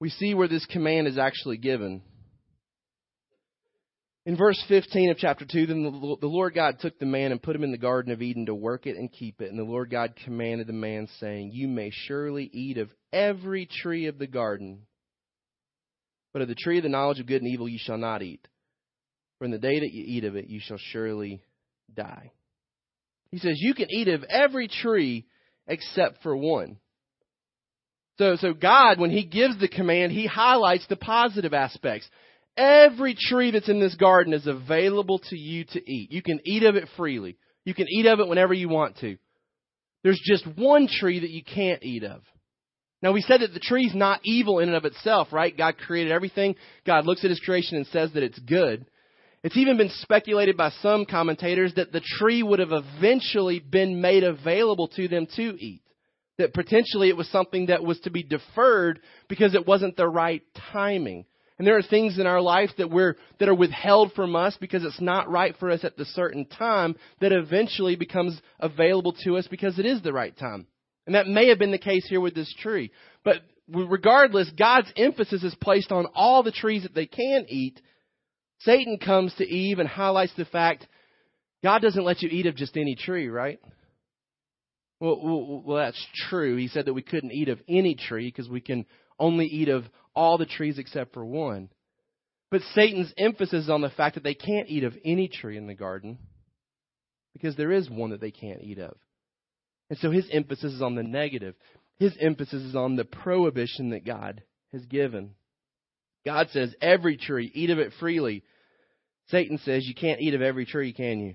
we 0.00 0.08
see 0.08 0.34
where 0.34 0.48
this 0.48 0.66
command 0.66 1.06
is 1.06 1.18
actually 1.18 1.58
given. 1.58 2.02
In 4.24 4.36
verse 4.36 4.62
15 4.68 5.10
of 5.10 5.18
chapter 5.18 5.44
2, 5.44 5.66
then 5.66 5.82
the 5.82 6.26
Lord 6.26 6.54
God 6.54 6.76
took 6.80 6.98
the 6.98 7.06
man 7.06 7.32
and 7.32 7.42
put 7.42 7.56
him 7.56 7.64
in 7.64 7.72
the 7.72 7.78
Garden 7.78 8.12
of 8.12 8.22
Eden 8.22 8.46
to 8.46 8.54
work 8.54 8.86
it 8.86 8.96
and 8.96 9.10
keep 9.12 9.40
it. 9.40 9.50
And 9.50 9.58
the 9.58 9.64
Lord 9.64 9.90
God 9.90 10.14
commanded 10.24 10.68
the 10.68 10.72
man, 10.72 11.08
saying, 11.18 11.50
You 11.52 11.66
may 11.66 11.90
surely 11.90 12.48
eat 12.52 12.78
of 12.78 12.88
every 13.12 13.66
tree 13.66 14.06
of 14.06 14.18
the 14.18 14.28
garden, 14.28 14.86
but 16.32 16.42
of 16.42 16.48
the 16.48 16.54
tree 16.54 16.78
of 16.78 16.82
the 16.82 16.88
knowledge 16.88 17.20
of 17.20 17.26
good 17.26 17.42
and 17.42 17.50
evil 17.50 17.68
you 17.68 17.78
shall 17.80 17.98
not 17.98 18.22
eat. 18.22 18.46
For 19.38 19.44
in 19.44 19.50
the 19.50 19.58
day 19.58 19.80
that 19.80 19.92
you 19.92 20.04
eat 20.06 20.24
of 20.24 20.36
it, 20.36 20.48
you 20.48 20.60
shall 20.62 20.78
surely 20.78 21.42
die. 21.94 22.32
He 23.30 23.38
says, 23.38 23.56
You 23.56 23.74
can 23.74 23.90
eat 23.90 24.08
of 24.08 24.24
every 24.24 24.68
tree 24.68 25.26
except 25.66 26.22
for 26.22 26.36
one. 26.36 26.76
So, 28.18 28.36
so 28.36 28.52
God, 28.52 28.98
when 28.98 29.10
He 29.10 29.24
gives 29.24 29.58
the 29.58 29.68
command, 29.68 30.12
He 30.12 30.26
highlights 30.26 30.86
the 30.88 30.96
positive 30.96 31.54
aspects. 31.54 32.08
Every 32.56 33.16
tree 33.18 33.50
that's 33.50 33.70
in 33.70 33.80
this 33.80 33.94
garden 33.94 34.34
is 34.34 34.46
available 34.46 35.20
to 35.30 35.36
you 35.36 35.64
to 35.64 35.90
eat. 35.90 36.12
You 36.12 36.22
can 36.22 36.40
eat 36.44 36.62
of 36.64 36.76
it 36.76 36.88
freely. 36.96 37.38
You 37.64 37.74
can 37.74 37.86
eat 37.88 38.06
of 38.06 38.20
it 38.20 38.28
whenever 38.28 38.52
you 38.52 38.68
want 38.68 38.98
to. 38.98 39.16
There's 40.02 40.20
just 40.22 40.46
one 40.56 40.88
tree 40.88 41.20
that 41.20 41.30
you 41.30 41.42
can't 41.42 41.82
eat 41.82 42.04
of. 42.04 42.22
Now 43.02 43.12
we 43.12 43.20
said 43.20 43.40
that 43.40 43.52
the 43.52 43.60
tree's 43.60 43.94
not 43.94 44.20
evil 44.22 44.60
in 44.60 44.68
and 44.68 44.76
of 44.76 44.84
itself, 44.84 45.32
right? 45.32 45.56
God 45.56 45.76
created 45.76 46.12
everything. 46.12 46.54
God 46.86 47.04
looks 47.04 47.24
at 47.24 47.30
his 47.30 47.40
creation 47.40 47.76
and 47.76 47.86
says 47.88 48.12
that 48.12 48.22
it's 48.22 48.38
good. 48.38 48.86
It's 49.42 49.56
even 49.56 49.76
been 49.76 49.90
speculated 50.00 50.56
by 50.56 50.70
some 50.82 51.04
commentators 51.04 51.74
that 51.74 51.90
the 51.90 52.02
tree 52.18 52.44
would 52.44 52.60
have 52.60 52.70
eventually 52.70 53.58
been 53.58 54.00
made 54.00 54.22
available 54.22 54.86
to 54.88 55.08
them 55.08 55.26
to 55.34 55.56
eat. 55.60 55.82
That 56.38 56.54
potentially 56.54 57.08
it 57.08 57.16
was 57.16 57.28
something 57.28 57.66
that 57.66 57.82
was 57.82 57.98
to 58.00 58.10
be 58.10 58.22
deferred 58.22 59.00
because 59.28 59.54
it 59.54 59.66
wasn't 59.66 59.96
the 59.96 60.08
right 60.08 60.42
timing. 60.72 61.24
And 61.58 61.66
there 61.66 61.76
are 61.76 61.82
things 61.82 62.18
in 62.18 62.26
our 62.26 62.40
life 62.40 62.70
that 62.78 62.90
we're, 62.90 63.16
that 63.38 63.48
are 63.48 63.54
withheld 63.54 64.12
from 64.14 64.34
us 64.34 64.56
because 64.60 64.84
it's 64.84 65.00
not 65.00 65.30
right 65.30 65.54
for 65.58 65.70
us 65.70 65.84
at 65.84 65.96
the 65.96 66.04
certain 66.04 66.46
time 66.46 66.96
that 67.20 67.32
eventually 67.32 67.96
becomes 67.96 68.40
available 68.60 69.14
to 69.24 69.36
us 69.36 69.46
because 69.48 69.78
it 69.78 69.86
is 69.86 70.02
the 70.02 70.12
right 70.12 70.36
time. 70.36 70.66
And 71.06 71.14
that 71.14 71.26
may 71.26 71.48
have 71.48 71.58
been 71.58 71.72
the 71.72 71.78
case 71.78 72.06
here 72.08 72.20
with 72.20 72.34
this 72.34 72.52
tree. 72.60 72.90
But 73.24 73.36
regardless, 73.68 74.50
God's 74.56 74.92
emphasis 74.96 75.42
is 75.42 75.54
placed 75.60 75.90
on 75.90 76.06
all 76.14 76.42
the 76.42 76.52
trees 76.52 76.82
that 76.84 76.94
they 76.94 77.06
can 77.06 77.46
eat. 77.48 77.80
Satan 78.60 78.98
comes 78.98 79.34
to 79.34 79.44
Eve 79.44 79.78
and 79.78 79.88
highlights 79.88 80.32
the 80.36 80.44
fact 80.44 80.86
God 81.62 81.82
doesn't 81.82 82.04
let 82.04 82.22
you 82.22 82.28
eat 82.30 82.46
of 82.46 82.56
just 82.56 82.76
any 82.76 82.94
tree, 82.96 83.28
right? 83.28 83.60
Well, 85.00 85.20
well, 85.22 85.62
well 85.64 85.76
that's 85.78 86.06
true. 86.28 86.56
He 86.56 86.68
said 86.68 86.86
that 86.86 86.94
we 86.94 87.02
couldn't 87.02 87.32
eat 87.32 87.48
of 87.48 87.60
any 87.68 87.94
tree 87.94 88.28
because 88.28 88.48
we 88.48 88.60
can 88.60 88.86
only 89.18 89.46
eat 89.46 89.68
of 89.68 89.84
all 90.14 90.38
the 90.38 90.46
trees 90.46 90.78
except 90.78 91.14
for 91.14 91.24
one. 91.24 91.68
But 92.50 92.62
Satan's 92.74 93.12
emphasis 93.16 93.64
is 93.64 93.70
on 93.70 93.80
the 93.80 93.90
fact 93.90 94.14
that 94.14 94.24
they 94.24 94.34
can't 94.34 94.68
eat 94.68 94.84
of 94.84 94.94
any 95.04 95.28
tree 95.28 95.56
in 95.56 95.66
the 95.66 95.74
garden 95.74 96.18
because 97.32 97.56
there 97.56 97.72
is 97.72 97.88
one 97.88 98.10
that 98.10 98.20
they 98.20 98.30
can't 98.30 98.62
eat 98.62 98.78
of. 98.78 98.96
And 99.92 99.98
so 99.98 100.10
his 100.10 100.26
emphasis 100.32 100.72
is 100.72 100.80
on 100.80 100.94
the 100.94 101.02
negative. 101.02 101.54
His 101.98 102.16
emphasis 102.18 102.62
is 102.62 102.74
on 102.74 102.96
the 102.96 103.04
prohibition 103.04 103.90
that 103.90 104.06
God 104.06 104.42
has 104.72 104.86
given. 104.86 105.34
God 106.24 106.48
says, 106.50 106.74
every 106.80 107.18
tree, 107.18 107.52
eat 107.52 107.68
of 107.68 107.78
it 107.78 107.92
freely. 108.00 108.42
Satan 109.28 109.58
says, 109.58 109.86
you 109.86 109.94
can't 109.94 110.22
eat 110.22 110.32
of 110.32 110.40
every 110.40 110.64
tree, 110.64 110.94
can 110.94 111.20
you? 111.20 111.34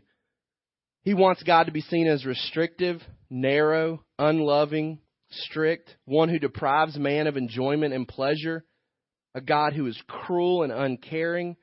He 1.04 1.14
wants 1.14 1.44
God 1.44 1.66
to 1.66 1.72
be 1.72 1.82
seen 1.82 2.08
as 2.08 2.26
restrictive, 2.26 3.00
narrow, 3.30 4.04
unloving, 4.18 5.02
strict, 5.30 5.96
one 6.06 6.30
who 6.30 6.40
deprives 6.40 6.98
man 6.98 7.28
of 7.28 7.38
enjoyment 7.38 7.94
and 7.94 8.08
pleasure, 8.08 8.66
a 9.36 9.42
God 9.42 9.74
who 9.74 9.86
is 9.86 10.02
cruel 10.08 10.64
and 10.64 10.72
uncaring, 10.72 11.58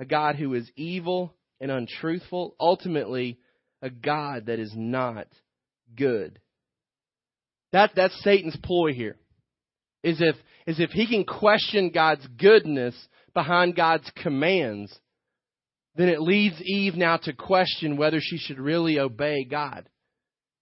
a 0.00 0.06
God 0.06 0.36
who 0.36 0.54
is 0.54 0.70
evil 0.76 1.34
and 1.60 1.70
untruthful, 1.70 2.56
ultimately, 2.58 3.38
a 3.82 3.90
God 3.90 4.46
that 4.46 4.58
is 4.58 4.72
not 4.74 5.26
good. 5.96 6.40
That, 7.72 7.92
that's 7.94 8.22
Satan's 8.22 8.56
ploy 8.62 8.92
here. 8.92 9.16
Is 10.02 10.20
if, 10.20 10.36
is 10.66 10.80
if 10.80 10.90
he 10.90 11.06
can 11.06 11.24
question 11.24 11.90
God's 11.92 12.26
goodness 12.38 12.94
behind 13.34 13.76
God's 13.76 14.10
commands, 14.22 14.96
then 15.96 16.08
it 16.08 16.20
leads 16.20 16.60
Eve 16.62 16.94
now 16.94 17.16
to 17.18 17.32
question 17.32 17.96
whether 17.96 18.20
she 18.20 18.38
should 18.38 18.58
really 18.58 18.98
obey 18.98 19.44
God. 19.44 19.88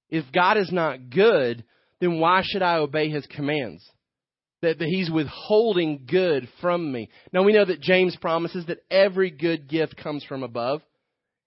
If 0.09 0.25
God 0.33 0.57
is 0.57 0.73
not 0.73 1.11
good, 1.11 1.65
then 2.01 2.19
why 2.21 2.43
should 2.45 2.63
I 2.63 2.77
obey 2.77 3.11
his 3.11 3.27
commands? 3.27 3.85
That, 4.63 4.79
that 4.79 4.89
he's 4.89 5.11
withholding 5.11 6.07
good 6.07 6.49
from 6.63 6.91
me. 6.91 7.11
Now 7.33 7.43
we 7.43 7.53
know 7.53 7.67
that 7.67 7.83
James 7.83 8.17
promises 8.17 8.65
that 8.67 8.85
every 8.91 9.31
good 9.31 9.69
gift 9.69 9.97
comes 9.97 10.25
from 10.25 10.43
above. 10.43 10.81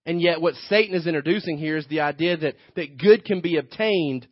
And 0.09 0.19
yet, 0.19 0.41
what 0.41 0.55
Satan 0.69 0.95
is 0.95 1.05
introducing 1.05 1.59
here 1.59 1.77
is 1.77 1.85
the 1.85 1.99
idea 1.99 2.35
that, 2.35 2.55
that 2.75 2.97
good 2.97 3.23
can 3.25 3.41
be 3.41 3.57
obtained 3.57 4.25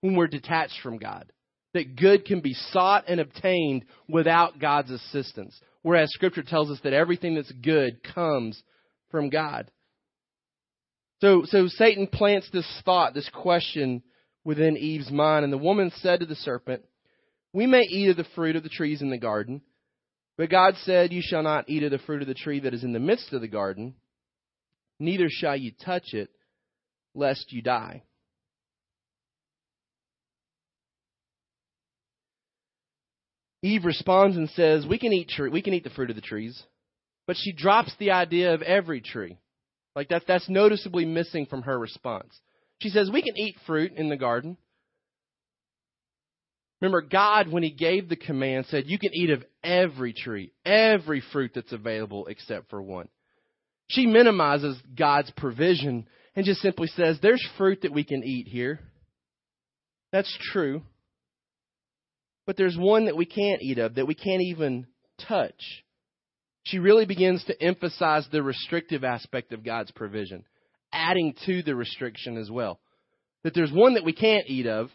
when 0.00 0.16
we're 0.16 0.28
detached 0.28 0.80
from 0.82 0.96
God. 0.96 1.30
That 1.74 1.94
good 1.94 2.24
can 2.24 2.40
be 2.40 2.54
sought 2.54 3.04
and 3.06 3.20
obtained 3.20 3.84
without 4.08 4.58
God's 4.58 4.90
assistance. 4.90 5.60
Whereas 5.82 6.08
Scripture 6.14 6.42
tells 6.42 6.70
us 6.70 6.78
that 6.84 6.94
everything 6.94 7.34
that's 7.34 7.52
good 7.52 8.02
comes 8.02 8.62
from 9.10 9.28
God. 9.28 9.70
So, 11.20 11.42
so 11.44 11.66
Satan 11.68 12.06
plants 12.06 12.48
this 12.50 12.80
thought, 12.86 13.12
this 13.12 13.28
question 13.28 14.02
within 14.42 14.78
Eve's 14.78 15.10
mind. 15.10 15.44
And 15.44 15.52
the 15.52 15.58
woman 15.58 15.92
said 15.96 16.20
to 16.20 16.26
the 16.26 16.34
serpent, 16.34 16.82
We 17.52 17.66
may 17.66 17.82
eat 17.82 18.08
of 18.08 18.16
the 18.16 18.24
fruit 18.34 18.56
of 18.56 18.62
the 18.62 18.70
trees 18.70 19.02
in 19.02 19.10
the 19.10 19.18
garden, 19.18 19.60
but 20.38 20.48
God 20.48 20.76
said, 20.84 21.12
You 21.12 21.20
shall 21.22 21.42
not 21.42 21.68
eat 21.68 21.82
of 21.82 21.90
the 21.90 21.98
fruit 21.98 22.22
of 22.22 22.28
the 22.28 22.32
tree 22.32 22.60
that 22.60 22.72
is 22.72 22.84
in 22.84 22.94
the 22.94 22.98
midst 22.98 23.34
of 23.34 23.42
the 23.42 23.48
garden, 23.48 23.96
neither 25.00 25.28
shall 25.28 25.56
you 25.56 25.72
touch 25.84 26.14
it, 26.14 26.30
lest 27.14 27.52
you 27.52 27.62
die. 27.62 28.02
Eve 33.62 33.84
responds 33.84 34.36
and 34.36 34.48
says, 34.50 34.86
"We 34.86 34.98
can 34.98 35.12
eat 35.12 35.28
tree, 35.28 35.50
we 35.50 35.62
can 35.62 35.74
eat 35.74 35.84
the 35.84 35.90
fruit 35.90 36.10
of 36.10 36.16
the 36.16 36.22
trees." 36.22 36.62
But 37.26 37.36
she 37.36 37.52
drops 37.52 37.94
the 37.96 38.12
idea 38.12 38.54
of 38.54 38.62
every 38.62 39.00
tree. 39.00 39.38
Like 39.94 40.08
that's 40.08 40.24
that's 40.24 40.48
noticeably 40.48 41.04
missing 41.04 41.46
from 41.46 41.62
her 41.62 41.78
response. 41.78 42.40
She 42.80 42.88
says, 42.88 43.10
"We 43.10 43.22
can 43.22 43.36
eat 43.36 43.56
fruit 43.66 43.92
in 43.92 44.08
the 44.08 44.16
garden." 44.16 44.56
Remember, 46.80 47.02
God, 47.02 47.48
when 47.48 47.62
He 47.62 47.70
gave 47.70 48.08
the 48.08 48.16
command, 48.16 48.66
said, 48.66 48.88
You 48.88 48.98
can 48.98 49.14
eat 49.14 49.30
of 49.30 49.44
every 49.62 50.12
tree, 50.12 50.52
every 50.64 51.20
fruit 51.32 51.52
that's 51.54 51.72
available 51.72 52.26
except 52.26 52.70
for 52.70 52.80
one. 52.80 53.08
She 53.90 54.06
minimizes 54.06 54.76
God's 54.96 55.32
provision 55.36 56.06
and 56.36 56.46
just 56.46 56.60
simply 56.60 56.86
says, 56.88 57.18
There's 57.20 57.44
fruit 57.58 57.82
that 57.82 57.92
we 57.92 58.04
can 58.04 58.22
eat 58.24 58.46
here. 58.46 58.78
That's 60.12 60.32
true. 60.52 60.82
But 62.46 62.56
there's 62.56 62.76
one 62.76 63.06
that 63.06 63.16
we 63.16 63.26
can't 63.26 63.62
eat 63.62 63.78
of, 63.78 63.96
that 63.96 64.06
we 64.06 64.14
can't 64.14 64.42
even 64.42 64.86
touch. 65.28 65.60
She 66.64 66.78
really 66.78 67.04
begins 67.04 67.44
to 67.44 67.62
emphasize 67.62 68.28
the 68.30 68.42
restrictive 68.42 69.02
aspect 69.02 69.52
of 69.52 69.64
God's 69.64 69.90
provision, 69.90 70.44
adding 70.92 71.34
to 71.46 71.62
the 71.62 71.74
restriction 71.74 72.36
as 72.36 72.50
well. 72.50 72.78
That 73.42 73.54
there's 73.54 73.72
one 73.72 73.94
that 73.94 74.04
we 74.04 74.12
can't 74.12 74.44
eat 74.46 74.66
of, 74.66 74.90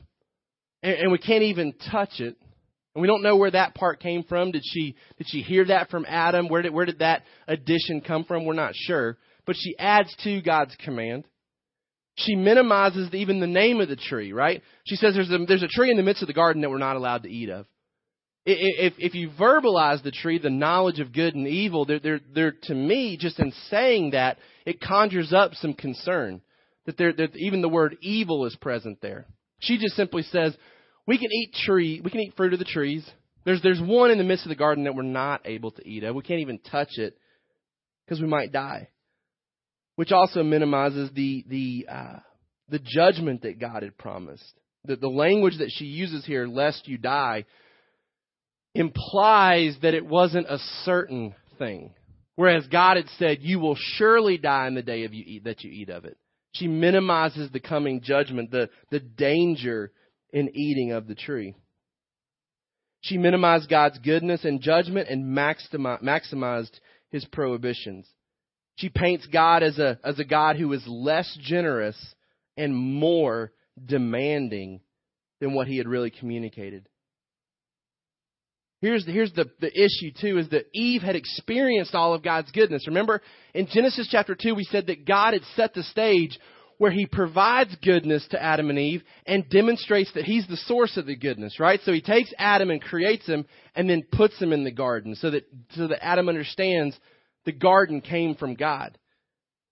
and, 0.84 1.12
we 1.12 1.18
can't 1.18 1.44
even 1.44 1.74
touch 1.92 2.20
it. 2.20 2.38
And 2.96 3.02
we 3.02 3.08
don't 3.08 3.24
know 3.24 3.36
where 3.36 3.52
that 3.52 3.76
part 3.76 4.00
came 4.00 4.24
from. 4.24 4.52
Did 4.52 4.64
she 4.66 4.96
did 5.18 5.28
she 5.30 5.42
hear 5.42 5.66
that 5.66 5.90
from 5.90 6.06
Adam? 6.08 6.48
Where 6.48 6.62
did 6.62 6.74
where 6.74 6.86
did 6.86 7.00
that 7.00 7.24
addition 7.48 8.02
come 8.02 8.24
from? 8.24 8.46
We're 8.46 8.54
not 8.54 8.74
sure. 8.74 9.18
But 9.46 9.58
she 9.60 9.78
adds 9.78 10.16
to 10.24 10.42
God's 10.42 10.76
command. 10.84 11.26
She 12.16 12.36
minimizes 12.36 13.14
even 13.14 13.42
the 13.42 13.48
name 13.48 13.82
of 13.82 13.90
the 13.90 13.98
tree, 13.98 14.32
right? 14.32 14.62
She 14.86 14.96
says 14.96 15.14
there's 15.14 15.30
a, 15.30 15.46
there's 15.46 15.64
a 15.64 15.68
tree 15.68 15.92
in 15.92 15.98
the 15.98 16.04
midst 16.04 16.24
of 16.24 16.28
the 16.28 16.34
garden 16.34 16.62
that 16.62 16.70
we're 16.70 16.78
not 16.78 16.96
allowed 16.96 17.24
to 17.24 17.30
eat 17.30 17.50
of. 17.50 17.66
If, 18.46 18.94
if 19.00 19.16
you 19.16 19.32
verbalize 19.32 20.02
the 20.04 20.12
tree, 20.12 20.38
the 20.38 20.52
knowledge 20.52 21.00
of 21.00 21.12
good 21.12 21.36
and 21.36 21.48
evil, 21.48 21.84
they're, 21.86 22.00
they're, 22.00 22.22
they're, 22.34 22.56
to 22.64 22.76
me, 22.76 23.18
just 23.20 23.40
in 23.40 23.52
saying 23.70 24.12
that, 24.12 24.38
it 24.66 24.80
conjures 24.80 25.34
up 25.34 25.56
some 25.56 25.74
concern. 25.74 26.42
That, 26.86 26.98
there, 26.98 27.12
that 27.12 27.36
even 27.36 27.62
the 27.62 27.70
word 27.70 27.98
evil 28.02 28.46
is 28.46 28.56
present 28.56 29.02
there. 29.02 29.26
She 29.60 29.80
just 29.80 29.96
simply 29.96 30.22
says, 30.22 30.56
we 31.08 31.18
can 31.18 31.32
eat 31.32 31.54
tree, 31.66 32.02
we 32.04 32.12
can 32.12 32.22
eat 32.22 32.34
fruit 32.36 32.54
of 32.54 32.60
the 32.60 32.66
trees. 32.66 33.10
There's 33.46 33.62
there's 33.62 33.82
one 33.82 34.12
in 34.12 34.18
the 34.18 34.24
midst 34.24 34.46
of 34.46 34.50
the 34.50 34.56
garden 34.56 34.86
that 34.86 34.96
we're 34.96 35.04
not 35.04 35.42
able 35.46 35.72
to 35.72 35.88
eat 35.88 36.04
of. 36.04 36.16
We 36.16 36.24
can't 36.24 36.42
even 36.42 36.60
touch 36.60 36.98
it 36.98 37.18
because 38.06 38.22
we 38.22 38.28
might 38.28 38.52
die. 38.52 38.90
Which 39.98 40.12
also 40.12 40.44
minimizes 40.44 41.10
the 41.14 41.46
the 41.48 41.88
uh, 41.90 42.20
the 42.70 42.80
judgment 42.80 43.44
that 43.44 43.60
God 43.60 43.84
had 43.84 43.98
promised. 43.98 44.52
the, 44.88 44.96
the 44.96 45.08
language 45.08 45.58
that 45.60 45.72
she 45.72 45.86
uses 45.86 46.26
here, 46.26 46.48
lest 46.48 46.88
you 46.88 46.98
die, 46.98 47.46
implies 48.74 49.78
that 49.82 49.94
it 49.94 50.06
wasn't 50.06 50.48
a 50.48 50.60
certain 50.84 51.36
thing. 51.58 51.94
Whereas 52.36 52.68
God 52.68 52.98
had 52.98 53.08
said, 53.18 53.38
you 53.42 53.60
will 53.60 53.78
surely 53.78 54.38
die 54.38 54.68
in 54.68 54.76
the 54.76 54.82
day 54.82 55.06
of 55.06 55.14
you 55.14 55.24
eat, 55.26 55.44
that 55.46 55.64
you 55.64 55.72
eat 55.72 55.90
of 55.90 56.06
it. 56.06 56.18
She 56.54 56.68
minimizes 56.68 57.50
the 57.52 57.60
coming 57.60 58.02
judgment, 58.02 58.52
the, 58.52 58.70
the 58.92 59.00
danger 59.00 59.92
in 60.32 60.50
eating 60.56 60.92
of 60.92 61.08
the 61.08 61.16
tree. 61.16 61.56
She 63.02 63.18
minimized 63.18 63.70
God's 63.70 64.00
goodness 64.00 64.46
and 64.46 64.62
judgment 64.62 65.10
and 65.10 65.38
maximized 65.38 66.80
his 67.12 67.24
prohibitions. 67.26 68.08
She 68.78 68.90
paints 68.90 69.28
God 69.28 69.64
as 69.64 69.78
a, 69.78 70.00
as 70.04 70.20
a 70.20 70.26
God 70.26 70.58
who 70.58 70.74
is 70.74 70.84
less 70.88 71.38
generous 71.42 71.96
and 72.58 72.76
more 72.76 73.54
demanding 73.84 74.82
than 75.40 75.54
what 75.54 75.68
he 75.68 75.78
had 75.78 75.88
really 75.88 76.10
communicated. 76.10 76.88
Here's, 78.82 79.06
here's 79.06 79.34
the, 79.34 79.50
the 79.62 79.72
issue 79.72 80.12
too, 80.20 80.38
is 80.38 80.50
that 80.50 80.66
Eve 80.74 81.02
had 81.02 81.16
experienced 81.16 81.96
all 81.96 82.14
of 82.14 82.24
God's 82.24 82.52
goodness. 82.52 82.88
Remember, 82.88 83.22
in 83.54 83.68
Genesis 83.72 84.08
chapter 84.12 84.36
2, 84.36 84.54
we 84.54 84.64
said 84.66 84.88
that 84.88 85.06
God 85.06 85.34
had 85.34 85.44
set 85.56 85.74
the 85.74 85.84
stage 85.84 86.38
where 86.78 86.92
he 86.92 87.06
provides 87.06 87.76
goodness 87.84 88.26
to 88.32 88.42
Adam 88.42 88.70
and 88.70 88.80
Eve 88.80 89.04
and 89.26 89.50
demonstrates 89.50 90.12
that 90.14 90.26
he's 90.26 90.48
the 90.48 90.58
source 90.58 90.98
of 90.98 91.06
the 91.06 91.16
goodness, 91.16 91.60
right? 91.60 91.80
So 91.84 91.94
he 91.94 92.02
takes 92.02 92.34
Adam 92.38 92.70
and 92.70 92.82
creates 92.82 93.26
him 93.26 93.46
and 93.76 93.90
then 93.90 94.04
puts 94.12 94.40
him 94.40 94.52
in 94.52 94.64
the 94.64 94.72
garden 94.72 95.16
so 95.16 95.32
that, 95.32 95.46
so 95.72 95.88
that 95.88 96.06
Adam 96.06 96.30
understands 96.30 96.98
the 97.46 97.52
garden 97.52 98.02
came 98.02 98.36
from 98.36 98.56
God. 98.56 98.98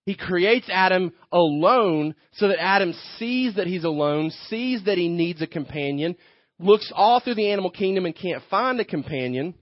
He 0.06 0.14
creates 0.14 0.68
Adam 0.70 1.12
alone 1.32 2.14
so 2.32 2.48
that 2.48 2.60
Adam 2.60 2.94
sees 3.18 3.56
that 3.56 3.66
he's 3.66 3.84
alone, 3.84 4.30
sees 4.48 4.84
that 4.84 4.98
he 4.98 5.08
needs 5.08 5.40
a 5.40 5.46
companion, 5.46 6.16
looks 6.58 6.92
all 6.94 7.20
through 7.20 7.36
the 7.36 7.50
animal 7.50 7.70
kingdom 7.70 8.06
and 8.06 8.14
can't 8.14 8.42
find 8.50 8.78
a 8.80 8.84
companion, 8.84 9.54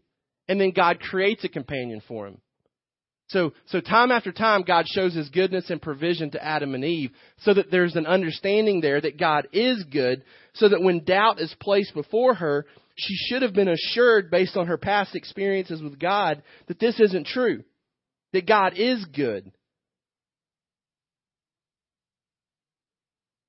and 0.48 0.60
then 0.60 0.72
God 0.72 1.00
creates 1.00 1.44
a 1.44 1.48
companion 1.48 2.02
for 2.06 2.26
him. 2.26 2.38
So, 3.32 3.54
so 3.66 3.80
time 3.80 4.10
after 4.10 4.30
time, 4.30 4.62
God 4.62 4.86
shows 4.86 5.14
his 5.14 5.30
goodness 5.30 5.70
and 5.70 5.80
provision 5.80 6.30
to 6.32 6.44
Adam 6.44 6.74
and 6.74 6.84
Eve 6.84 7.12
so 7.38 7.54
that 7.54 7.70
there's 7.70 7.96
an 7.96 8.06
understanding 8.06 8.82
there 8.82 9.00
that 9.00 9.18
God 9.18 9.48
is 9.52 9.82
good, 9.90 10.22
so 10.52 10.68
that 10.68 10.82
when 10.82 11.04
doubt 11.04 11.40
is 11.40 11.54
placed 11.58 11.94
before 11.94 12.34
her, 12.34 12.66
she 12.94 13.14
should 13.16 13.40
have 13.40 13.54
been 13.54 13.68
assured 13.68 14.30
based 14.30 14.56
on 14.56 14.66
her 14.66 14.76
past 14.76 15.16
experiences 15.16 15.80
with 15.80 15.98
God 15.98 16.42
that 16.68 16.78
this 16.78 17.00
isn't 17.00 17.26
true, 17.26 17.64
that 18.34 18.46
God 18.46 18.74
is 18.76 19.02
good. 19.06 19.50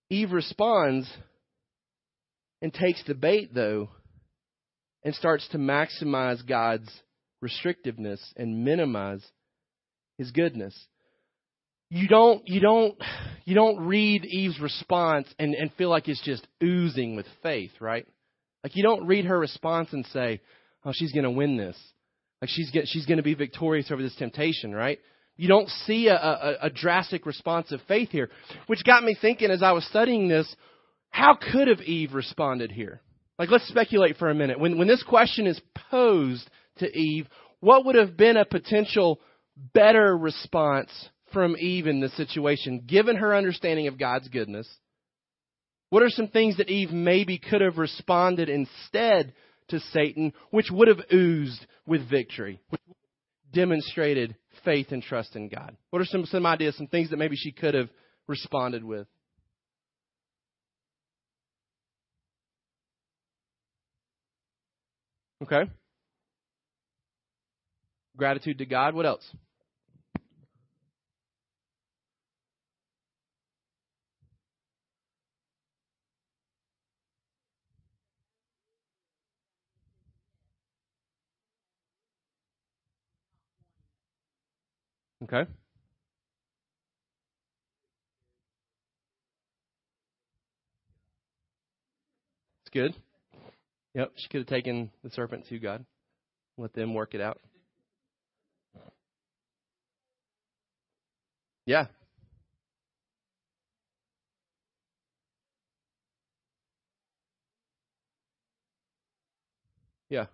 Eve 0.10 0.32
responds 0.32 1.12
and 2.62 2.74
takes 2.74 3.04
the 3.04 3.16
bait, 3.16 3.54
though, 3.54 3.90
and 5.04 5.14
starts 5.14 5.46
to 5.50 5.58
maximize 5.58 6.48
God's 6.48 6.90
restrictiveness 7.44 8.20
and 8.38 8.64
minimize 8.64 9.22
his 10.18 10.32
goodness. 10.32 10.78
You 11.90 12.08
don't, 12.08 12.48
you 12.48 12.60
don't, 12.60 12.96
you 13.46 13.56
don't 13.56 13.86
read 13.86 14.26
Eve's 14.26 14.60
response 14.60 15.28
and, 15.38 15.54
and 15.54 15.72
feel 15.74 15.90
like 15.90 16.08
it's 16.08 16.24
just 16.24 16.48
oozing 16.64 17.16
with 17.16 17.28
faith, 17.44 17.72
right? 17.80 18.08
Like 18.64 18.76
you 18.76 18.84
don't 18.84 19.06
read 19.06 19.26
her 19.26 19.38
response 19.38 19.90
and 19.92 20.06
say, 20.08 20.42
oh, 20.86 20.92
she's 20.94 21.12
going 21.12 21.26
to 21.26 21.32
win 21.32 21.58
this. 21.58 21.78
Like 22.42 22.50
she's, 22.50 22.72
get, 22.72 22.88
she's 22.88 23.06
going 23.06 23.18
to 23.18 23.24
be 23.24 23.36
victorious 23.36 23.92
over 23.92 24.02
this 24.02 24.16
temptation, 24.16 24.74
right? 24.74 25.00
You 25.38 25.48
don't 25.48 25.70
see 25.70 26.08
a, 26.08 26.16
a, 26.16 26.56
a 26.64 26.70
drastic 26.70 27.26
response 27.26 27.72
of 27.72 27.80
faith 27.88 28.10
here, 28.10 28.30
which 28.68 28.84
got 28.84 29.04
me 29.04 29.16
thinking 29.20 29.52
as 29.52 29.64
I 29.64 29.72
was 29.72 29.86
studying 29.86 30.28
this, 30.28 30.54
how 31.10 31.36
could 31.36 31.68
have 31.68 31.82
Eve 31.82 32.14
responded 32.14 32.72
here? 32.72 33.02
Like, 33.38 33.50
let's 33.50 33.68
speculate 33.68 34.18
for 34.18 34.30
a 34.30 34.36
minute. 34.36 34.60
When, 34.60 34.78
when 34.78 34.88
this 34.88 35.04
question 35.04 35.48
is 35.48 35.60
posed 35.92 36.48
to 36.78 36.88
Eve, 36.88 37.28
what 37.60 37.86
would 37.86 37.96
have 37.96 38.18
been 38.18 38.38
a 38.38 38.46
potential 38.46 39.20
better 39.56 40.18
response 40.18 40.90
from 41.32 41.56
Eve 41.58 41.88
in 41.88 42.00
this 42.00 42.16
situation, 42.16 42.84
given 42.86 43.16
her 43.16 43.36
understanding 43.36 43.88
of 43.88 44.00
God's 44.00 44.28
goodness? 44.30 44.68
What 45.90 46.04
are 46.04 46.10
some 46.10 46.28
things 46.28 46.58
that 46.58 46.70
Eve 46.70 46.92
maybe 46.92 47.38
could 47.38 47.62
have 47.62 47.78
responded 47.78 48.50
instead 48.50 49.34
to 49.70 49.80
Satan, 49.80 50.34
which 50.52 50.72
would 50.72 50.88
have 50.88 51.02
oozed 51.14 51.66
with 51.86 52.10
victory, 52.10 52.60
which 52.70 52.82
demonstrated 53.54 54.36
faith 54.66 54.88
and 54.92 55.04
trust 55.04 55.36
in 55.36 55.50
God? 55.50 55.76
What 55.92 56.02
are 56.02 56.06
some, 56.06 56.26
some 56.26 56.46
ideas, 56.46 56.76
some 56.78 56.88
things 56.88 57.10
that 57.12 57.18
maybe 57.18 57.36
she 57.36 57.52
could 57.52 57.74
have 57.74 57.90
responded 58.28 58.84
with? 58.84 59.08
Okay. 65.44 65.70
Gratitude 68.24 68.60
to 68.60 68.66
God. 68.66 68.96
What 68.96 69.06
else? 69.06 69.36
Okay. 85.24 85.42
It's 92.62 92.70
good. 92.72 92.96
Yep, 93.96 94.14
she 94.16 94.30
could 94.30 94.38
have 94.40 94.48
taken 94.48 94.92
the 95.04 95.10
serpent 95.10 95.46
to 95.50 95.60
God. 95.60 95.84
Let 96.58 96.72
them 96.72 96.94
work 96.94 97.14
it 97.16 97.20
out. 97.20 97.42
Yeah. 101.66 101.88
Yeah. 110.10 110.26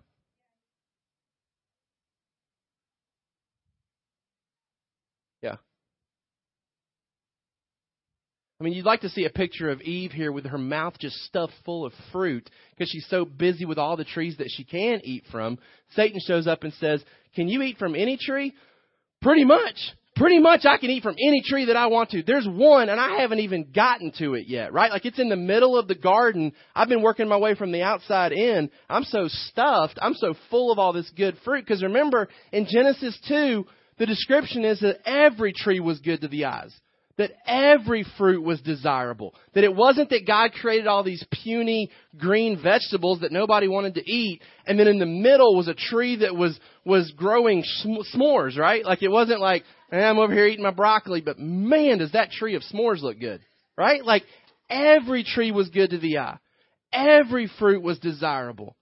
Yeah. 5.42 5.56
I 8.60 8.64
mean, 8.64 8.74
you'd 8.74 8.84
like 8.84 9.00
to 9.02 9.08
see 9.08 9.24
a 9.24 9.30
picture 9.30 9.70
of 9.70 9.80
Eve 9.80 10.10
here 10.12 10.32
with 10.32 10.44
her 10.46 10.58
mouth 10.58 10.98
just 10.98 11.16
stuffed 11.24 11.54
full 11.64 11.86
of 11.86 11.94
fruit 12.12 12.50
because 12.76 12.90
she's 12.90 13.06
so 13.08 13.24
busy 13.24 13.64
with 13.64 13.78
all 13.78 13.96
the 13.96 14.04
trees 14.04 14.36
that 14.36 14.50
she 14.50 14.64
can 14.64 15.00
eat 15.02 15.24
from. 15.30 15.58
Satan 15.96 16.20
shows 16.26 16.46
up 16.46 16.64
and 16.64 16.74
says, 16.74 17.02
Can 17.34 17.48
you 17.48 17.62
eat 17.62 17.78
from 17.78 17.94
any 17.94 18.18
tree? 18.20 18.52
Pretty 19.22 19.44
much. 19.44 19.78
Pretty 20.20 20.38
much 20.38 20.66
I 20.66 20.76
can 20.76 20.90
eat 20.90 21.02
from 21.02 21.16
any 21.18 21.40
tree 21.42 21.64
that 21.64 21.78
I 21.78 21.86
want 21.86 22.10
to. 22.10 22.22
There's 22.22 22.46
one 22.46 22.90
and 22.90 23.00
I 23.00 23.20
haven't 23.22 23.38
even 23.38 23.70
gotten 23.74 24.12
to 24.18 24.34
it 24.34 24.48
yet, 24.48 24.70
right? 24.70 24.90
Like 24.90 25.06
it's 25.06 25.18
in 25.18 25.30
the 25.30 25.36
middle 25.36 25.78
of 25.78 25.88
the 25.88 25.94
garden. 25.94 26.52
I've 26.74 26.90
been 26.90 27.00
working 27.00 27.26
my 27.26 27.38
way 27.38 27.54
from 27.54 27.72
the 27.72 27.80
outside 27.80 28.32
in. 28.32 28.68
I'm 28.90 29.04
so 29.04 29.28
stuffed. 29.28 29.98
I'm 30.02 30.12
so 30.12 30.34
full 30.50 30.70
of 30.70 30.78
all 30.78 30.92
this 30.92 31.10
good 31.16 31.38
fruit. 31.42 31.64
Because 31.64 31.82
remember, 31.82 32.28
in 32.52 32.66
Genesis 32.70 33.18
2, 33.28 33.64
the 33.98 34.04
description 34.04 34.62
is 34.66 34.80
that 34.80 34.98
every 35.06 35.54
tree 35.54 35.80
was 35.80 36.00
good 36.00 36.20
to 36.20 36.28
the 36.28 36.44
eyes 36.44 36.78
that 37.18 37.32
every 37.46 38.04
fruit 38.16 38.42
was 38.42 38.60
desirable. 38.60 39.34
That 39.54 39.64
it 39.64 39.74
wasn't 39.74 40.10
that 40.10 40.26
God 40.26 40.52
created 40.52 40.86
all 40.86 41.02
these 41.02 41.24
puny 41.42 41.90
green 42.16 42.60
vegetables 42.62 43.20
that 43.20 43.32
nobody 43.32 43.68
wanted 43.68 43.94
to 43.94 44.10
eat, 44.10 44.40
and 44.66 44.78
then 44.78 44.88
in 44.88 44.98
the 44.98 45.06
middle 45.06 45.56
was 45.56 45.68
a 45.68 45.74
tree 45.74 46.16
that 46.16 46.34
was 46.34 46.58
was 46.84 47.12
growing 47.16 47.64
s'mores, 47.84 48.56
right? 48.56 48.84
Like 48.84 49.02
it 49.02 49.10
wasn't 49.10 49.40
like 49.40 49.64
eh, 49.92 49.98
I'm 49.98 50.18
over 50.18 50.32
here 50.32 50.46
eating 50.46 50.64
my 50.64 50.70
broccoli, 50.70 51.20
but 51.20 51.38
man, 51.38 51.98
does 51.98 52.12
that 52.12 52.30
tree 52.30 52.54
of 52.54 52.62
s'mores 52.62 53.02
look 53.02 53.20
good, 53.20 53.40
right? 53.76 54.04
Like 54.04 54.22
every 54.68 55.24
tree 55.24 55.52
was 55.52 55.68
good 55.68 55.90
to 55.90 55.98
the 55.98 56.18
eye, 56.18 56.38
every 56.92 57.50
fruit 57.58 57.82
was 57.82 57.98
desirable. 57.98 58.76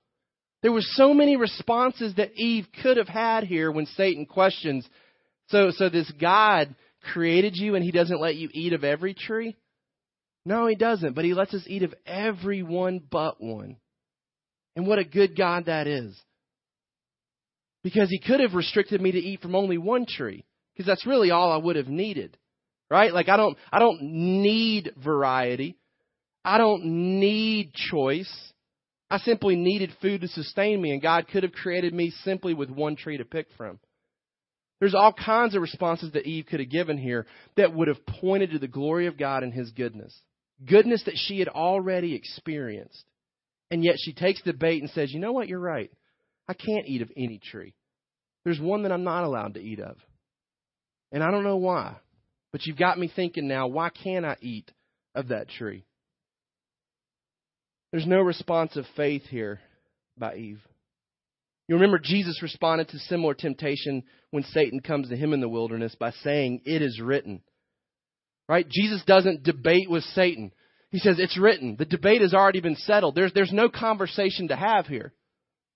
There 0.63 0.73
were 0.73 0.83
so 0.83 1.15
many 1.15 1.37
responses 1.37 2.17
that 2.17 2.33
Eve 2.35 2.67
could 2.83 2.97
have 2.97 3.09
had 3.09 3.45
here 3.45 3.71
when 3.71 3.87
Satan 3.87 4.27
questions. 4.27 4.89
So, 5.49 5.71
so 5.71 5.89
this 5.89 6.11
God 6.21 6.75
created 7.01 7.57
you 7.57 7.75
and 7.75 7.85
He 7.85 7.91
doesn't 7.91 8.21
let 8.21 8.37
you 8.37 8.49
eat 8.53 8.73
of 8.73 8.85
every 8.85 9.15
tree? 9.15 9.57
No, 10.45 10.67
He 10.67 10.75
doesn't, 10.75 11.15
but 11.15 11.25
He 11.25 11.35
lets 11.35 11.55
us 11.55 11.65
eat 11.67 11.83
of 11.83 11.95
every 12.07 12.63
one 12.63 13.01
but 13.11 13.41
one. 13.41 13.77
And 14.77 14.87
what 14.87 14.99
a 14.99 15.05
good 15.05 15.37
God 15.37 15.67
that 15.67 15.87
is. 15.87 16.19
Because 17.83 18.11
He 18.11 18.21
could 18.21 18.41
have 18.41 18.55
restricted 18.55 19.01
me 19.01 19.13
to 19.13 19.19
eat 19.19 19.41
from 19.41 19.55
only 19.55 19.79
one 19.79 20.07
tree, 20.07 20.45
because 20.73 20.87
that's 20.87 21.07
really 21.07 21.31
all 21.31 21.53
I 21.53 21.57
would 21.57 21.77
have 21.77 21.89
needed. 21.89 22.37
Right? 22.91 23.13
Like 23.13 23.29
I 23.29 23.37
don't, 23.37 23.59
I 23.71 23.79
don't 23.79 24.01
need 24.01 24.93
variety. 24.97 25.77
I 26.45 26.57
don't 26.57 26.85
need 27.21 27.75
choice. 27.75 28.33
I 29.11 29.19
simply 29.19 29.57
needed 29.57 29.93
food 30.01 30.23
to 30.23 30.29
sustain 30.29 30.81
me, 30.81 30.93
and 30.93 31.03
God 31.03 31.29
could 31.29 31.43
have 31.43 31.53
created 31.53 31.93
me 31.95 32.11
simply 32.25 32.55
with 32.55 32.71
one 32.71 32.97
tree 32.97 33.19
to 33.19 33.25
pick 33.25 33.49
from. 33.57 33.79
There's 34.81 34.95
all 34.95 35.13
kinds 35.13 35.55
of 35.55 35.63
responses 35.63 36.13
that 36.13 36.27
Eve 36.27 36.47
could 36.47 36.61
have 36.61 36.71
given 36.71 36.99
here 36.99 37.27
that 37.57 37.75
would 37.75 37.89
have 37.89 38.07
pointed 38.07 38.53
to 38.53 38.59
the 38.59 38.69
glory 38.69 39.07
of 39.07 39.19
God 39.19 39.43
and 39.43 39.53
His 39.53 39.71
goodness. 39.71 40.17
goodness 40.65 41.03
that 41.05 41.17
she 41.17 41.39
had 41.39 41.49
already 41.49 42.15
experienced. 42.15 43.05
And 43.71 43.85
yet 43.85 43.97
she 43.99 44.13
takes 44.13 44.43
the 44.43 44.53
bait 44.53 44.83
and 44.83 44.91
says, 44.91 45.13
You 45.13 45.21
know 45.21 45.33
what? 45.33 45.49
You're 45.49 45.59
right. 45.59 45.91
I 46.49 46.55
can't 46.55 46.87
eat 46.87 47.03
of 47.03 47.11
any 47.17 47.39
tree. 47.39 47.75
There's 48.45 48.61
one 48.61 48.85
that 48.85 48.93
I'm 48.93 49.05
not 49.05 49.25
allowed 49.25 49.55
to 49.55 49.61
eat 49.61 49.81
of. 49.81 49.97
And 51.13 51.23
I 51.23 51.31
don't 51.31 51.45
know 51.45 51.57
why. 51.57 51.97
But 52.53 52.65
you've 52.65 52.79
got 52.79 52.99
me 52.99 53.13
thinking 53.15 53.47
now, 53.47 53.67
why 53.67 53.91
can't 53.91 54.25
I 54.25 54.37
eat 54.41 54.71
of 55.15 55.29
that 55.29 55.49
tree? 55.51 55.85
There's 57.93 58.07
no 58.07 58.21
response 58.21 58.77
of 58.77 58.85
faith 58.97 59.23
here 59.25 59.61
by 60.17 60.37
Eve. 60.37 60.61
You 61.69 61.75
remember 61.75 61.99
Jesus 62.03 62.43
responded 62.43 62.89
to 62.89 62.99
similar 62.99 63.35
temptation 63.35 64.03
when 64.31 64.43
Satan 64.43 64.81
comes 64.81 65.11
to 65.11 65.17
him 65.17 65.35
in 65.35 65.41
the 65.41 65.49
wilderness 65.49 65.95
by 65.95 66.11
saying, 66.23 66.63
It 66.65 66.81
is 66.81 67.01
written. 67.01 67.43
Right? 68.49 68.67
Jesus 68.67 69.03
doesn't 69.07 69.43
debate 69.43 69.91
with 69.91 70.03
Satan. 70.15 70.53
He 70.91 70.99
says, 70.99 71.19
It's 71.19 71.39
written. 71.39 71.77
The 71.79 71.85
debate 71.85 72.23
has 72.23 72.33
already 72.33 72.61
been 72.61 72.77
settled. 72.77 73.15
There's, 73.15 73.35
there's 73.35 73.53
no 73.53 73.69
conversation 73.69 74.49
to 74.49 74.57
have 74.57 74.87
here. 74.87 75.13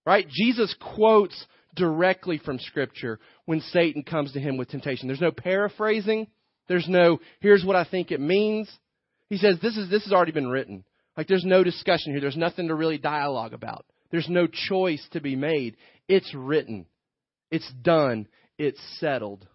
Right? 0.06 0.26
Jesus 0.28 0.74
quotes 0.94 1.46
directly 1.76 2.38
from 2.38 2.58
Scripture 2.58 3.20
when 3.44 3.60
Satan 3.60 4.02
comes 4.02 4.32
to 4.32 4.40
him 4.40 4.56
with 4.56 4.68
temptation. 4.68 5.08
There's 5.08 5.20
no 5.20 5.30
paraphrasing. 5.30 6.26
There's 6.68 6.88
no, 6.88 7.20
here's 7.40 7.64
what 7.64 7.76
I 7.76 7.84
think 7.84 8.10
it 8.10 8.20
means. 8.20 8.70
He 9.28 9.36
says, 9.36 9.58
this, 9.62 9.76
is, 9.76 9.90
this 9.90 10.04
has 10.04 10.12
already 10.12 10.32
been 10.32 10.48
written. 10.48 10.84
Like 11.16 11.28
there's 11.28 11.44
no 11.44 11.62
discussion 11.62 12.12
here. 12.12 12.20
There's 12.20 12.36
nothing 12.36 12.68
to 12.68 12.74
really 12.74 12.98
dialogue 12.98 13.52
about. 13.52 13.84
There's 14.12 14.28
no 14.28 14.46
choice 14.46 15.04
to 15.12 15.20
be 15.20 15.34
made. 15.34 15.76
It's 16.06 16.32
written. 16.34 16.86
It's 17.50 17.68
done. 17.82 18.28
It's 18.58 18.80
settled. 19.00 19.48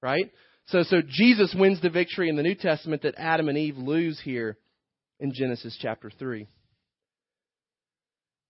Right? 0.00 0.32
So, 0.68 0.84
so 0.84 1.02
Jesus 1.06 1.54
wins 1.56 1.82
the 1.82 1.90
victory 1.90 2.28
in 2.28 2.36
the 2.36 2.42
New 2.42 2.54
Testament 2.54 3.02
that 3.02 3.16
Adam 3.18 3.48
and 3.48 3.58
Eve 3.58 3.76
lose 3.76 4.20
here 4.24 4.56
in 5.20 5.32
Genesis 5.34 5.76
chapter 5.80 6.10
3. 6.10 6.46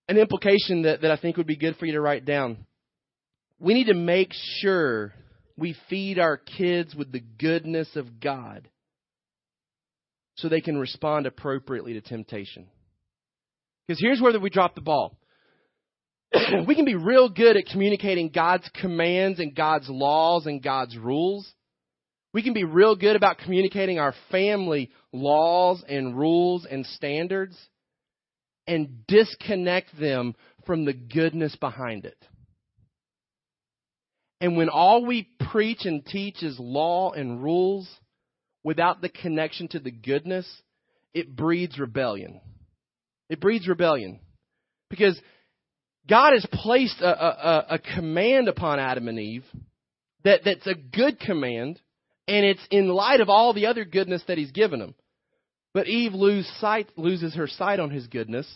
An 0.09 0.19
implication 0.19 0.83
that, 0.83 1.03
that 1.03 1.11
I 1.11 1.17
think 1.17 1.37
would 1.37 1.47
be 1.47 1.57
good 1.57 1.77
for 1.77 1.87
you 1.87 1.93
to 1.93 2.01
write 2.01 2.25
down. 2.25 2.67
We 3.59 3.75
need 3.75 3.87
to 3.87 3.95
make 3.95 4.33
sure 4.61 5.13
we 5.57 5.75
feed 5.89 6.19
our 6.19 6.37
kids 6.37 6.95
with 6.95 7.11
the 7.11 7.23
goodness 7.39 7.89
of 7.97 8.21
God 8.21 8.69
so 10.37 10.49
they 10.49 10.61
can 10.61 10.77
respond 10.77 11.27
appropriately 11.27 11.95
to 11.95 12.03
temptation. 12.03 12.67
Because 13.87 14.01
here's 14.01 14.21
where 14.21 14.39
we 14.39 14.51
drop 14.51 14.75
the 14.75 14.81
ball. 14.81 15.17
we 16.67 16.75
can 16.75 16.85
be 16.85 16.95
real 16.95 17.29
good 17.29 17.57
at 17.57 17.67
communicating 17.67 18.31
God's 18.31 18.69
commands 18.81 19.41
and 19.41 19.55
God's 19.55 19.89
laws 19.89 20.47
and 20.47 20.63
God's 20.63 20.97
rules. 20.97 21.51
We 22.33 22.43
can 22.43 22.53
be 22.53 22.65
real 22.65 22.97
good 22.97 23.17
about 23.17 23.39
communicating 23.39 23.99
our 23.99 24.15
family 24.31 24.91
laws 25.13 25.83
and 25.89 26.17
rules 26.17 26.67
and 26.71 26.85
standards 26.87 27.57
and 28.67 29.07
disconnect 29.07 29.99
them 29.99 30.35
from 30.67 30.85
the 30.85 30.93
goodness 30.93 31.57
behind 31.57 32.05
it. 32.05 32.19
And 34.41 34.57
when 34.57 34.69
all 34.69 35.07
we 35.07 35.31
preach 35.51 35.85
and 35.85 36.05
teach 36.05 36.43
is 36.43 36.59
law 36.59 37.13
and 37.13 37.43
rules 37.43 37.89
without 38.63 39.01
the 39.01 39.09
connection 39.09 39.69
to 39.69 39.79
the 39.79 39.91
goodness, 39.91 40.47
it 41.15 41.35
breeds 41.35 41.79
rebellion. 41.79 42.41
It 43.31 43.41
breeds 43.41 43.67
rebellion. 43.67 44.21
Because 44.91 45.19
God 46.09 46.33
has 46.33 46.47
placed 46.53 47.01
a, 47.01 47.09
a, 47.09 47.67
a 47.71 47.79
command 47.79 48.49
upon 48.49 48.79
Adam 48.79 49.09
and 49.09 49.19
Eve 49.19 49.45
that, 50.25 50.41
that's 50.45 50.67
a 50.67 50.75
good 50.75 51.21
command, 51.21 51.81
and 52.29 52.45
it's 52.45 52.67
in 52.71 52.89
light 52.89 53.21
of 53.21 53.29
all 53.29 53.53
the 53.53 53.67
other 53.67 53.85
goodness 53.85 54.23
that 54.29 54.39
He's 54.39 54.51
given 54.51 54.81
them. 54.81 54.95
But 55.75 55.89
Eve 55.89 56.15
lose 56.15 56.51
sight, 56.61 56.91
loses 56.97 57.35
her 57.35 57.47
sight 57.47 57.81
on 57.81 57.91
His 57.91 58.07
goodness, 58.07 58.47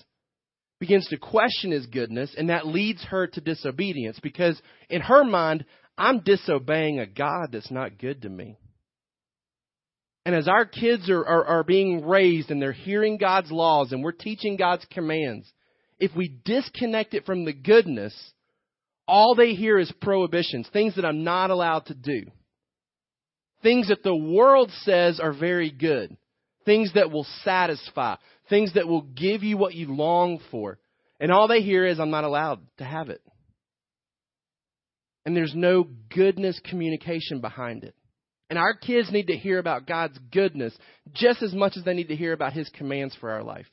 begins 0.78 1.06
to 1.08 1.16
question 1.16 1.70
His 1.70 1.86
goodness, 1.86 2.34
and 2.36 2.48
that 2.50 2.66
leads 2.66 3.02
her 3.04 3.26
to 3.26 3.40
disobedience 3.40 4.18
because 4.20 4.60
in 4.88 5.00
her 5.00 5.24
mind, 5.24 5.64
I'm 5.96 6.20
disobeying 6.20 6.98
a 6.98 7.06
God 7.06 7.50
that's 7.52 7.70
not 7.70 7.98
good 7.98 8.22
to 8.22 8.28
me. 8.28 8.56
And 10.24 10.34
as 10.34 10.48
our 10.48 10.64
kids 10.64 11.08
are, 11.08 11.24
are, 11.24 11.44
are 11.44 11.64
being 11.64 12.06
raised 12.06 12.50
and 12.50 12.60
they're 12.60 12.72
hearing 12.72 13.16
God's 13.16 13.50
laws 13.50 13.92
and 13.92 14.02
we're 14.02 14.12
teaching 14.12 14.56
God's 14.56 14.84
commands, 14.90 15.50
if 16.00 16.16
we 16.16 16.34
disconnect 16.44 17.14
it 17.14 17.26
from 17.26 17.44
the 17.44 17.52
goodness, 17.52 18.14
all 19.06 19.34
they 19.34 19.52
hear 19.52 19.78
is 19.78 19.92
prohibitions, 20.00 20.68
things 20.72 20.96
that 20.96 21.04
I'm 21.04 21.22
not 21.22 21.50
allowed 21.50 21.86
to 21.86 21.94
do. 21.94 22.22
Things 23.62 23.88
that 23.88 24.02
the 24.02 24.16
world 24.16 24.70
says 24.82 25.20
are 25.20 25.34
very 25.34 25.70
good. 25.70 26.16
Things 26.64 26.92
that 26.94 27.10
will 27.10 27.26
satisfy. 27.44 28.16
Things 28.48 28.72
that 28.74 28.88
will 28.88 29.02
give 29.02 29.42
you 29.42 29.58
what 29.58 29.74
you 29.74 29.94
long 29.94 30.40
for. 30.50 30.78
And 31.20 31.30
all 31.30 31.46
they 31.46 31.60
hear 31.60 31.84
is, 31.84 32.00
I'm 32.00 32.10
not 32.10 32.24
allowed 32.24 32.60
to 32.78 32.84
have 32.84 33.10
it. 33.10 33.20
And 35.26 35.36
there's 35.36 35.54
no 35.54 35.86
goodness 36.14 36.58
communication 36.64 37.42
behind 37.42 37.84
it. 37.84 37.94
And 38.48 38.58
our 38.58 38.72
kids 38.74 39.12
need 39.12 39.26
to 39.26 39.36
hear 39.36 39.58
about 39.58 39.86
God's 39.86 40.18
goodness 40.32 40.74
just 41.12 41.42
as 41.42 41.52
much 41.52 41.76
as 41.76 41.84
they 41.84 41.92
need 41.92 42.08
to 42.08 42.16
hear 42.16 42.32
about 42.32 42.54
His 42.54 42.70
commands 42.70 43.14
for 43.20 43.30
our 43.30 43.42
life. 43.42 43.66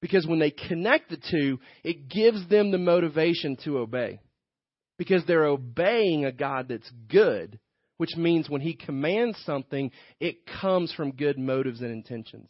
Because 0.00 0.26
when 0.26 0.38
they 0.38 0.50
connect 0.50 1.10
the 1.10 1.16
two, 1.30 1.58
it 1.82 2.08
gives 2.08 2.48
them 2.48 2.70
the 2.70 2.78
motivation 2.78 3.56
to 3.64 3.78
obey. 3.78 4.20
Because 4.96 5.24
they're 5.26 5.46
obeying 5.46 6.24
a 6.24 6.32
God 6.32 6.68
that's 6.68 6.90
good, 7.08 7.58
which 7.96 8.16
means 8.16 8.48
when 8.48 8.60
He 8.60 8.74
commands 8.74 9.38
something, 9.44 9.90
it 10.20 10.46
comes 10.60 10.92
from 10.92 11.12
good 11.12 11.38
motives 11.38 11.80
and 11.80 11.90
intentions. 11.90 12.48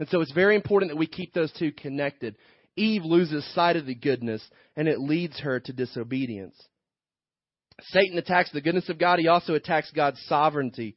And 0.00 0.08
so 0.08 0.20
it's 0.20 0.32
very 0.32 0.54
important 0.54 0.90
that 0.90 0.98
we 0.98 1.06
keep 1.06 1.34
those 1.34 1.52
two 1.52 1.72
connected. 1.72 2.36
Eve 2.76 3.04
loses 3.04 3.44
sight 3.54 3.76
of 3.76 3.86
the 3.86 3.94
goodness, 3.94 4.42
and 4.76 4.86
it 4.86 5.00
leads 5.00 5.40
her 5.40 5.60
to 5.60 5.72
disobedience. 5.72 6.56
Satan 7.82 8.18
attacks 8.18 8.50
the 8.52 8.60
goodness 8.60 8.88
of 8.88 8.98
God. 8.98 9.18
He 9.18 9.28
also 9.28 9.54
attacks 9.54 9.90
God's 9.92 10.20
sovereignty, 10.26 10.96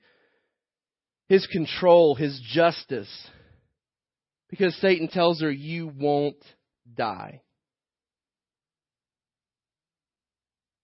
His 1.30 1.46
control, 1.48 2.16
His 2.16 2.40
justice, 2.54 3.10
because 4.52 4.76
Satan 4.76 5.08
tells 5.08 5.42
her, 5.42 5.50
You 5.50 5.88
won't 5.88 6.44
die. 6.94 7.42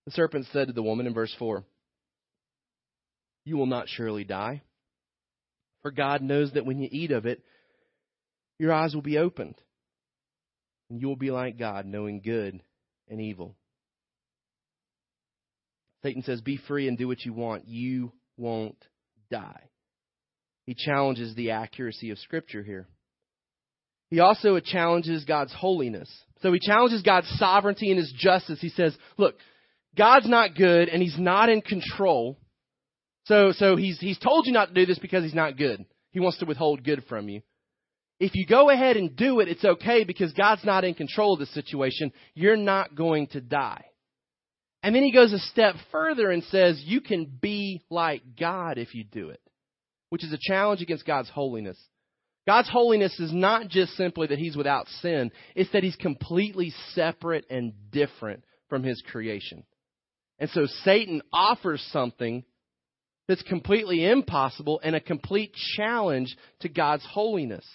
The 0.05 0.11
serpent 0.11 0.47
said 0.51 0.68
to 0.68 0.74
the 0.74 0.82
woman 0.82 1.05
in 1.05 1.13
verse 1.13 1.36
4, 1.38 1.63
You 3.43 3.57
will 3.57 3.65
not 3.68 3.89
surely 3.89 4.24
die. 4.24 4.63
For 5.84 5.91
God 5.91 6.22
knows 6.22 6.53
that 6.53 6.65
when 6.65 6.80
you 6.80 6.88
eat 6.91 7.11
of 7.11 7.26
it, 7.26 7.43
your 8.57 8.74
eyes 8.74 8.95
will 8.95 9.03
be 9.03 9.20
opened, 9.20 9.55
and 10.89 10.99
you 10.99 11.07
will 11.07 11.18
be 11.18 11.30
like 11.30 11.59
God, 11.59 11.86
knowing 11.86 12.22
good 12.22 12.61
and 13.07 13.22
evil. 13.22 13.55
Satan 16.03 16.24
says, 16.24 16.41
Be 16.41 16.57
free 16.57 16.88
and 16.88 16.97
do 16.97 17.07
what 17.07 17.26
you 17.26 17.34
want. 17.34 17.68
You 17.68 18.13
won't 18.38 18.78
die. 19.30 19.61
He 20.65 20.74
challenges 20.74 21.36
the 21.36 21.51
accuracy 21.51 22.11
of 22.11 22.20
Scripture 22.20 22.63
here. 22.63 22.88
He 24.10 24.20
also 24.20 24.60
challenges 24.60 25.26
God's 25.26 25.53
holiness. 25.53 26.10
So 26.41 26.53
he 26.53 26.60
challenges 26.60 27.01
God's 27.01 27.28
sovereignty 27.38 27.89
and 27.89 27.97
his 27.97 28.14
justice. 28.18 28.60
He 28.62 28.70
says, 28.70 28.95
look, 29.18 29.36
God's 29.97 30.30
not 30.30 30.55
good 30.55 30.89
and 30.89 31.01
he's 31.01 31.18
not 31.18 31.49
in 31.49 31.62
control. 31.62 32.38
So, 33.26 33.51
so 33.51 33.76
he's, 33.76 33.99
he's 33.99 34.20
told 34.20 34.45
you 34.45 34.53
not 34.53 34.70
to 34.70 34.74
do 34.74 34.86
this 34.86 34.99
because 34.99 35.24
he's 35.24 35.34
not 35.34 35.58
good. 35.58 35.84
He 36.12 36.20
wants 36.20 36.38
to 36.39 36.45
withhold 36.45 36.84
good 36.84 37.03
from 37.10 37.28
you. 37.28 37.41
If 38.20 38.32
you 38.34 38.47
go 38.47 38.70
ahead 38.70 38.97
and 38.97 39.16
do 39.16 39.41
it, 39.41 39.47
it's 39.47 39.66
okay 39.66 40.03
because 40.03 40.32
God's 40.34 40.64
not 40.64 40.84
in 40.84 40.93
control 40.93 41.34
of 41.34 41.39
the 41.39 41.45
situation. 41.47 42.12
You're 42.34 42.58
not 42.58 42.95
going 42.95 43.28
to 43.28 43.41
die. 43.41 43.84
And 44.82 44.95
then 44.95 45.03
he 45.03 45.12
goes 45.12 45.34
a 45.34 45.39
step 45.39 45.76
further 45.91 46.32
and 46.32 46.43
says, 46.45 46.82
you 46.86 47.01
can 47.01 47.26
be 47.26 47.84
like 47.89 48.22
God 48.39 48.78
if 48.78 48.95
you 48.95 49.03
do 49.03 49.30
it, 49.30 49.41
which 50.10 50.24
is 50.24 50.32
a 50.32 50.39
challenge 50.39 50.82
against 50.82 51.05
God's 51.05 51.30
holiness. 51.30 51.78
God's 52.48 52.70
holiness 52.70 53.20
is 53.20 53.34
not 53.34 53.68
just 53.68 53.98
simply 53.98 54.28
that 54.28 54.39
he's 54.39 54.56
without 54.56 54.88
sin, 55.02 55.32
it's 55.54 55.72
that 55.74 55.84
he's 55.84 55.98
completely 55.98 56.74
separate 56.93 57.45
and 57.50 57.74
different 57.91 58.45
from 58.70 58.84
his 58.84 59.04
creation. 59.12 59.64
And 60.39 60.50
so 60.52 60.66
Satan 60.86 61.22
offers 61.34 61.86
something 61.91 62.45
that's 63.28 63.41
completely 63.41 64.06
impossible 64.06 64.80
and 64.82 64.95
a 64.95 65.02
complete 65.02 65.54
challenge 65.76 66.38
to 66.62 66.70
God's 66.70 67.06
holiness. 67.06 67.66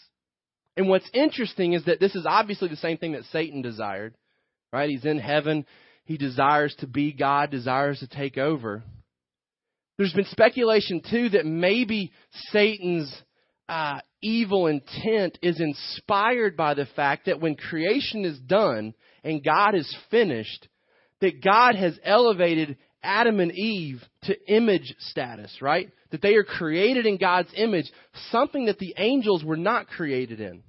And 0.76 0.88
what's 0.88 1.08
interesting 1.12 1.74
is 1.74 1.84
that 1.84 2.00
this 2.00 2.14
is 2.14 2.24
obviously 2.26 2.68
the 2.68 2.76
same 2.76 2.96
thing 2.96 3.12
that 3.12 3.24
Satan 3.24 3.60
desired, 3.60 4.14
right? 4.72 4.88
He's 4.88 5.04
in 5.04 5.18
heaven. 5.18 5.66
He 6.04 6.16
desires 6.16 6.74
to 6.78 6.86
be 6.86 7.12
God, 7.12 7.50
desires 7.50 7.98
to 8.00 8.06
take 8.06 8.38
over. 8.38 8.82
There's 9.98 10.14
been 10.14 10.24
speculation, 10.24 11.02
too, 11.08 11.28
that 11.30 11.44
maybe 11.44 12.12
Satan's 12.50 13.14
uh, 13.72 14.00
evil 14.20 14.66
intent 14.66 15.38
is 15.40 15.58
inspired 15.58 16.58
by 16.58 16.74
the 16.74 16.84
fact 16.94 17.24
that 17.24 17.40
when 17.40 17.56
creation 17.56 18.26
is 18.26 18.38
done 18.38 18.92
and 19.24 19.42
God 19.42 19.74
is 19.74 19.96
finished, 20.10 20.68
that 21.22 21.42
God 21.42 21.74
has 21.74 21.98
elevated 22.04 22.76
Adam 23.02 23.40
and 23.40 23.50
Eve 23.50 24.02
to 24.24 24.36
image 24.46 24.94
status, 24.98 25.56
right? 25.62 25.90
That 26.10 26.20
they 26.20 26.34
are 26.34 26.44
created 26.44 27.06
in 27.06 27.16
God's 27.16 27.48
image, 27.56 27.90
something 28.30 28.66
that 28.66 28.78
the 28.78 28.92
angels 28.98 29.42
were 29.42 29.56
not 29.56 29.86
created 29.86 30.38
in. 30.38 30.62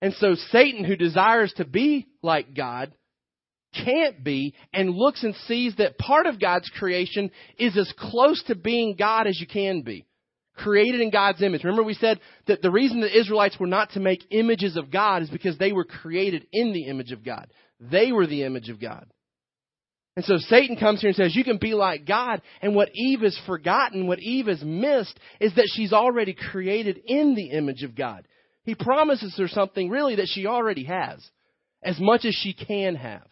And 0.00 0.14
so 0.14 0.36
Satan, 0.52 0.84
who 0.84 0.94
desires 0.94 1.52
to 1.56 1.64
be 1.64 2.06
like 2.22 2.54
God, 2.54 2.92
can't 3.74 4.22
be 4.22 4.54
and 4.72 4.94
looks 4.94 5.24
and 5.24 5.34
sees 5.48 5.74
that 5.78 5.98
part 5.98 6.26
of 6.26 6.40
God's 6.40 6.70
creation 6.78 7.32
is 7.58 7.76
as 7.76 7.92
close 7.98 8.40
to 8.44 8.54
being 8.54 8.94
God 8.96 9.26
as 9.26 9.40
you 9.40 9.48
can 9.48 9.82
be. 9.82 10.06
Created 10.56 11.00
in 11.00 11.10
God's 11.10 11.42
image. 11.42 11.64
Remember 11.64 11.82
we 11.82 11.94
said 11.94 12.20
that 12.46 12.60
the 12.60 12.70
reason 12.70 13.00
the 13.00 13.18
Israelites 13.18 13.58
were 13.58 13.66
not 13.66 13.92
to 13.92 14.00
make 14.00 14.24
images 14.30 14.76
of 14.76 14.90
God 14.90 15.22
is 15.22 15.30
because 15.30 15.56
they 15.58 15.72
were 15.72 15.84
created 15.84 16.46
in 16.52 16.72
the 16.72 16.84
image 16.84 17.10
of 17.10 17.24
God. 17.24 17.48
They 17.80 18.12
were 18.12 18.26
the 18.26 18.42
image 18.42 18.68
of 18.68 18.80
God. 18.80 19.06
And 20.14 20.24
so 20.26 20.36
Satan 20.36 20.76
comes 20.76 21.00
here 21.00 21.08
and 21.08 21.16
says, 21.16 21.34
you 21.34 21.42
can 21.42 21.56
be 21.56 21.72
like 21.72 22.06
God. 22.06 22.42
And 22.60 22.74
what 22.74 22.90
Eve 22.94 23.20
has 23.22 23.38
forgotten, 23.46 24.06
what 24.06 24.18
Eve 24.18 24.46
has 24.46 24.62
missed, 24.62 25.18
is 25.40 25.54
that 25.54 25.70
she's 25.74 25.94
already 25.94 26.34
created 26.34 27.00
in 27.06 27.34
the 27.34 27.50
image 27.50 27.82
of 27.82 27.96
God. 27.96 28.28
He 28.64 28.74
promises 28.74 29.34
her 29.38 29.48
something 29.48 29.88
really 29.88 30.16
that 30.16 30.28
she 30.28 30.46
already 30.46 30.84
has, 30.84 31.26
as 31.82 31.98
much 31.98 32.26
as 32.26 32.34
she 32.34 32.52
can 32.52 32.94
have. 32.96 33.26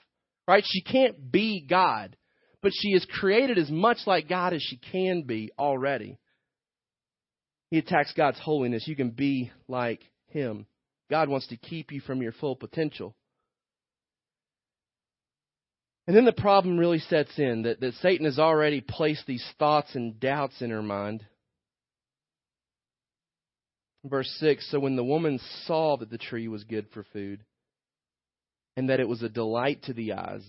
Right? 0.48 0.64
She 0.66 0.80
can't 0.82 1.30
be 1.30 1.64
God, 1.68 2.16
but 2.62 2.72
she 2.74 2.88
is 2.88 3.06
created 3.20 3.58
as 3.58 3.70
much 3.70 3.98
like 4.06 4.28
God 4.28 4.54
as 4.54 4.62
she 4.62 4.78
can 4.90 5.22
be 5.22 5.52
already. 5.58 6.18
He 7.70 7.78
attacks 7.78 8.12
God's 8.12 8.38
holiness. 8.40 8.86
You 8.86 8.96
can 8.96 9.10
be 9.10 9.52
like 9.68 10.00
Him. 10.28 10.66
God 11.10 11.28
wants 11.28 11.46
to 11.48 11.56
keep 11.56 11.92
you 11.92 12.00
from 12.00 12.22
your 12.22 12.32
full 12.32 12.56
potential. 12.56 13.14
And 16.06 16.16
then 16.16 16.24
the 16.24 16.32
problem 16.32 16.78
really 16.78 16.98
sets 16.98 17.38
in 17.38 17.62
that, 17.62 17.80
that 17.80 17.94
Satan 17.94 18.26
has 18.26 18.38
already 18.38 18.80
placed 18.80 19.26
these 19.26 19.44
thoughts 19.58 19.94
and 19.94 20.18
doubts 20.18 20.60
in 20.60 20.70
her 20.70 20.82
mind. 20.82 21.24
Verse 24.04 24.28
6 24.40 24.68
So 24.70 24.80
when 24.80 24.96
the 24.96 25.04
woman 25.04 25.38
saw 25.66 25.96
that 25.98 26.10
the 26.10 26.18
tree 26.18 26.48
was 26.48 26.64
good 26.64 26.86
for 26.92 27.04
food, 27.12 27.44
and 28.76 28.88
that 28.88 29.00
it 29.00 29.08
was 29.08 29.22
a 29.22 29.28
delight 29.28 29.82
to 29.84 29.92
the 29.92 30.14
eyes, 30.14 30.44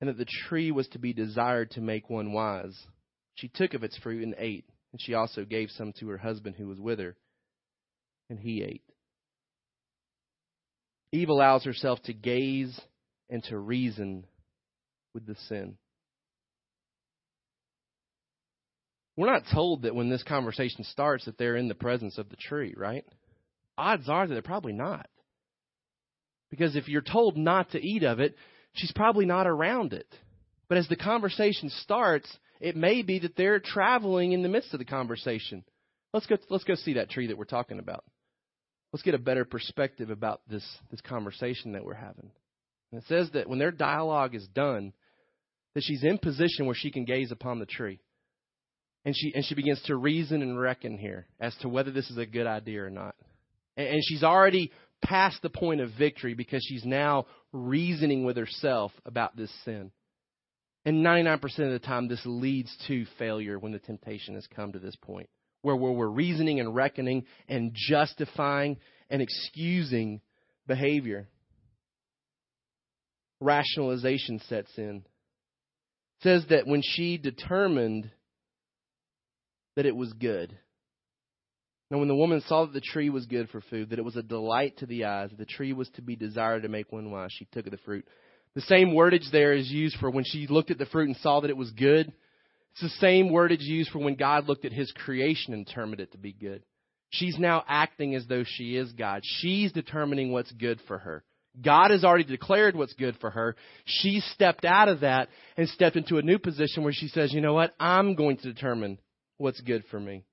and 0.00 0.08
that 0.08 0.18
the 0.18 0.26
tree 0.48 0.70
was 0.70 0.88
to 0.88 0.98
be 0.98 1.12
desired 1.12 1.72
to 1.72 1.80
make 1.80 2.08
one 2.08 2.32
wise, 2.32 2.78
she 3.34 3.48
took 3.48 3.74
of 3.74 3.82
its 3.82 3.98
fruit 3.98 4.22
and 4.22 4.34
ate, 4.38 4.66
and 4.92 5.00
she 5.00 5.14
also 5.14 5.44
gave 5.44 5.70
some 5.70 5.92
to 6.00 6.08
her 6.08 6.18
husband 6.18 6.56
who 6.56 6.68
was 6.68 6.80
with 6.80 6.98
her, 6.98 7.16
and 8.30 8.38
he 8.38 8.62
ate. 8.62 8.82
Eve 11.12 11.28
allows 11.28 11.64
herself 11.64 12.02
to 12.02 12.12
gaze 12.12 12.78
and 13.30 13.42
to 13.44 13.58
reason 13.58 14.26
with 15.14 15.26
the 15.26 15.36
sin. 15.48 15.76
We're 19.16 19.32
not 19.32 19.44
told 19.52 19.82
that 19.82 19.94
when 19.94 20.10
this 20.10 20.22
conversation 20.22 20.84
starts 20.84 21.24
that 21.24 21.38
they're 21.38 21.56
in 21.56 21.68
the 21.68 21.74
presence 21.74 22.18
of 22.18 22.28
the 22.28 22.36
tree, 22.36 22.74
right? 22.76 23.04
Odds 23.78 24.08
are 24.08 24.26
that 24.26 24.32
they're 24.32 24.42
probably 24.42 24.74
not. 24.74 25.08
Because 26.50 26.76
if 26.76 26.88
you're 26.88 27.00
told 27.00 27.36
not 27.36 27.70
to 27.70 27.80
eat 27.80 28.02
of 28.02 28.20
it, 28.20 28.36
she's 28.74 28.92
probably 28.92 29.24
not 29.24 29.46
around 29.46 29.94
it. 29.94 30.06
But 30.68 30.78
as 30.78 30.88
the 30.88 30.96
conversation 30.96 31.70
starts, 31.70 32.30
it 32.60 32.76
may 32.76 33.02
be 33.02 33.18
that 33.20 33.36
they're 33.36 33.60
traveling 33.60 34.32
in 34.32 34.42
the 34.42 34.48
midst 34.48 34.72
of 34.72 34.78
the 34.78 34.84
conversation. 34.84 35.64
Let's 36.12 36.26
go 36.26 36.36
let's 36.48 36.64
go 36.64 36.74
see 36.74 36.94
that 36.94 37.10
tree 37.10 37.28
that 37.28 37.38
we're 37.38 37.44
talking 37.44 37.78
about. 37.78 38.04
Let's 38.92 39.02
get 39.02 39.14
a 39.14 39.18
better 39.18 39.44
perspective 39.44 40.10
about 40.10 40.40
this 40.48 40.64
this 40.90 41.00
conversation 41.00 41.72
that 41.72 41.84
we're 41.84 41.94
having. 41.94 42.30
And 42.92 43.02
it 43.02 43.08
says 43.08 43.30
that 43.34 43.48
when 43.48 43.58
their 43.58 43.72
dialogue 43.72 44.34
is 44.34 44.46
done, 44.48 44.92
that 45.74 45.84
she's 45.84 46.04
in 46.04 46.18
position 46.18 46.66
where 46.66 46.74
she 46.74 46.90
can 46.90 47.04
gaze 47.04 47.30
upon 47.30 47.58
the 47.58 47.66
tree. 47.66 48.00
And 49.04 49.14
she, 49.16 49.32
and 49.34 49.44
she 49.44 49.54
begins 49.54 49.80
to 49.82 49.96
reason 49.96 50.42
and 50.42 50.58
reckon 50.58 50.98
here 50.98 51.26
as 51.38 51.54
to 51.60 51.68
whether 51.68 51.90
this 51.90 52.10
is 52.10 52.18
a 52.18 52.26
good 52.26 52.46
idea 52.46 52.82
or 52.82 52.90
not. 52.90 53.14
And, 53.76 53.86
and 53.88 54.00
she's 54.02 54.24
already 54.24 54.72
past 55.02 55.42
the 55.42 55.50
point 55.50 55.80
of 55.80 55.90
victory 55.98 56.34
because 56.34 56.64
she's 56.66 56.84
now 56.84 57.26
reasoning 57.52 58.24
with 58.24 58.36
herself 58.36 58.90
about 59.04 59.36
this 59.36 59.50
sin. 59.64 59.90
And 60.86 61.04
99% 61.04 61.42
of 61.42 61.72
the 61.72 61.80
time, 61.80 62.08
this 62.08 62.22
leads 62.24 62.74
to 62.86 63.04
failure 63.18 63.58
when 63.58 63.72
the 63.72 63.80
temptation 63.80 64.36
has 64.36 64.46
come 64.54 64.72
to 64.72 64.78
this 64.78 64.96
point, 64.96 65.28
where 65.62 65.76
we're 65.76 66.06
reasoning 66.06 66.60
and 66.60 66.74
reckoning 66.74 67.24
and 67.48 67.72
justifying 67.74 68.78
and 69.10 69.20
excusing 69.20 70.20
behavior 70.66 71.28
rationalization 73.40 74.40
sets 74.48 74.70
in. 74.78 74.96
It 74.96 76.22
says 76.22 76.46
that 76.50 76.66
when 76.66 76.82
she 76.82 77.18
determined 77.18 78.10
that 79.74 79.86
it 79.86 79.94
was 79.94 80.12
good. 80.14 80.56
Now, 81.90 81.98
when 81.98 82.08
the 82.08 82.14
woman 82.14 82.42
saw 82.46 82.64
that 82.64 82.72
the 82.72 82.80
tree 82.80 83.10
was 83.10 83.26
good 83.26 83.48
for 83.50 83.60
food, 83.60 83.90
that 83.90 83.98
it 83.98 84.04
was 84.04 84.16
a 84.16 84.22
delight 84.22 84.78
to 84.78 84.86
the 84.86 85.04
eyes, 85.04 85.30
that 85.30 85.38
the 85.38 85.44
tree 85.44 85.72
was 85.72 85.88
to 85.90 86.02
be 86.02 86.16
desired 86.16 86.62
to 86.62 86.68
make 86.68 86.90
one 86.90 87.10
wise, 87.10 87.30
she 87.32 87.46
took 87.52 87.66
of 87.66 87.72
the 87.72 87.78
fruit. 87.78 88.06
The 88.56 88.62
same 88.62 88.92
wordage 88.92 89.30
there 89.30 89.52
is 89.52 89.70
used 89.70 89.98
for 89.98 90.10
when 90.10 90.24
she 90.24 90.46
looked 90.46 90.70
at 90.70 90.78
the 90.78 90.86
fruit 90.86 91.08
and 91.08 91.16
saw 91.18 91.40
that 91.40 91.50
it 91.50 91.56
was 91.58 91.70
good. 91.72 92.10
It's 92.72 92.80
the 92.80 92.88
same 93.00 93.28
wordage 93.28 93.60
used 93.60 93.90
for 93.90 93.98
when 93.98 94.14
God 94.14 94.48
looked 94.48 94.64
at 94.64 94.72
his 94.72 94.90
creation 94.92 95.52
and 95.52 95.66
determined 95.66 96.00
it 96.00 96.12
to 96.12 96.18
be 96.18 96.32
good. 96.32 96.64
She's 97.10 97.38
now 97.38 97.64
acting 97.68 98.14
as 98.14 98.26
though 98.26 98.44
she 98.46 98.76
is 98.76 98.90
God. 98.92 99.20
She's 99.24 99.72
determining 99.72 100.32
what's 100.32 100.50
good 100.52 100.80
for 100.88 100.96
her. 100.96 101.22
God 101.62 101.90
has 101.90 102.02
already 102.02 102.24
declared 102.24 102.74
what's 102.74 102.94
good 102.94 103.16
for 103.20 103.28
her. 103.28 103.56
She 103.84 104.20
stepped 104.32 104.64
out 104.64 104.88
of 104.88 105.00
that 105.00 105.28
and 105.58 105.68
stepped 105.68 105.96
into 105.96 106.16
a 106.16 106.22
new 106.22 106.38
position 106.38 106.82
where 106.82 106.94
she 106.94 107.08
says, 107.08 107.34
you 107.34 107.42
know 107.42 107.54
what? 107.54 107.74
I'm 107.78 108.14
going 108.14 108.38
to 108.38 108.52
determine 108.54 108.98
what's 109.36 109.60
good 109.60 109.84
for 109.90 110.00
me. 110.00 110.24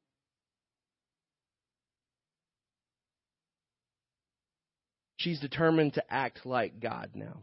She's 5.17 5.41
determined 5.41 5.95
to 5.95 6.03
act 6.09 6.45
like 6.45 6.79
God 6.79 7.11
now. 7.15 7.41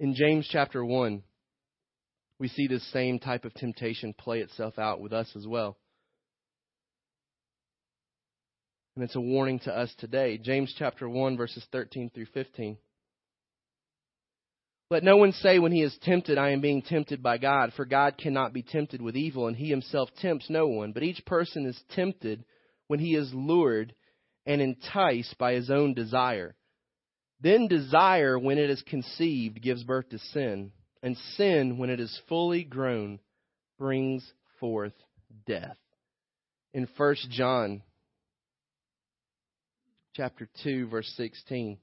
In 0.00 0.14
James 0.14 0.48
chapter 0.48 0.84
1, 0.84 1.22
we 2.38 2.48
see 2.48 2.68
this 2.68 2.86
same 2.92 3.18
type 3.18 3.44
of 3.44 3.52
temptation 3.54 4.14
play 4.14 4.40
itself 4.40 4.78
out 4.78 5.00
with 5.00 5.12
us 5.12 5.28
as 5.34 5.44
well. 5.44 5.76
And 8.94 9.04
it's 9.04 9.16
a 9.16 9.20
warning 9.20 9.58
to 9.60 9.76
us 9.76 9.92
today. 9.98 10.38
James 10.38 10.72
chapter 10.78 11.08
1, 11.08 11.36
verses 11.36 11.66
13 11.72 12.10
through 12.14 12.26
15. 12.26 12.76
Let 14.90 15.02
no 15.02 15.16
one 15.16 15.32
say 15.32 15.58
when 15.58 15.72
he 15.72 15.82
is 15.82 15.96
tempted, 16.02 16.38
I 16.38 16.50
am 16.50 16.60
being 16.60 16.82
tempted 16.82 17.22
by 17.22 17.38
God, 17.38 17.72
for 17.76 17.84
God 17.84 18.16
cannot 18.18 18.52
be 18.52 18.62
tempted 18.62 19.02
with 19.02 19.16
evil, 19.16 19.48
and 19.48 19.56
he 19.56 19.68
himself 19.68 20.10
tempts 20.20 20.48
no 20.48 20.68
one. 20.68 20.92
But 20.92 21.02
each 21.02 21.24
person 21.26 21.66
is 21.66 21.78
tempted 21.90 22.44
when 22.86 23.00
he 23.00 23.16
is 23.16 23.34
lured 23.34 23.94
and 24.46 24.62
enticed 24.62 25.36
by 25.38 25.54
his 25.54 25.70
own 25.70 25.92
desire. 25.92 26.54
Then 27.40 27.68
desire, 27.68 28.38
when 28.38 28.58
it 28.58 28.70
is 28.70 28.82
conceived, 28.82 29.62
gives 29.62 29.84
birth 29.84 30.08
to 30.10 30.18
sin, 30.18 30.72
and 31.02 31.16
sin, 31.36 31.78
when 31.78 31.90
it 31.90 32.00
is 32.00 32.20
fully 32.28 32.64
grown, 32.64 33.20
brings 33.78 34.28
forth 34.58 34.94
death. 35.46 35.76
In 36.74 36.88
1 36.96 37.14
John 37.30 37.82
chapter 40.14 40.48
2, 40.64 40.88
verse 40.88 41.12
16. 41.16 41.78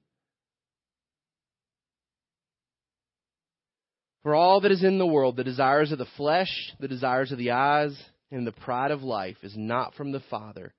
For 4.24 4.36
all 4.36 4.60
that 4.62 4.72
is 4.72 4.84
in 4.84 4.98
the 4.98 5.06
world, 5.06 5.38
the 5.38 5.44
desires 5.44 5.92
of 5.92 6.00
the 6.00 6.08
flesh, 6.18 6.74
the 6.80 6.88
desires 6.88 7.32
of 7.32 7.38
the 7.38 7.52
eyes, 7.52 7.96
and 8.32 8.46
the 8.46 8.52
pride 8.52 8.92
of 8.92 9.04
life 9.04 9.38
is 9.44 9.56
not 9.56 9.94
from 9.94 10.12
the 10.12 10.24
Father, 10.32 10.74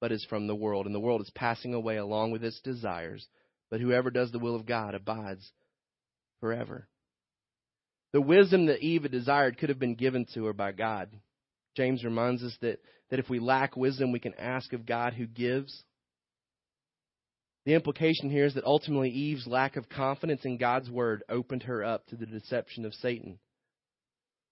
but 0.00 0.12
is 0.12 0.24
from 0.30 0.46
the 0.46 0.54
world. 0.54 0.86
And 0.86 0.94
the 0.94 1.00
world 1.00 1.20
is 1.20 1.30
passing 1.34 1.74
away 1.74 1.96
along 1.96 2.30
with 2.30 2.44
its 2.44 2.60
desires, 2.60 3.26
but 3.74 3.80
whoever 3.80 4.08
does 4.08 4.30
the 4.30 4.38
will 4.38 4.54
of 4.54 4.66
God 4.66 4.94
abides 4.94 5.50
forever. 6.38 6.86
The 8.12 8.20
wisdom 8.20 8.66
that 8.66 8.78
Eve 8.78 9.10
desired 9.10 9.58
could 9.58 9.68
have 9.68 9.80
been 9.80 9.96
given 9.96 10.26
to 10.32 10.44
her 10.44 10.52
by 10.52 10.70
God. 10.70 11.10
James 11.76 12.04
reminds 12.04 12.44
us 12.44 12.56
that, 12.60 12.78
that 13.10 13.18
if 13.18 13.28
we 13.28 13.40
lack 13.40 13.76
wisdom, 13.76 14.12
we 14.12 14.20
can 14.20 14.34
ask 14.34 14.72
of 14.72 14.86
God 14.86 15.14
who 15.14 15.26
gives 15.26 15.82
the 17.66 17.74
implication 17.74 18.30
here 18.30 18.44
is 18.44 18.54
that 18.54 18.62
ultimately 18.62 19.10
Eve's 19.10 19.48
lack 19.48 19.74
of 19.74 19.88
confidence 19.88 20.42
in 20.44 20.56
God's 20.56 20.88
word 20.88 21.24
opened 21.28 21.64
her 21.64 21.82
up 21.82 22.06
to 22.10 22.16
the 22.16 22.26
deception 22.26 22.84
of 22.84 22.94
Satan. 22.94 23.40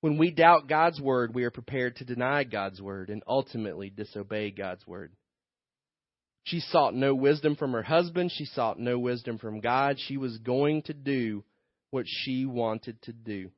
When 0.01 0.19
we 0.19 0.33
doubt 0.33 0.67
God's 0.69 1.01
word, 1.01 1.33
we 1.33 1.45
are 1.45 1.53
prepared 1.53 1.95
to 1.99 2.05
deny 2.05 2.43
God's 2.43 2.83
word 2.83 3.09
and 3.09 3.23
ultimately 3.29 3.89
disobey 3.89 4.51
God's 4.51 4.85
word. 4.85 5.13
She 6.45 6.61
sought 6.61 6.95
no 6.95 7.15
wisdom 7.15 7.57
from 7.57 7.73
her 7.73 7.83
husband. 7.83 8.33
She 8.33 8.45
sought 8.45 8.79
no 8.79 8.99
wisdom 8.99 9.39
from 9.39 9.61
God. 9.61 9.97
She 9.99 10.17
was 10.17 10.39
going 10.39 10.83
to 10.83 10.95
do 10.95 11.45
what 11.91 12.07
she 12.07 12.47
wanted 12.47 13.01
to 13.03 13.13
do. 13.13 13.51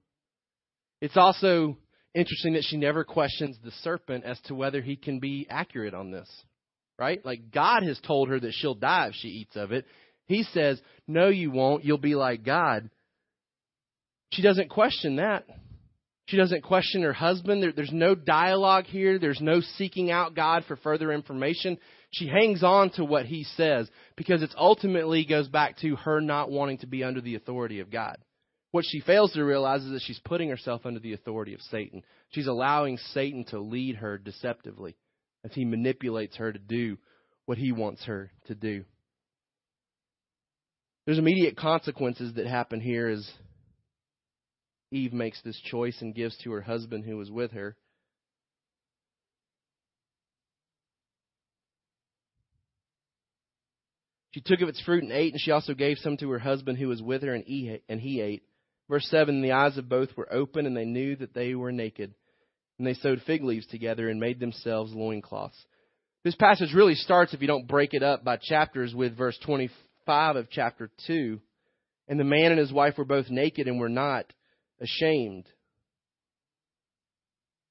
It's 1.00 1.16
also 1.16 1.78
interesting 2.14 2.54
that 2.54 2.64
she 2.64 2.76
never 2.76 3.04
questions 3.04 3.56
the 3.64 3.70
serpent 3.82 4.24
as 4.24 4.40
to 4.42 4.54
whether 4.54 4.82
he 4.82 4.96
can 4.96 5.18
be 5.18 5.46
accurate 5.48 5.94
on 5.94 6.10
this 6.10 6.28
right? 6.98 7.24
Like 7.24 7.50
God 7.52 7.82
has 7.82 7.98
told 8.00 8.28
her 8.28 8.38
that 8.40 8.52
she'll 8.52 8.74
die 8.74 9.08
if 9.08 9.14
she 9.14 9.28
eats 9.28 9.56
of 9.56 9.72
it. 9.72 9.86
He 10.26 10.42
says, 10.52 10.80
No, 11.06 11.28
you 11.28 11.50
won't. 11.50 11.84
You'll 11.84 11.98
be 11.98 12.14
like 12.14 12.44
God. 12.44 12.90
she 14.32 14.42
doesn't 14.42 14.70
question 14.70 15.16
that. 15.16 15.44
She 16.26 16.38
doesn't 16.38 16.62
question 16.62 17.02
her 17.02 17.12
husband. 17.12 17.62
There, 17.62 17.72
there's 17.72 17.92
no 17.92 18.14
dialogue 18.14 18.86
here. 18.86 19.18
There's 19.18 19.42
no 19.42 19.60
seeking 19.76 20.10
out 20.10 20.34
God 20.34 20.64
for 20.66 20.76
further 20.76 21.12
information. 21.12 21.78
She 22.14 22.28
hangs 22.28 22.62
on 22.62 22.90
to 22.90 23.04
what 23.04 23.26
he 23.26 23.42
says 23.42 23.90
because 24.16 24.42
it 24.42 24.54
ultimately 24.56 25.24
goes 25.24 25.48
back 25.48 25.78
to 25.78 25.96
her 25.96 26.20
not 26.20 26.48
wanting 26.48 26.78
to 26.78 26.86
be 26.86 27.02
under 27.02 27.20
the 27.20 27.34
authority 27.34 27.80
of 27.80 27.90
God. 27.90 28.18
What 28.70 28.84
she 28.86 29.00
fails 29.00 29.32
to 29.32 29.44
realize 29.44 29.82
is 29.82 29.90
that 29.90 30.02
she's 30.02 30.20
putting 30.24 30.48
herself 30.48 30.86
under 30.86 31.00
the 31.00 31.12
authority 31.12 31.54
of 31.54 31.60
Satan. 31.60 32.02
She's 32.30 32.46
allowing 32.46 32.98
Satan 32.98 33.44
to 33.46 33.58
lead 33.58 33.96
her 33.96 34.16
deceptively 34.16 34.96
as 35.44 35.52
he 35.54 35.64
manipulates 35.64 36.36
her 36.36 36.52
to 36.52 36.58
do 36.58 36.98
what 37.46 37.58
he 37.58 37.72
wants 37.72 38.04
her 38.04 38.30
to 38.46 38.54
do. 38.54 38.84
There's 41.06 41.18
immediate 41.18 41.56
consequences 41.56 42.34
that 42.34 42.46
happen 42.46 42.80
here 42.80 43.08
as 43.08 43.28
Eve 44.92 45.12
makes 45.12 45.42
this 45.42 45.60
choice 45.60 46.00
and 46.00 46.14
gives 46.14 46.36
to 46.38 46.52
her 46.52 46.62
husband 46.62 47.04
who 47.04 47.16
was 47.16 47.30
with 47.30 47.52
her. 47.52 47.76
She 54.34 54.40
took 54.40 54.60
of 54.62 54.68
its 54.68 54.80
fruit 54.80 55.04
and 55.04 55.12
ate, 55.12 55.32
and 55.32 55.40
she 55.40 55.52
also 55.52 55.74
gave 55.74 55.98
some 55.98 56.16
to 56.16 56.30
her 56.30 56.40
husband 56.40 56.76
who 56.76 56.88
was 56.88 57.00
with 57.00 57.22
her, 57.22 57.34
and 57.34 57.44
he, 57.44 57.78
and 57.88 58.00
he 58.00 58.20
ate. 58.20 58.42
Verse 58.90 59.06
7 59.08 59.40
The 59.40 59.52
eyes 59.52 59.78
of 59.78 59.88
both 59.88 60.08
were 60.16 60.32
open, 60.32 60.66
and 60.66 60.76
they 60.76 60.84
knew 60.84 61.14
that 61.14 61.34
they 61.34 61.54
were 61.54 61.70
naked. 61.70 62.12
And 62.76 62.84
they 62.84 62.94
sewed 62.94 63.22
fig 63.22 63.44
leaves 63.44 63.68
together 63.68 64.08
and 64.08 64.18
made 64.18 64.40
themselves 64.40 64.92
loincloths. 64.92 65.56
This 66.24 66.34
passage 66.34 66.74
really 66.74 66.96
starts, 66.96 67.32
if 67.32 67.42
you 67.42 67.46
don't 67.46 67.68
break 67.68 67.90
it 67.94 68.02
up 68.02 68.24
by 68.24 68.36
chapters, 68.36 68.92
with 68.92 69.16
verse 69.16 69.38
25 69.46 70.34
of 70.34 70.50
chapter 70.50 70.90
2. 71.06 71.40
And 72.08 72.18
the 72.18 72.24
man 72.24 72.50
and 72.50 72.58
his 72.58 72.72
wife 72.72 72.98
were 72.98 73.04
both 73.04 73.30
naked 73.30 73.68
and 73.68 73.78
were 73.78 73.88
not 73.88 74.26
ashamed. 74.80 75.46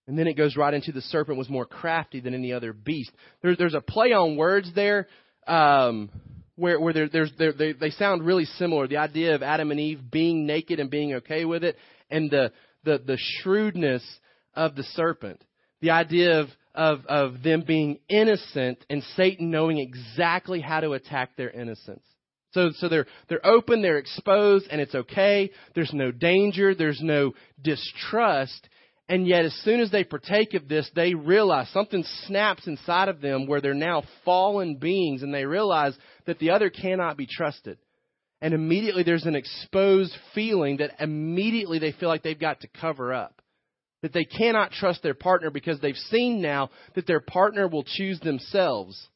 And 0.07 0.17
then 0.17 0.27
it 0.27 0.37
goes 0.37 0.55
right 0.55 0.73
into 0.73 0.93
the 0.93 1.01
serpent 1.01 1.37
was 1.37 1.49
more 1.49 1.65
crafty 1.65 2.21
than 2.21 2.33
any 2.33 2.53
other 2.53 2.71
beast. 2.71 3.11
There, 3.41 3.53
there's 3.57 3.73
a 3.73 3.81
play 3.81 4.13
on 4.13 4.37
words 4.37 4.71
there 4.73 5.07
um, 5.45 6.09
where, 6.55 6.79
where 6.79 6.93
there, 6.93 7.09
there's, 7.09 7.31
there, 7.37 7.53
they, 7.53 7.73
they 7.73 7.89
sound 7.91 8.25
really 8.25 8.45
similar. 8.45 8.87
The 8.87 8.97
idea 8.97 9.35
of 9.35 9.43
Adam 9.43 9.71
and 9.71 9.79
Eve 9.79 9.99
being 10.11 10.45
naked 10.45 10.79
and 10.79 10.89
being 10.89 11.15
okay 11.15 11.45
with 11.45 11.63
it, 11.63 11.77
and 12.09 12.29
the, 12.29 12.51
the, 12.83 13.01
the 13.05 13.17
shrewdness 13.17 14.03
of 14.53 14.75
the 14.75 14.83
serpent. 14.83 15.41
The 15.81 15.91
idea 15.91 16.41
of, 16.41 16.47
of, 16.75 17.05
of 17.07 17.43
them 17.43 17.63
being 17.65 17.99
innocent 18.07 18.85
and 18.89 19.03
Satan 19.15 19.51
knowing 19.51 19.79
exactly 19.79 20.61
how 20.61 20.79
to 20.79 20.93
attack 20.93 21.35
their 21.35 21.49
innocence. 21.49 22.03
So, 22.51 22.69
so 22.77 22.87
they're, 22.87 23.07
they're 23.29 23.45
open, 23.45 23.81
they're 23.81 23.97
exposed, 23.97 24.67
and 24.69 24.79
it's 24.79 24.93
okay. 24.93 25.49
There's 25.73 25.91
no 25.91 26.11
danger, 26.11 26.75
there's 26.75 27.01
no 27.01 27.33
distrust. 27.61 28.69
And 29.09 29.27
yet, 29.27 29.43
as 29.43 29.53
soon 29.63 29.81
as 29.81 29.91
they 29.91 30.05
partake 30.05 30.53
of 30.53 30.69
this, 30.69 30.89
they 30.95 31.13
realize 31.13 31.69
something 31.69 32.05
snaps 32.25 32.67
inside 32.67 33.09
of 33.09 33.19
them 33.19 33.47
where 33.47 33.59
they're 33.59 33.73
now 33.73 34.03
fallen 34.23 34.77
beings, 34.77 35.23
and 35.23 35.33
they 35.33 35.45
realize 35.45 35.93
that 36.25 36.39
the 36.39 36.51
other 36.51 36.69
cannot 36.69 37.17
be 37.17 37.27
trusted. 37.29 37.77
And 38.41 38.53
immediately 38.53 39.03
there's 39.03 39.25
an 39.25 39.35
exposed 39.35 40.13
feeling 40.33 40.77
that 40.77 41.01
immediately 41.01 41.79
they 41.79 41.91
feel 41.93 42.09
like 42.09 42.23
they've 42.23 42.39
got 42.39 42.61
to 42.61 42.67
cover 42.79 43.13
up. 43.13 43.41
That 44.01 44.13
they 44.13 44.25
cannot 44.25 44.71
trust 44.71 45.01
their 45.01 45.13
partner 45.13 45.49
because 45.49 45.79
they've 45.79 45.95
seen 45.95 46.41
now 46.41 46.69
that 46.95 47.07
their 47.07 47.21
partner 47.21 47.69
will 47.69 47.85
choose 47.85 48.19
themselves 48.19 49.07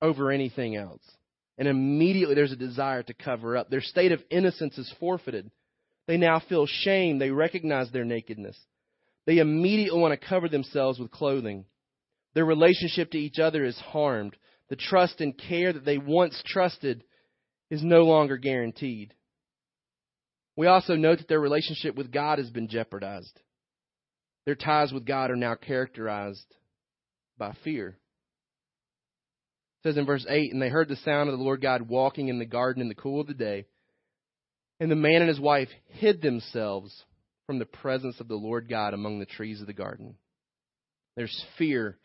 over 0.00 0.30
anything 0.30 0.76
else. 0.76 1.02
And 1.58 1.66
immediately 1.66 2.34
there's 2.34 2.52
a 2.52 2.56
desire 2.56 3.02
to 3.02 3.14
cover 3.14 3.56
up. 3.56 3.68
Their 3.68 3.80
state 3.80 4.12
of 4.12 4.22
innocence 4.30 4.78
is 4.78 4.92
forfeited. 5.00 5.50
They 6.06 6.16
now 6.16 6.40
feel 6.48 6.66
shame. 6.66 7.18
They 7.18 7.30
recognize 7.30 7.90
their 7.90 8.04
nakedness. 8.04 8.56
They 9.26 9.38
immediately 9.38 10.00
want 10.00 10.18
to 10.18 10.28
cover 10.28 10.48
themselves 10.48 10.98
with 10.98 11.10
clothing. 11.10 11.64
Their 12.34 12.44
relationship 12.44 13.10
to 13.10 13.18
each 13.18 13.38
other 13.38 13.64
is 13.64 13.78
harmed. 13.78 14.36
The 14.68 14.76
trust 14.76 15.20
and 15.20 15.36
care 15.36 15.72
that 15.72 15.84
they 15.84 15.98
once 15.98 16.40
trusted 16.46 17.02
is 17.70 17.82
no 17.82 18.04
longer 18.04 18.36
guaranteed. 18.36 19.14
We 20.56 20.68
also 20.68 20.94
note 20.94 21.18
that 21.18 21.28
their 21.28 21.40
relationship 21.40 21.96
with 21.96 22.12
God 22.12 22.38
has 22.38 22.50
been 22.50 22.68
jeopardized. 22.68 23.40
Their 24.46 24.54
ties 24.54 24.92
with 24.92 25.04
God 25.04 25.30
are 25.30 25.36
now 25.36 25.56
characterized 25.56 26.46
by 27.36 27.54
fear 27.64 27.88
It 27.88 29.88
says 29.88 29.96
in 29.96 30.06
verse 30.06 30.24
8, 30.28 30.52
And 30.52 30.62
they 30.62 30.68
heard 30.68 30.88
the 30.88 30.96
sound 30.96 31.28
of 31.28 31.36
the 31.36 31.44
Lord 31.44 31.60
God 31.60 31.82
walking 31.82 32.28
in 32.28 32.38
the 32.38 32.46
garden 32.46 32.80
in 32.80 32.88
the 32.88 32.94
cool 32.94 33.20
of 33.20 33.26
the 33.26 33.34
day. 33.34 33.66
And 34.78 34.90
the 34.90 34.96
man 34.96 35.20
and 35.20 35.28
his 35.28 35.40
wife 35.40 35.68
hid 35.88 36.22
themselves 36.22 37.04
from 37.46 37.58
the 37.58 37.64
presence 37.64 38.20
of 38.20 38.28
the 38.28 38.34
Lord 38.34 38.68
God 38.68 38.92
among 38.92 39.18
the 39.18 39.26
trees 39.26 39.60
of 39.60 39.66
the 39.66 39.72
garden. 39.72 40.16
There's 41.16 41.44
fear 41.56 41.96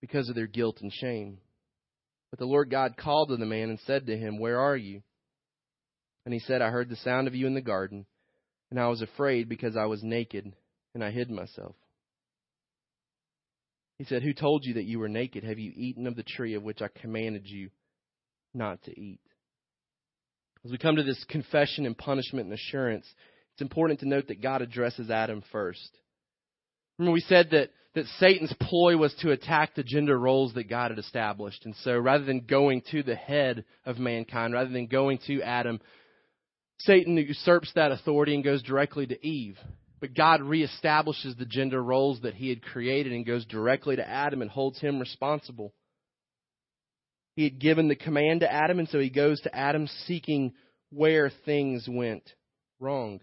because 0.00 0.28
of 0.28 0.34
their 0.34 0.46
guilt 0.46 0.78
and 0.80 0.92
shame. 0.92 1.38
But 2.30 2.38
the 2.38 2.46
Lord 2.46 2.70
God 2.70 2.96
called 2.96 3.28
to 3.28 3.36
the 3.36 3.46
man 3.46 3.70
and 3.70 3.78
said 3.86 4.06
to 4.06 4.16
him, 4.16 4.38
Where 4.38 4.60
are 4.60 4.76
you? 4.76 5.02
And 6.24 6.32
he 6.32 6.40
said, 6.40 6.62
I 6.62 6.70
heard 6.70 6.88
the 6.88 6.96
sound 6.96 7.28
of 7.28 7.34
you 7.34 7.46
in 7.46 7.54
the 7.54 7.60
garden, 7.60 8.06
and 8.70 8.80
I 8.80 8.88
was 8.88 9.02
afraid 9.02 9.48
because 9.48 9.76
I 9.76 9.86
was 9.86 10.02
naked, 10.02 10.52
and 10.94 11.04
I 11.04 11.10
hid 11.10 11.30
myself. 11.30 11.76
He 13.98 14.04
said, 14.04 14.22
Who 14.22 14.32
told 14.32 14.64
you 14.64 14.74
that 14.74 14.84
you 14.84 14.98
were 14.98 15.08
naked? 15.08 15.44
Have 15.44 15.58
you 15.58 15.72
eaten 15.74 16.06
of 16.06 16.16
the 16.16 16.24
tree 16.24 16.54
of 16.54 16.62
which 16.62 16.82
I 16.82 16.88
commanded 17.00 17.46
you 17.46 17.70
not 18.54 18.82
to 18.84 19.00
eat? 19.00 19.20
As 20.64 20.72
we 20.72 20.78
come 20.78 20.96
to 20.96 21.04
this 21.04 21.24
confession 21.28 21.86
and 21.86 21.96
punishment 21.96 22.46
and 22.46 22.54
assurance, 22.54 23.06
it's 23.56 23.62
important 23.62 24.00
to 24.00 24.08
note 24.08 24.28
that 24.28 24.42
God 24.42 24.60
addresses 24.60 25.10
Adam 25.10 25.42
first. 25.50 25.88
Remember, 26.98 27.14
we 27.14 27.20
said 27.20 27.48
that, 27.52 27.70
that 27.94 28.04
Satan's 28.18 28.52
ploy 28.60 28.98
was 28.98 29.14
to 29.20 29.30
attack 29.30 29.74
the 29.74 29.82
gender 29.82 30.18
roles 30.18 30.52
that 30.52 30.68
God 30.68 30.90
had 30.90 30.98
established. 30.98 31.64
And 31.64 31.74
so 31.76 31.96
rather 31.96 32.24
than 32.24 32.40
going 32.40 32.82
to 32.90 33.02
the 33.02 33.14
head 33.14 33.64
of 33.86 33.96
mankind, 33.96 34.52
rather 34.52 34.68
than 34.68 34.88
going 34.88 35.20
to 35.28 35.40
Adam, 35.40 35.80
Satan 36.80 37.16
usurps 37.16 37.72
that 37.74 37.92
authority 37.92 38.34
and 38.34 38.44
goes 38.44 38.62
directly 38.62 39.06
to 39.06 39.26
Eve. 39.26 39.56
But 40.00 40.14
God 40.14 40.42
reestablishes 40.42 41.38
the 41.38 41.46
gender 41.46 41.82
roles 41.82 42.20
that 42.20 42.34
He 42.34 42.50
had 42.50 42.62
created 42.62 43.14
and 43.14 43.24
goes 43.24 43.46
directly 43.46 43.96
to 43.96 44.06
Adam 44.06 44.42
and 44.42 44.50
holds 44.50 44.78
him 44.78 45.00
responsible. 45.00 45.72
He 47.36 47.44
had 47.44 47.58
given 47.58 47.88
the 47.88 47.96
command 47.96 48.40
to 48.40 48.52
Adam, 48.52 48.78
and 48.78 48.88
so 48.90 48.98
he 48.98 49.08
goes 49.08 49.40
to 49.40 49.56
Adam 49.56 49.86
seeking 50.04 50.52
where 50.90 51.30
things 51.46 51.88
went 51.88 52.22
wrong. 52.78 53.20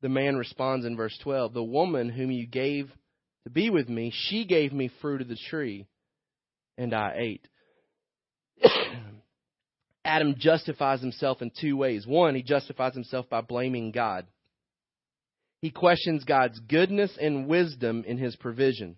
The 0.00 0.08
man 0.08 0.36
responds 0.36 0.86
in 0.86 0.96
verse 0.96 1.16
12 1.22 1.54
The 1.54 1.62
woman 1.62 2.08
whom 2.08 2.30
you 2.30 2.46
gave 2.46 2.90
to 3.44 3.50
be 3.50 3.70
with 3.70 3.88
me, 3.88 4.12
she 4.14 4.44
gave 4.44 4.72
me 4.72 4.90
fruit 5.00 5.22
of 5.22 5.28
the 5.28 5.38
tree, 5.48 5.86
and 6.76 6.94
I 6.94 7.14
ate. 7.16 7.48
Adam 10.04 10.34
justifies 10.38 11.00
himself 11.00 11.42
in 11.42 11.50
two 11.58 11.76
ways. 11.76 12.06
One, 12.06 12.34
he 12.34 12.42
justifies 12.42 12.94
himself 12.94 13.28
by 13.28 13.40
blaming 13.40 13.90
God. 13.90 14.26
He 15.60 15.70
questions 15.70 16.24
God's 16.24 16.58
goodness 16.60 17.16
and 17.20 17.48
wisdom 17.48 18.04
in 18.06 18.16
his 18.16 18.36
provision. 18.36 18.96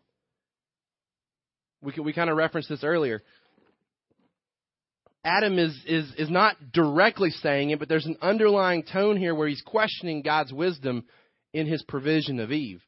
We, 1.82 1.94
we 2.03 2.12
kind 2.12 2.28
of 2.28 2.36
referenced 2.36 2.68
this 2.68 2.84
earlier. 2.84 3.22
Adam 5.24 5.58
is, 5.58 5.78
is, 5.86 6.12
is 6.16 6.30
not 6.30 6.56
directly 6.72 7.30
saying 7.30 7.70
it, 7.70 7.78
but 7.78 7.88
there's 7.88 8.06
an 8.06 8.16
underlying 8.22 8.82
tone 8.82 9.16
here 9.16 9.34
where 9.34 9.48
he's 9.48 9.62
questioning 9.62 10.22
God's 10.22 10.52
wisdom 10.52 11.04
in 11.52 11.66
his 11.66 11.82
provision 11.82 12.40
of 12.40 12.52
Eve. 12.52 12.80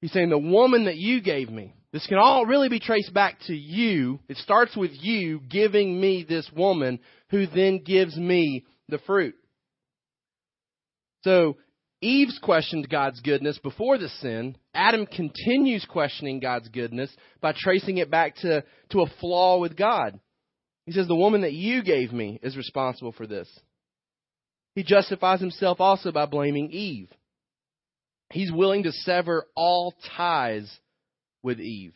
He's 0.00 0.12
saying, 0.12 0.30
The 0.30 0.38
woman 0.38 0.86
that 0.86 0.96
you 0.96 1.22
gave 1.22 1.48
me, 1.48 1.74
this 1.92 2.06
can 2.06 2.18
all 2.18 2.46
really 2.46 2.68
be 2.68 2.80
traced 2.80 3.14
back 3.14 3.38
to 3.46 3.54
you. 3.54 4.18
It 4.28 4.38
starts 4.38 4.76
with 4.76 4.90
you 4.94 5.40
giving 5.48 6.00
me 6.00 6.26
this 6.28 6.50
woman 6.54 6.98
who 7.30 7.46
then 7.46 7.82
gives 7.84 8.16
me 8.16 8.64
the 8.88 8.98
fruit. 8.98 9.34
So 11.22 11.58
Eve's 12.00 12.40
questioned 12.42 12.88
God's 12.88 13.20
goodness 13.20 13.58
before 13.58 13.98
the 13.98 14.08
sin. 14.08 14.56
Adam 14.74 15.06
continues 15.06 15.86
questioning 15.88 16.40
God's 16.40 16.68
goodness 16.68 17.14
by 17.40 17.54
tracing 17.56 17.98
it 17.98 18.10
back 18.10 18.34
to, 18.36 18.64
to 18.90 19.02
a 19.02 19.10
flaw 19.20 19.60
with 19.60 19.76
God. 19.76 20.18
He 20.86 20.92
says, 20.92 21.06
The 21.06 21.14
woman 21.14 21.42
that 21.42 21.52
you 21.52 21.82
gave 21.82 22.12
me 22.12 22.38
is 22.42 22.56
responsible 22.56 23.12
for 23.12 23.26
this. 23.26 23.48
He 24.74 24.82
justifies 24.82 25.40
himself 25.40 25.80
also 25.80 26.12
by 26.12 26.26
blaming 26.26 26.70
Eve. 26.70 27.10
He's 28.30 28.50
willing 28.50 28.84
to 28.84 28.92
sever 28.92 29.46
all 29.54 29.94
ties 30.16 30.70
with 31.42 31.60
Eve. 31.60 31.92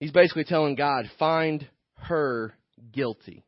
He's 0.00 0.12
basically 0.12 0.44
telling 0.44 0.74
God, 0.74 1.10
find 1.18 1.66
her 1.94 2.54
guilty. 2.92 3.42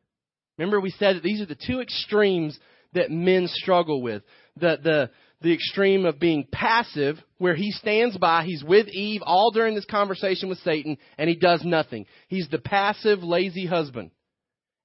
Remember, 0.57 0.79
we 0.79 0.89
said 0.89 1.17
that 1.17 1.23
these 1.23 1.39
are 1.39 1.45
the 1.45 1.55
two 1.55 1.81
extremes 1.81 2.57
that 2.93 3.11
men 3.11 3.47
struggle 3.47 4.01
with. 4.01 4.23
The, 4.55 4.77
the, 4.81 5.09
the 5.41 5.53
extreme 5.53 6.05
of 6.05 6.19
being 6.19 6.47
passive, 6.51 7.17
where 7.37 7.55
he 7.55 7.71
stands 7.71 8.17
by, 8.17 8.43
he's 8.43 8.63
with 8.63 8.87
Eve 8.87 9.21
all 9.23 9.51
during 9.51 9.75
this 9.75 9.85
conversation 9.85 10.49
with 10.49 10.57
Satan, 10.59 10.97
and 11.17 11.29
he 11.29 11.35
does 11.35 11.63
nothing. 11.63 12.07
He's 12.27 12.47
the 12.49 12.57
passive, 12.57 13.23
lazy 13.23 13.65
husband. 13.65 14.11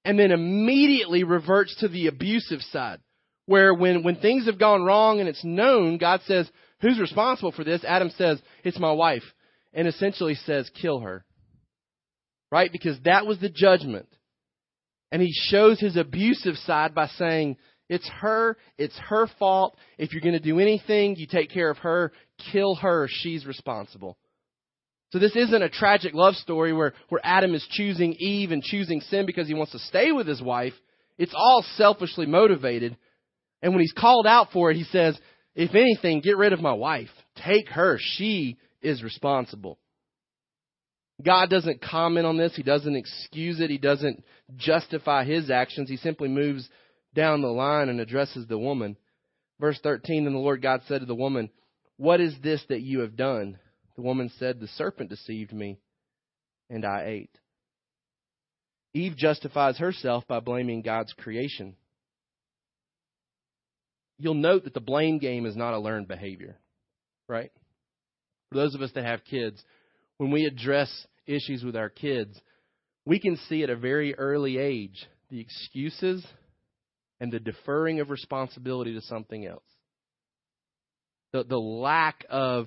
and 0.05 0.19
then 0.19 0.33
immediately 0.33 1.23
reverts 1.25 1.77
to 1.77 1.89
the 1.89 2.09
abusive 2.09 2.61
side. 2.61 2.99
Where 3.47 3.75
when, 3.75 4.03
when 4.03 4.17
things 4.17 4.47
have 4.47 4.59
gone 4.59 4.83
wrong 4.85 5.21
and 5.21 5.29
it's 5.29 5.45
known, 5.45 5.99
God 5.99 6.21
says, 6.27 6.51
Who's 6.81 6.99
responsible 6.99 7.53
for 7.53 7.65
this? 7.65 7.85
Adam 7.85 8.11
says, 8.11 8.41
It's 8.65 8.79
my 8.79 8.93
wife. 8.93 9.23
And 9.73 9.87
essentially 9.87 10.35
says, 10.35 10.71
Kill 10.81 11.01
her. 11.01 11.25
Right? 12.51 12.71
Because 12.71 12.99
that 13.05 13.27
was 13.27 13.39
the 13.39 13.49
judgment. 13.49 14.09
And 15.11 15.23
he 15.23 15.33
shows 15.33 15.79
his 15.79 15.97
abusive 15.97 16.57
side 16.57 16.95
by 16.95 17.07
saying, 17.07 17.57
It's 17.93 18.09
her, 18.20 18.57
it's 18.78 18.97
her 19.11 19.26
fault. 19.38 19.76
If 19.99 20.12
you're 20.12 20.22
going 20.22 20.32
to 20.32 20.40
do 20.40 20.59
anything, 20.59 21.14
you 21.16 21.26
take 21.26 21.51
care 21.51 21.68
of 21.68 21.76
her, 21.78 22.11
kill 22.51 22.74
her, 22.76 23.07
she's 23.07 23.45
responsible. 23.45 24.16
So 25.11 25.18
this 25.18 25.36
isn't 25.36 25.62
a 25.62 25.68
tragic 25.68 26.14
love 26.14 26.36
story 26.36 26.72
where, 26.72 26.95
where 27.11 27.20
Adam 27.22 27.55
is 27.55 27.66
choosing 27.70 28.14
Eve 28.14 28.51
and 28.51 28.62
choosing 28.62 29.03
sin 29.03 29.26
because 29.26 29.47
he 29.47 29.53
wants 29.53 29.72
to 29.72 29.78
stay 29.78 30.11
with 30.11 30.26
his 30.26 30.40
wife. 30.40 30.72
It's 31.18 31.34
all 31.36 31.62
selfishly 31.76 32.24
motivated. 32.24 32.97
And 33.61 33.74
when 33.74 33.82
he's 33.82 33.93
called 33.93 34.26
out 34.26 34.49
for 34.55 34.70
it, 34.70 34.78
he 34.78 34.84
says, 34.84 35.20
if 35.55 35.74
anything, 35.74 36.22
get 36.22 36.38
rid 36.38 36.55
of 36.55 36.62
my 36.62 36.72
wife. 36.72 37.11
Take 37.45 37.68
her. 37.68 37.99
She 38.01 38.57
is 38.80 39.03
responsible. 39.03 39.78
God 41.22 41.51
doesn't 41.51 41.82
comment 41.82 42.24
on 42.24 42.38
this. 42.38 42.57
He 42.57 42.62
doesn't 42.62 42.97
excuse 42.97 43.61
it. 43.61 43.68
He 43.68 43.76
doesn't 43.76 44.24
justify 44.57 45.24
his 45.24 45.51
actions. 45.51 45.90
He 45.90 45.99
simply 45.99 46.28
moves 46.28 46.66
down 47.15 47.43
the 47.43 47.49
line 47.49 47.89
and 47.89 48.01
addresses 48.01 48.47
the 48.47 48.59
woman. 48.59 48.97
Verse 49.61 49.79
13, 49.83 50.25
Then 50.25 50.33
the 50.33 50.39
Lord 50.39 50.63
God 50.63 50.81
said 50.87 51.01
to 51.01 51.07
the 51.07 51.15
woman, 51.15 51.51
What 51.97 52.21
is 52.21 52.35
this 52.43 52.63
that 52.69 52.81
you 52.81 53.01
have 53.01 53.17
done? 53.17 53.59
The 53.97 54.03
woman 54.03 54.31
said, 54.39 54.59
The 54.59 54.69
serpent 54.69 55.11
deceived 55.11 55.53
me, 55.53 55.79
and 56.71 56.85
I 56.85 57.05
ate. 57.07 57.39
Eve 58.95 59.17
justifies 59.17 59.79
herself 59.79 60.25
by 60.27 60.41
blaming 60.41 60.83
God's 60.83 61.13
creation. 61.15 61.77
You'll 64.19 64.35
note 64.35 64.65
that 64.65 64.75
the 64.75 64.81
blame 64.81 65.19
game 65.19 65.47
is 65.47 65.57
not 65.57 65.75
a 65.75 65.79
learned 65.79 66.09
behavior, 66.09 66.59
right? 67.29 67.51
For 68.51 68.57
those 68.57 68.75
of 68.75 68.83
us 68.83 68.91
that 68.95 69.05
have 69.05 69.25
kids, 69.25 69.63
when 70.19 70.31
we 70.31 70.45
address 70.45 71.07
issues 71.27 71.65
with 71.65 71.75
our 71.75 71.89
kids, 71.89 72.39
we 73.05 73.19
can 73.19 73.37
see 73.49 73.63
at 73.63 73.71
a 73.71 73.77
very 73.77 74.15
early 74.15 74.59
age 74.59 75.07
the 75.31 75.41
excuses 75.41 76.25
and 77.23 77.33
the 77.33 77.39
deferring 77.39 78.01
of 78.01 78.11
responsibility 78.11 78.95
to 78.95 79.01
something 79.03 79.47
else. 79.47 79.62
The, 81.33 81.45
the 81.45 81.57
lack 81.57 82.27
of 82.29 82.66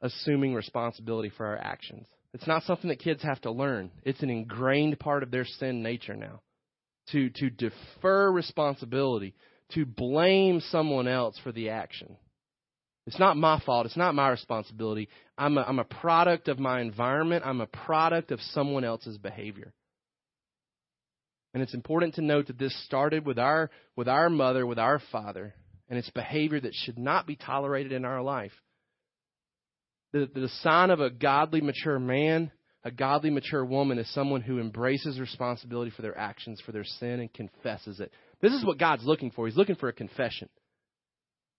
assuming 0.00 0.54
responsibility 0.54 1.32
for 1.36 1.44
our 1.44 1.58
actions. 1.58 2.06
It's 2.32 2.46
not 2.46 2.62
something 2.62 2.90
that 2.90 3.00
kids 3.00 3.24
have 3.24 3.40
to 3.40 3.50
learn. 3.50 3.90
It's 4.04 4.22
an 4.22 4.30
ingrained 4.30 5.00
part 5.00 5.24
of 5.24 5.32
their 5.32 5.44
sin 5.44 5.82
nature 5.82 6.14
now. 6.14 6.42
To, 7.10 7.28
to 7.28 7.50
defer 7.50 8.30
responsibility, 8.30 9.34
to 9.72 9.84
blame 9.84 10.60
someone 10.70 11.08
else 11.08 11.36
for 11.42 11.50
the 11.50 11.70
action. 11.70 12.16
It's 13.08 13.18
not 13.18 13.36
my 13.36 13.60
fault. 13.66 13.86
It's 13.86 13.96
not 13.96 14.14
my 14.14 14.28
responsibility. 14.28 15.08
I'm 15.36 15.58
a, 15.58 15.62
I'm 15.62 15.80
a 15.80 15.84
product 15.84 16.46
of 16.46 16.60
my 16.60 16.82
environment. 16.82 17.42
I'm 17.44 17.60
a 17.60 17.66
product 17.66 18.30
of 18.30 18.40
someone 18.52 18.84
else's 18.84 19.18
behavior. 19.18 19.72
And 21.58 21.62
it's 21.64 21.74
important 21.74 22.14
to 22.14 22.22
note 22.22 22.46
that 22.46 22.58
this 22.58 22.74
started 22.84 23.26
with 23.26 23.38
our, 23.38 23.70
with 23.96 24.08
our 24.08 24.30
mother, 24.30 24.64
with 24.64 24.78
our 24.78 25.00
father, 25.10 25.54
and 25.88 25.98
it's 25.98 26.10
behavior 26.10 26.60
that 26.60 26.72
should 26.72 26.98
not 26.98 27.26
be 27.26 27.34
tolerated 27.34 27.90
in 27.90 28.04
our 28.04 28.22
life 28.22 28.52
the, 30.12 30.28
the 30.34 30.48
sign 30.62 30.90
of 30.90 31.00
a 31.00 31.10
godly, 31.10 31.60
mature 31.60 31.98
man, 31.98 32.50
a 32.84 32.90
godly, 32.90 33.30
mature 33.30 33.64
woman 33.64 33.98
is 33.98 34.12
someone 34.14 34.40
who 34.40 34.58
embraces 34.58 35.20
responsibility 35.20 35.90
for 35.90 36.02
their 36.02 36.16
actions, 36.16 36.62
for 36.64 36.72
their 36.72 36.84
sin, 36.84 37.20
and 37.20 37.32
confesses 37.32 38.00
it. 38.00 38.12
This 38.40 38.52
is 38.52 38.64
what 38.64 38.78
God's 38.78 39.04
looking 39.04 39.30
for. 39.30 39.46
He's 39.46 39.56
looking 39.56 39.76
for 39.76 39.88
a 39.88 39.92
confession. 39.92 40.48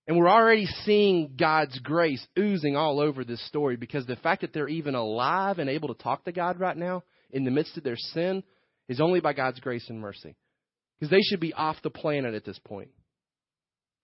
And 0.08 0.18
we're 0.18 0.30
already 0.30 0.66
seeing 0.86 1.36
God's 1.38 1.78
grace 1.80 2.26
oozing 2.38 2.76
all 2.76 3.00
over 3.00 3.24
this 3.24 3.45
story 3.47 3.76
because 3.76 4.08
the 4.08 4.16
fact 4.16 4.41
that 4.41 4.54
they're 4.54 4.68
even 4.68 4.95
alive 4.95 5.60
and 5.60 5.70
able 5.70 5.93
to 5.93 6.04
talk 6.04 6.24
to 6.26 6.32
God 6.32 6.60
right 6.60 6.78
now 6.78 7.04
in 7.32 7.43
the 7.43 7.52
midst 7.52 7.78
of 7.78 7.84
their 7.84 7.97
sin 7.97 8.43
is 8.90 9.00
only 9.00 9.22
by 9.22 9.32
God's 9.32 9.60
grace 9.62 9.86
and 9.88 10.02
mercy. 10.02 10.36
Because 11.00 11.12
they 11.12 11.22
should 11.22 11.40
be 11.40 11.54
off 11.54 11.78
the 11.82 11.90
planet 11.90 12.34
at 12.34 12.44
this 12.44 12.60
point. 12.60 12.90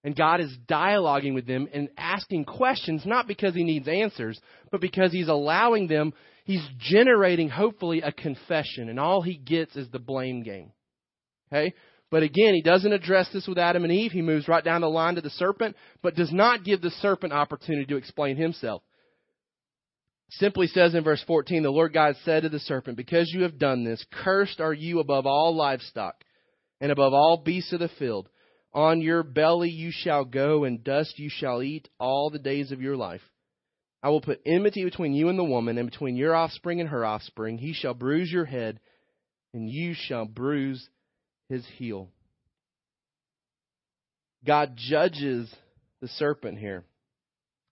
And 0.06 0.16
God 0.16 0.40
is 0.40 0.56
dialoguing 0.70 1.34
with 1.34 1.48
them 1.48 1.68
and 1.74 1.90
asking 1.98 2.46
questions, 2.46 3.02
not 3.06 3.28
because 3.28 3.56
He 3.56 3.64
needs 3.64 3.88
answers, 3.88 4.40
but 4.72 4.80
because 4.80 5.12
He's 5.12 5.28
allowing 5.28 5.88
them, 5.88 6.14
He's 6.46 6.66
generating, 6.78 7.50
hopefully, 7.50 8.02
a 8.02 8.12
confession. 8.12 8.88
And 8.88 9.00
all 9.00 9.24
He 9.24 9.36
gets 9.36 9.76
is 9.76 9.90
the 9.90 10.00
blame 10.00 10.44
game. 10.44 10.72
Okay? 11.52 11.74
But 12.12 12.22
again, 12.22 12.54
He 12.54 12.62
doesn't 12.62 12.94
address 12.94 13.28
this 13.34 13.48
with 13.48 13.58
Adam 13.58 13.84
and 13.84 13.92
Eve. 13.92 14.12
He 14.12 14.22
moves 14.22 14.48
right 14.48 14.64
down 14.64 14.82
the 14.82 14.88
line 14.88 15.16
to 15.16 15.22
the 15.22 15.32
serpent, 15.32 15.76
but 16.04 16.16
does 16.16 16.32
not 16.32 16.64
give 16.64 16.82
the 16.82 16.92
serpent 16.92 17.34
opportunity 17.34 17.88
to 17.88 17.98
explain 17.98 18.38
Himself. 18.38 18.84
Simply 20.32 20.68
says 20.68 20.96
in 20.96 21.04
verse 21.04 21.24
14, 21.28 21.64
the 21.64 21.70
Lord 21.70 21.94
God 21.94 22.16
said 22.24 22.44
to 22.44 22.50
the 22.50 22.60
serpent, 22.60 22.98
Because 22.98 23.32
you 23.34 23.44
have 23.44 23.60
done 23.60 23.84
this, 23.84 24.04
cursed 24.24 24.60
are 24.60 24.74
you 24.74 25.00
above 25.00 25.26
all 25.26 25.56
livestock 25.56 26.16
and 26.82 26.92
above 26.92 27.14
all 27.14 27.42
beasts 27.44 27.74
of 27.74 27.80
the 27.80 27.90
field. 28.00 28.30
On 28.74 29.02
your 29.02 29.24
belly 29.24 29.70
you 29.70 29.92
shall 29.94 30.26
go, 30.26 30.66
and 30.66 30.84
dust 30.84 31.18
you 31.18 31.30
shall 31.30 31.64
eat 31.64 31.88
all 32.00 32.30
the 32.30 32.40
days 32.40 32.72
of 32.72 32.82
your 32.82 32.98
life. 32.98 33.22
I 34.04 34.10
will 34.10 34.22
put 34.22 34.42
enmity 34.46 34.84
between 34.84 35.14
you 35.14 35.30
and 35.30 35.40
the 35.40 35.44
woman, 35.44 35.78
and 35.78 35.90
between 35.90 36.16
your 36.16 36.36
offspring 36.36 36.82
and 36.82 36.90
her 36.90 37.06
offspring. 37.06 37.58
He 37.58 37.74
shall 37.74 37.94
bruise 37.94 38.32
your 38.32 38.46
head, 38.46 38.80
and 39.54 39.70
you 39.70 39.94
shall 39.96 40.26
bruise 40.26 40.90
his 41.48 41.66
heel. 41.78 42.10
God 44.46 44.74
judges 44.76 45.54
the 46.02 46.08
serpent 46.10 46.60
here. 46.60 46.84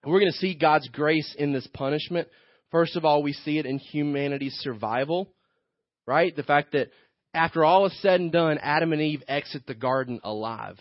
We're 0.06 0.20
going 0.20 0.32
to 0.32 0.38
see 0.38 0.54
God's 0.54 0.89
grace 0.89 1.34
in 1.38 1.54
this 1.54 1.68
punishment. 1.74 2.28
First 2.72 2.95
of 2.95 3.06
all, 3.06 3.24
we 3.24 3.34
see 3.34 3.58
it 3.58 3.66
in 3.66 3.78
humanity's 3.80 4.56
survival, 4.60 5.30
right? 6.06 6.36
The 6.36 6.43
fact 6.43 6.74
that 6.74 6.89
after 7.34 7.64
all 7.64 7.86
is 7.86 8.01
said 8.01 8.20
and 8.20 8.32
done, 8.32 8.58
Adam 8.62 8.93
and 8.93 9.01
Eve 9.01 9.24
exit 9.28 9.66
the 9.66 9.74
garden 9.74 10.20
alive. 10.24 10.78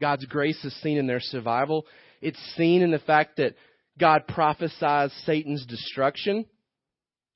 God's 0.00 0.26
grace 0.26 0.62
is 0.64 0.74
seen 0.82 0.98
in 0.98 1.06
their 1.06 1.20
survival. 1.20 1.86
It's 2.20 2.38
seen 2.56 2.82
in 2.82 2.90
the 2.90 2.98
fact 2.98 3.38
that 3.38 3.54
God 3.98 4.26
prophesies 4.28 5.12
Satan's 5.24 5.64
destruction. 5.66 6.44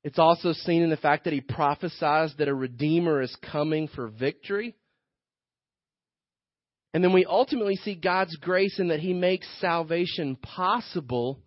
It's 0.05 0.19
also 0.19 0.53
seen 0.53 0.83
in 0.83 0.91
the 0.91 0.97
fact 0.97 1.25
that 1.25 1.33
he 1.33 1.41
prophesies 1.41 2.35
that 2.39 2.49
a 2.49 2.55
Redeemer 2.55 3.23
is 3.23 3.35
coming 3.51 3.89
for 3.89 4.09
victory. 4.09 4.75
And 6.93 7.05
then 7.05 7.13
we 7.13 7.25
ultimately 7.25 7.77
see 7.77 7.95
God's 7.95 8.37
grace 8.37 8.79
in 8.79 8.89
that 8.89 9.01
he 9.01 9.15
makes 9.15 9.47
salvation 9.61 10.37
possible 10.37 11.41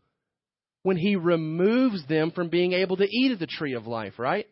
when 0.84 0.98
he 0.98 1.16
removes 1.16 2.06
them 2.08 2.32
from 2.32 2.50
being 2.50 2.74
able 2.74 2.98
to 2.98 3.08
eat 3.10 3.32
of 3.32 3.40
the 3.40 3.48
tree 3.48 3.74
of 3.74 3.88
life, 3.88 4.20
right? 4.20 4.48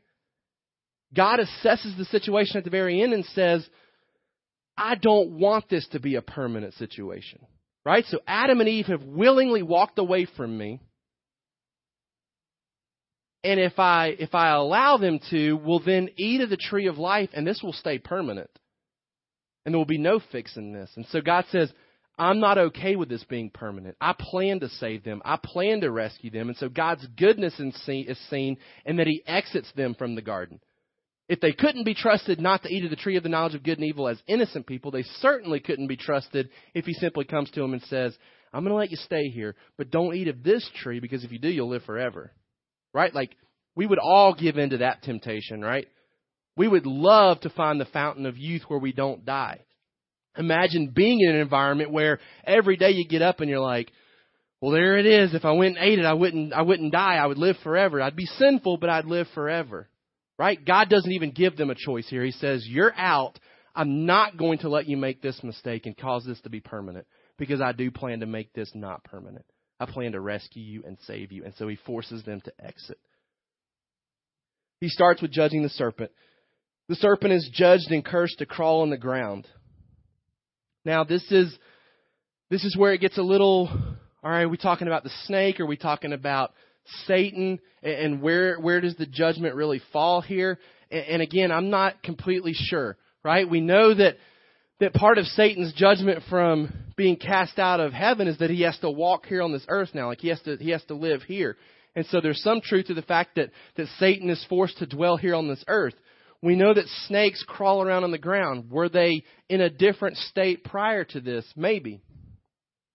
God 1.14 1.40
assesses 1.40 1.98
the 1.98 2.06
situation 2.06 2.58
at 2.58 2.64
the 2.64 2.70
very 2.70 3.02
end 3.02 3.14
and 3.14 3.26
says, 3.26 3.68
I 4.78 4.96
don't 4.96 5.32
want 5.40 5.70
this 5.70 5.88
to 5.90 6.00
be 6.00 6.16
a 6.16 6.22
permanent 6.22 6.74
situation. 6.76 7.40
Right? 7.84 8.06
So 8.08 8.20
Adam 8.28 8.60
and 8.60 8.70
Eve 8.70 8.86
have 8.88 9.04
willingly 9.04 9.64
walked 9.64 9.98
away 9.98 10.28
from 10.38 10.58
me. 10.58 10.80
And 13.44 13.60
if 13.60 13.80
I 13.80 14.16
if 14.20 14.36
I 14.36 14.50
allow 14.50 14.98
them 14.98 15.20
to, 15.32 15.54
will 15.58 15.80
then 15.80 16.10
eat 16.16 16.42
of 16.42 16.52
the 16.52 16.58
tree 16.58 16.88
of 16.88 17.00
life 17.00 17.30
and 17.34 17.46
this 17.46 17.62
will 17.64 17.74
stay 17.74 17.98
permanent. 17.98 18.52
And 19.66 19.74
there 19.74 19.78
will 19.78 19.86
be 19.86 19.98
no 19.98 20.20
fixing 20.32 20.74
this. 20.74 20.90
And 20.96 21.06
so 21.08 21.22
God 21.22 21.46
says, 21.52 21.72
I'm 22.18 22.40
not 22.40 22.58
okay 22.58 22.96
with 22.96 23.10
this 23.10 23.24
being 23.24 23.50
permanent. 23.50 23.96
I 24.02 24.14
plan 24.18 24.60
to 24.60 24.70
save 24.70 25.04
them. 25.04 25.22
I 25.24 25.38
plan 25.38 25.82
to 25.82 25.92
rescue 25.92 26.30
them. 26.30 26.50
And 26.50 26.58
so 26.58 26.70
God's 26.70 27.06
goodness 27.18 27.60
is 27.60 28.20
seen 28.30 28.58
in 28.86 28.98
that 28.98 29.08
He 29.08 29.24
exits 29.26 29.72
them 29.76 29.96
from 29.96 30.16
the 30.16 30.22
garden. 30.22 30.60
If 31.30 31.40
they 31.40 31.54
couldn't 31.54 31.86
be 31.86 31.94
trusted 31.94 32.42
not 32.42 32.64
to 32.64 32.70
eat 32.70 32.84
of 32.84 32.90
the 32.90 32.98
tree 32.98 33.16
of 33.16 33.24
the 33.24 33.30
knowledge 33.30 33.56
of 33.56 33.64
good 33.64 33.78
and 33.78 33.88
evil 33.88 34.08
as 34.08 34.22
innocent 34.28 34.68
people, 34.68 34.92
they 34.92 35.04
certainly 35.22 35.62
couldn't 35.62 35.88
be 35.88 35.96
trusted 35.96 36.50
if 36.74 36.86
he 36.86 36.94
simply 36.94 37.24
comes 37.24 37.50
to 37.52 37.62
them 37.62 37.74
and 37.74 37.82
says, 37.84 38.16
I'm 38.54 38.64
going 38.64 38.74
to 38.74 38.78
let 38.78 38.92
you 38.92 38.98
stay 38.98 39.30
here, 39.30 39.56
but 39.78 39.92
don't 39.92 40.14
eat 40.14 40.28
of 40.28 40.44
this 40.44 40.70
tree 40.82 41.00
because 41.00 41.24
if 41.24 41.32
you 41.32 41.40
do, 41.40 41.48
you'll 41.48 41.70
live 41.70 41.84
forever. 41.84 42.32
Right? 42.94 43.16
Like, 43.16 43.32
we 43.76 43.88
would 43.88 44.00
all 44.00 44.34
give 44.34 44.58
in 44.58 44.72
to 44.72 44.78
that 44.80 45.04
temptation, 45.04 45.62
right? 45.62 45.88
We 46.58 46.68
would 46.68 46.86
love 46.86 47.42
to 47.42 47.50
find 47.50 47.80
the 47.80 47.86
fountain 47.86 48.26
of 48.26 48.38
youth 48.38 48.64
where 48.68 48.80
we 48.80 48.92
don't 48.92 49.26
die. 49.26 49.60
Imagine 50.38 50.92
being 50.94 51.20
in 51.22 51.36
an 51.36 51.42
environment 51.42 51.92
where 51.92 52.20
every 52.46 52.78
day 52.78 52.92
you 52.92 53.08
get 53.08 53.22
up 53.22 53.40
and 53.40 53.50
you're 53.50 53.60
like, 53.60 53.92
well, 54.62 54.72
there 54.72 54.98
it 54.98 55.06
is. 55.06 55.34
If 55.34 55.44
I 55.44 55.52
went 55.52 55.78
and 55.78 55.86
ate 55.86 56.00
it, 56.00 56.06
I 56.06 56.14
wouldn't, 56.14 56.54
I 56.54 56.62
wouldn't 56.62 56.94
die. 56.94 57.16
I 57.16 57.26
would 57.26 57.38
live 57.38 57.58
forever. 57.64 58.02
I'd 58.02 58.16
be 58.16 58.28
sinful, 58.28 58.78
but 58.78 58.90
I'd 58.90 59.06
live 59.06 59.28
forever. 59.34 59.90
Right? 60.38 60.64
God 60.64 60.90
doesn't 60.90 61.12
even 61.12 61.32
give 61.32 61.58
them 61.58 61.70
a 61.70 61.76
choice 61.76 62.08
here. 62.08 62.24
He 62.24 62.32
says, 62.32 62.66
You're 62.68 62.94
out. 62.96 63.40
I'm 63.76 64.06
not 64.06 64.38
going 64.38 64.60
to 64.60 64.70
let 64.70 64.88
you 64.88 64.98
make 64.98 65.22
this 65.22 65.42
mistake 65.44 65.86
and 65.86 65.98
cause 65.98 66.26
this 66.26 66.42
to 66.42 66.50
be 66.50 66.60
permanent 66.60 67.08
because 67.38 67.62
I 67.62 67.72
do 67.72 67.90
plan 67.90 68.20
to 68.20 68.26
make 68.26 68.54
this 68.54 68.72
not 68.76 69.04
permanent. 69.04 69.46
I 69.80 69.86
plan 69.86 70.12
to 70.12 70.20
rescue 70.20 70.62
you 70.62 70.84
and 70.86 70.98
save 71.08 71.32
you. 71.32 71.44
And 71.44 71.54
so 71.58 71.68
he 71.68 71.78
forces 71.86 72.24
them 72.24 72.42
to 72.42 72.54
exit. 72.64 73.00
He 74.80 74.90
starts 74.90 75.22
with 75.22 75.32
judging 75.32 75.64
the 75.64 75.70
serpent. 75.70 76.12
The 76.92 76.98
serpent 76.98 77.32
is 77.32 77.50
judged 77.54 77.90
and 77.90 78.04
cursed 78.04 78.40
to 78.40 78.46
crawl 78.46 78.82
on 78.82 78.90
the 78.90 78.98
ground. 78.98 79.48
Now 80.84 81.06
this 81.06 81.24
is 81.32 81.58
this 82.50 82.66
is 82.66 82.76
where 82.76 82.92
it 82.92 83.00
gets 83.00 83.18
a 83.18 83.24
little 83.24 83.70
all 83.72 84.30
right, 84.30 84.42
are 84.42 84.50
we 84.50 84.58
talking 84.58 84.88
about 84.88 85.06
the 85.06 85.12
snake? 85.24 85.62
Are 85.62 85.66
we 85.66 85.78
talking 85.78 86.12
about 86.12 86.52
Satan? 87.08 87.60
And 87.82 88.22
where 88.22 88.60
where 88.60 88.82
does 88.82 88.98
the 88.98 89.06
judgment 89.06 89.56
really 89.56 89.82
fall 89.94 90.20
here? 90.20 90.60
And 90.92 91.22
again, 91.22 91.50
I'm 91.50 91.70
not 91.70 92.04
completely 92.04 92.52
sure, 92.54 92.98
right? 93.24 93.50
We 93.50 93.62
know 93.62 93.94
that 93.94 94.18
that 94.82 94.94
part 94.94 95.18
of 95.18 95.24
Satan's 95.28 95.72
judgment 95.72 96.24
from 96.30 96.74
being 96.98 97.16
cast 97.16 97.58
out 97.58 97.80
of 97.80 97.94
heaven 97.94 98.28
is 98.28 98.40
that 98.40 98.50
he 98.50 98.64
has 98.64 98.78
to 98.80 98.92
walk 98.92 99.28
here 99.28 99.44
on 99.44 99.54
this 99.54 99.66
earth 99.70 99.92
now. 99.94 100.08
Like 100.08 100.20
he 100.20 100.28
has 100.28 100.42
to, 100.42 100.58
he 100.58 100.72
has 100.72 100.84
to 100.90 100.96
live 100.96 101.22
here. 101.22 101.56
And 101.96 102.06
so 102.08 102.20
there's 102.20 102.44
some 102.44 102.60
truth 102.60 102.88
to 102.88 102.94
the 102.94 103.02
fact 103.02 103.36
that, 103.36 103.52
that 103.78 103.88
Satan 103.98 104.30
is 104.30 104.46
forced 104.50 104.80
to 104.80 104.86
dwell 104.86 105.16
here 105.16 105.36
on 105.36 105.48
this 105.48 105.64
earth. 105.70 105.94
We 106.42 106.56
know 106.56 106.74
that 106.74 106.88
snakes 107.08 107.44
crawl 107.48 107.84
around 107.84 108.04
on 108.04 108.12
the 108.12 108.18
ground. 108.18 108.72
Were 108.72 108.90
they 108.90 109.24
in 109.48 109.62
a 109.62 109.70
different 109.70 110.18
state 110.18 110.64
prior 110.64 111.04
to 111.06 111.22
this? 111.22 111.46
Maybe. 111.56 112.02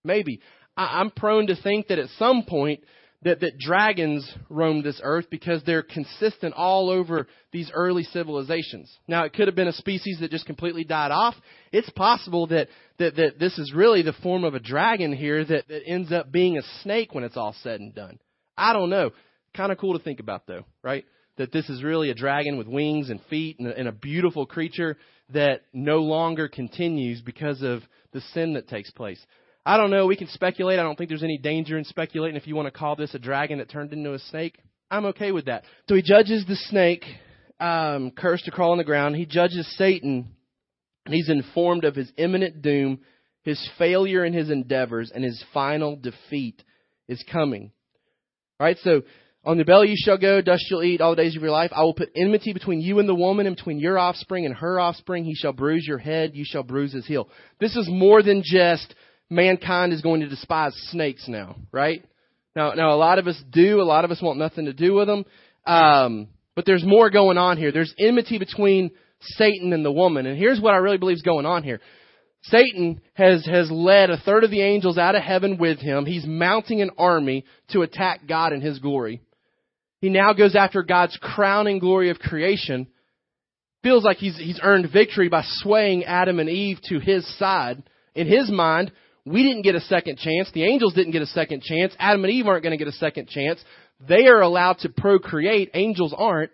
Maybe. 0.03 0.41
I, 0.75 0.99
I'm 0.99 1.11
prone 1.11 1.47
to 1.47 1.55
think 1.61 1.87
that 1.87 1.99
at 1.99 2.09
some 2.17 2.43
point 2.43 2.81
that, 3.23 3.39
that 3.39 3.57
dragons 3.57 4.29
roamed 4.49 4.83
this 4.83 4.99
earth 5.03 5.25
because 5.31 5.63
they're 5.65 5.81
consistent 5.81 6.53
all 6.55 6.89
over 6.89 7.27
these 7.51 7.71
early 7.73 8.03
civilizations. 8.03 8.95
Now, 9.07 9.23
it 9.23 9.33
could 9.33 9.47
have 9.47 9.55
been 9.55 9.67
a 9.67 9.73
species 9.73 10.19
that 10.19 10.29
just 10.29 10.45
completely 10.45 10.83
died 10.83 11.11
off. 11.11 11.35
It's 11.71 11.89
possible 11.91 12.47
that, 12.47 12.67
that, 12.99 13.15
that 13.15 13.39
this 13.39 13.57
is 13.57 13.73
really 13.73 14.01
the 14.01 14.13
form 14.13 14.43
of 14.43 14.55
a 14.55 14.59
dragon 14.59 15.13
here 15.13 15.43
that, 15.43 15.67
that 15.67 15.81
ends 15.87 16.11
up 16.11 16.31
being 16.31 16.57
a 16.57 16.81
snake 16.83 17.13
when 17.13 17.23
it's 17.23 17.37
all 17.37 17.55
said 17.63 17.79
and 17.79 17.95
done. 17.95 18.19
I 18.57 18.73
don't 18.73 18.89
know. 18.89 19.11
Kind 19.55 19.71
of 19.71 19.77
cool 19.77 19.97
to 19.97 20.03
think 20.03 20.19
about, 20.19 20.45
though, 20.45 20.65
right? 20.83 21.05
That 21.37 21.51
this 21.51 21.69
is 21.69 21.83
really 21.83 22.09
a 22.09 22.15
dragon 22.15 22.57
with 22.57 22.67
wings 22.67 23.09
and 23.09 23.19
feet 23.29 23.59
and 23.59 23.67
a, 23.67 23.77
and 23.77 23.87
a 23.87 23.91
beautiful 23.91 24.45
creature 24.45 24.97
that 25.33 25.61
no 25.73 25.97
longer 25.97 26.47
continues 26.47 27.21
because 27.21 27.61
of 27.61 27.81
the 28.13 28.21
sin 28.33 28.53
that 28.53 28.67
takes 28.67 28.89
place. 28.91 29.23
I 29.65 29.75
don't 29.77 29.91
know. 29.91 30.05
We 30.05 30.15
can 30.15 30.29
speculate. 30.29 30.79
I 30.79 30.83
don't 30.83 30.97
think 30.97 31.09
there's 31.09 31.23
any 31.23 31.37
danger 31.37 31.77
in 31.77 31.83
speculating 31.83 32.37
if 32.37 32.47
you 32.47 32.55
want 32.55 32.67
to 32.67 32.79
call 32.79 32.95
this 32.95 33.13
a 33.13 33.19
dragon 33.19 33.57
that 33.57 33.69
turned 33.69 33.91
into 33.91 34.13
a 34.13 34.19
snake. 34.19 34.57
I'm 34.89 35.05
okay 35.07 35.33
with 35.33 35.45
that. 35.45 35.63
So 35.89 35.95
he 35.95 36.01
judges 36.01 36.45
the 36.47 36.55
snake, 36.55 37.03
um, 37.59 38.11
cursed 38.11 38.45
to 38.45 38.51
crawl 38.51 38.71
on 38.71 38.77
the 38.77 38.85
ground. 38.85 39.17
He 39.17 39.25
judges 39.25 39.67
Satan, 39.77 40.29
and 41.05 41.13
he's 41.13 41.29
informed 41.29 41.83
of 41.83 41.95
his 41.95 42.09
imminent 42.17 42.61
doom, 42.61 42.99
his 43.43 43.59
failure 43.77 44.23
in 44.23 44.31
his 44.31 44.49
endeavors, 44.49 45.11
and 45.13 45.23
his 45.23 45.43
final 45.53 45.97
defeat 45.97 46.63
is 47.09 47.23
coming. 47.29 47.71
All 48.59 48.65
right, 48.65 48.77
so 48.83 49.01
on 49.47 49.57
the 49.57 49.63
belly 49.63 49.87
you 49.87 49.95
shall 49.97 50.17
go, 50.17 50.41
dust 50.41 50.65
you'll 50.69 50.83
eat 50.83 50.99
all 50.99 51.15
the 51.15 51.23
days 51.23 51.37
of 51.37 51.41
your 51.41 51.51
life. 51.51 51.71
I 51.73 51.83
will 51.83 51.93
put 51.93 52.11
enmity 52.13 52.51
between 52.51 52.81
you 52.81 52.99
and 52.99 53.07
the 53.07 53.15
woman, 53.15 53.47
and 53.47 53.55
between 53.55 53.79
your 53.79 53.97
offspring 53.97 54.45
and 54.45 54.53
her 54.53 54.77
offspring. 54.77 55.23
He 55.23 55.35
shall 55.35 55.53
bruise 55.53 55.85
your 55.87 55.97
head, 55.97 56.31
you 56.35 56.43
shall 56.45 56.63
bruise 56.63 56.91
his 56.91 57.07
heel. 57.07 57.29
This 57.57 57.77
is 57.77 57.87
more 57.89 58.21
than 58.21 58.43
just 58.43 58.93
mankind 59.29 59.93
is 59.93 60.01
going 60.01 60.19
to 60.19 60.27
despise 60.27 60.73
snakes 60.89 61.29
now, 61.29 61.55
right? 61.71 62.03
Now, 62.57 62.73
now 62.73 62.93
a 62.93 62.97
lot 62.97 63.19
of 63.19 63.27
us 63.27 63.41
do. 63.49 63.79
A 63.79 63.83
lot 63.83 64.03
of 64.03 64.11
us 64.11 64.21
want 64.21 64.37
nothing 64.37 64.65
to 64.65 64.73
do 64.73 64.93
with 64.95 65.07
them. 65.07 65.25
Um, 65.65 66.27
but 66.53 66.65
there's 66.65 66.83
more 66.83 67.09
going 67.09 67.37
on 67.37 67.57
here. 67.57 67.71
There's 67.71 67.93
enmity 67.97 68.39
between 68.39 68.91
Satan 69.21 69.71
and 69.71 69.85
the 69.85 69.91
woman. 69.93 70.25
And 70.25 70.37
here's 70.37 70.59
what 70.59 70.73
I 70.73 70.77
really 70.77 70.97
believe 70.97 71.15
is 71.15 71.21
going 71.21 71.45
on 71.45 71.63
here. 71.63 71.79
Satan 72.43 72.99
has, 73.13 73.45
has 73.45 73.71
led 73.71 74.09
a 74.09 74.17
third 74.17 74.43
of 74.43 74.51
the 74.51 74.61
angels 74.61 74.97
out 74.97 75.15
of 75.15 75.23
heaven 75.23 75.57
with 75.57 75.79
him. 75.79 76.05
He's 76.05 76.25
mounting 76.25 76.81
an 76.81 76.91
army 76.97 77.45
to 77.69 77.81
attack 77.81 78.27
God 78.27 78.51
in 78.51 78.59
his 78.59 78.79
glory. 78.79 79.21
He 79.99 80.09
now 80.09 80.33
goes 80.33 80.55
after 80.55 80.83
God's 80.83 81.17
crowning 81.21 81.79
glory 81.79 82.09
of 82.09 82.19
creation. 82.19 82.87
Feels 83.83 84.03
like 84.03 84.17
he's, 84.17 84.37
he's 84.37 84.59
earned 84.61 84.91
victory 84.91 85.29
by 85.29 85.43
swaying 85.45 86.03
Adam 86.03 86.39
and 86.39 86.49
Eve 86.49 86.79
to 86.89 86.99
his 86.99 87.25
side. 87.37 87.83
In 88.15 88.27
his 88.27 88.51
mind, 88.51 88.91
we 89.25 89.43
didn't 89.43 89.63
get 89.63 89.75
a 89.75 89.81
second 89.81 90.17
chance. 90.17 90.49
The 90.53 90.65
angels 90.65 90.93
didn't 90.93 91.11
get 91.11 91.21
a 91.21 91.27
second 91.27 91.61
chance. 91.63 91.95
Adam 91.99 92.23
and 92.23 92.33
Eve 92.33 92.47
aren't 92.47 92.63
going 92.63 92.77
to 92.77 92.83
get 92.83 92.93
a 92.93 92.97
second 92.97 93.27
chance. 93.27 93.63
They 94.07 94.27
are 94.27 94.41
allowed 94.41 94.79
to 94.79 94.89
procreate. 94.89 95.71
Angels 95.73 96.13
aren't. 96.15 96.51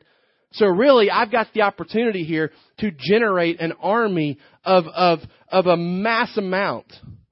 So 0.54 0.68
really, 0.68 1.10
I've 1.10 1.32
got 1.32 1.48
the 1.54 1.64
opportunity 1.64 2.24
here 2.24 2.52
to 2.80 2.92
generate 2.92 3.60
an 3.60 3.74
army 3.82 4.38
of, 4.64 4.86
of, 4.88 5.20
of 5.50 5.66
a 5.66 5.78
mass 5.78 6.38
amount 6.38 6.86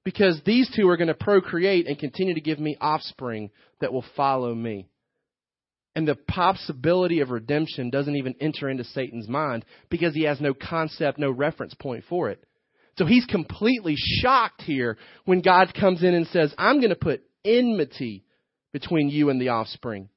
because 0.03 0.41
these 0.45 0.69
two 0.75 0.89
are 0.89 0.97
going 0.97 1.07
to 1.07 1.13
procreate 1.13 1.87
and 1.87 1.99
continue 1.99 2.33
to 2.33 2.41
give 2.41 2.59
me 2.59 2.75
offspring 2.81 3.51
that 3.79 3.93
will 3.93 4.05
follow 4.15 4.53
me. 4.55 4.87
And 5.95 6.07
the 6.07 6.15
possibility 6.15 7.19
of 7.19 7.31
redemption 7.31 7.89
doesn't 7.89 8.15
even 8.15 8.35
enter 8.39 8.69
into 8.69 8.83
Satan's 8.85 9.27
mind 9.27 9.65
because 9.89 10.13
he 10.13 10.23
has 10.23 10.39
no 10.39 10.53
concept, 10.53 11.19
no 11.19 11.31
reference 11.31 11.73
point 11.73 12.05
for 12.07 12.29
it. 12.29 12.43
So 12.97 13.05
he's 13.05 13.25
completely 13.25 13.95
shocked 13.97 14.61
here 14.61 14.97
when 15.25 15.41
God 15.41 15.73
comes 15.73 16.03
in 16.03 16.13
and 16.13 16.27
says, 16.27 16.53
I'm 16.57 16.79
going 16.79 16.89
to 16.89 16.95
put 16.95 17.23
enmity 17.43 18.23
between 18.71 19.09
you 19.09 19.29
and 19.29 19.41
the 19.41 19.49
offspring. 19.49 20.09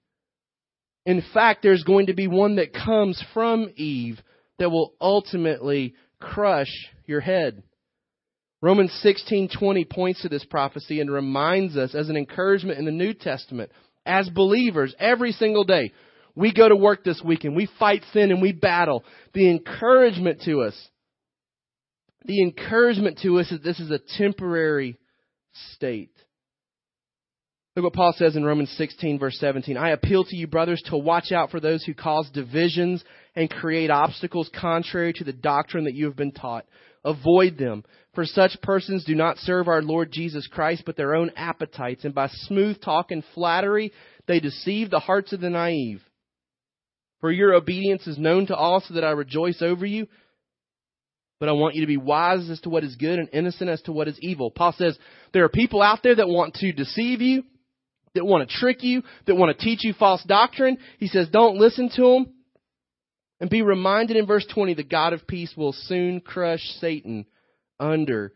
In 1.07 1.23
fact, 1.33 1.63
there's 1.63 1.85
going 1.85 2.07
to 2.07 2.15
be 2.15 2.29
one 2.29 2.57
that 2.57 2.73
comes 2.73 3.23
from 3.35 3.71
Eve 3.77 4.21
that 4.59 4.71
will 4.71 4.95
ultimately 5.01 5.95
crush 6.21 6.71
your 7.07 7.21
head. 7.21 7.63
Romans 8.63 8.99
16:20 9.05 9.91
points 9.91 10.23
to 10.23 10.29
this 10.29 10.45
prophecy 10.45 11.01
and 11.01 11.11
reminds 11.11 11.77
us 11.77 11.95
as 11.95 12.09
an 12.09 12.17
encouragement 12.17 12.79
in 12.79 12.87
the 12.87 12.91
New 12.91 13.13
Testament 13.13 13.71
as 14.07 14.29
believers 14.29 14.95
every 14.99 15.33
single 15.33 15.65
day. 15.65 15.93
We 16.35 16.53
go 16.53 16.69
to 16.69 16.77
work 16.77 17.05
this 17.05 17.23
week 17.25 17.45
and 17.45 17.55
we 17.55 17.69
fight 17.79 18.03
sin 18.13 18.33
and 18.33 18.43
we 18.43 18.53
battle. 18.53 19.05
The 19.35 19.51
encouragement 19.51 20.43
to 20.47 20.63
us 20.63 20.75
the 22.25 22.43
encouragement 22.43 23.21
to 23.23 23.39
us 23.39 23.51
is 23.53 23.61
this 23.61 23.81
is 23.81 23.91
a 23.91 24.01
temporary 24.19 24.99
state. 25.73 26.11
Look 27.77 27.85
what 27.85 27.93
Paul 27.93 28.15
says 28.17 28.37
in 28.37 28.45
Romans 28.45 28.73
16, 28.79 29.19
verse 29.19 29.37
17. 29.39 29.77
I 29.77 29.91
appeal 29.91 30.25
to 30.25 30.37
you, 30.37 30.47
brothers, 30.47 30.81
to 30.87 30.97
watch 30.97 31.33
out 31.33 31.51
for 31.51 31.59
those 31.59 31.83
who 31.83 31.93
cause 31.93 32.31
divisions 32.31 33.03
and 33.35 33.51
create 33.51 33.91
obstacles 33.91 34.49
contrary 34.59 35.13
to 35.15 35.25
the 35.25 35.33
doctrine 35.33 35.85
that 35.85 35.95
you 35.95 36.07
have 36.07 36.17
been 36.17 36.33
taught. 36.33 36.67
Avoid 37.05 37.59
them, 37.59 37.85
for 38.15 38.25
such 38.25 38.61
persons 38.63 39.05
do 39.05 39.15
not 39.15 39.39
serve 39.39 39.69
our 39.69 39.83
Lord 39.83 40.11
Jesus 40.13 40.47
Christ, 40.47 40.85
but 40.87 40.97
their 40.97 41.15
own 41.15 41.31
appetites, 41.37 42.05
and 42.05 42.15
by 42.15 42.29
smooth 42.29 42.81
talk 42.81 43.11
and 43.11 43.25
flattery 43.35 43.93
they 44.27 44.41
deceive 44.41 44.91
the 44.91 45.01
hearts 45.01 45.33
of 45.33 45.41
the 45.41 45.51
naive. 45.51 46.03
For 47.21 47.31
your 47.31 47.55
obedience 47.55 48.07
is 48.07 48.19
known 48.19 48.47
to 48.47 48.57
all, 48.57 48.81
so 48.81 48.95
that 48.95 49.05
I 49.05 49.11
rejoice 49.11 49.63
over 49.63 49.85
you. 49.87 50.07
But 51.41 51.49
I 51.49 51.53
want 51.53 51.75
you 51.75 51.81
to 51.83 51.87
be 51.87 51.97
wise 51.97 52.49
as 52.49 52.61
to 52.61 52.71
what 52.71 52.85
is 52.85 52.97
good 52.97 53.19
and 53.19 53.29
innocent 53.33 53.69
as 53.69 53.83
to 53.83 53.93
what 53.93 54.09
is 54.09 54.19
evil. 54.21 54.51
Paul 54.51 54.75
says 54.77 54.97
there 55.33 55.45
are 55.45 55.51
people 55.51 55.83
out 55.83 56.03
there 56.03 56.15
that 56.15 56.29
want 56.29 56.55
to 56.55 56.73
deceive 56.73 57.21
you, 57.21 57.43
that 58.15 58.25
want 58.25 58.49
to 58.49 58.57
trick 58.57 58.83
you, 58.83 59.03
that 59.27 59.35
want 59.35 59.57
to 59.57 59.65
teach 59.65 59.85
you 59.85 59.93
false 59.93 60.23
doctrine. 60.25 60.79
He 60.99 61.09
says 61.09 61.29
don't 61.29 61.59
listen 61.59 61.91
to 61.97 62.03
them. 62.03 62.27
And 63.41 63.51
be 63.51 63.63
reminded 63.63 64.17
in 64.17 64.27
verse 64.27 64.47
20 64.55 64.75
the 64.75 64.85
God 64.85 65.13
of 65.13 65.27
peace 65.27 65.53
will 65.57 65.73
soon 65.73 66.21
crush 66.21 66.63
Satan 66.81 67.27
under 67.79 68.33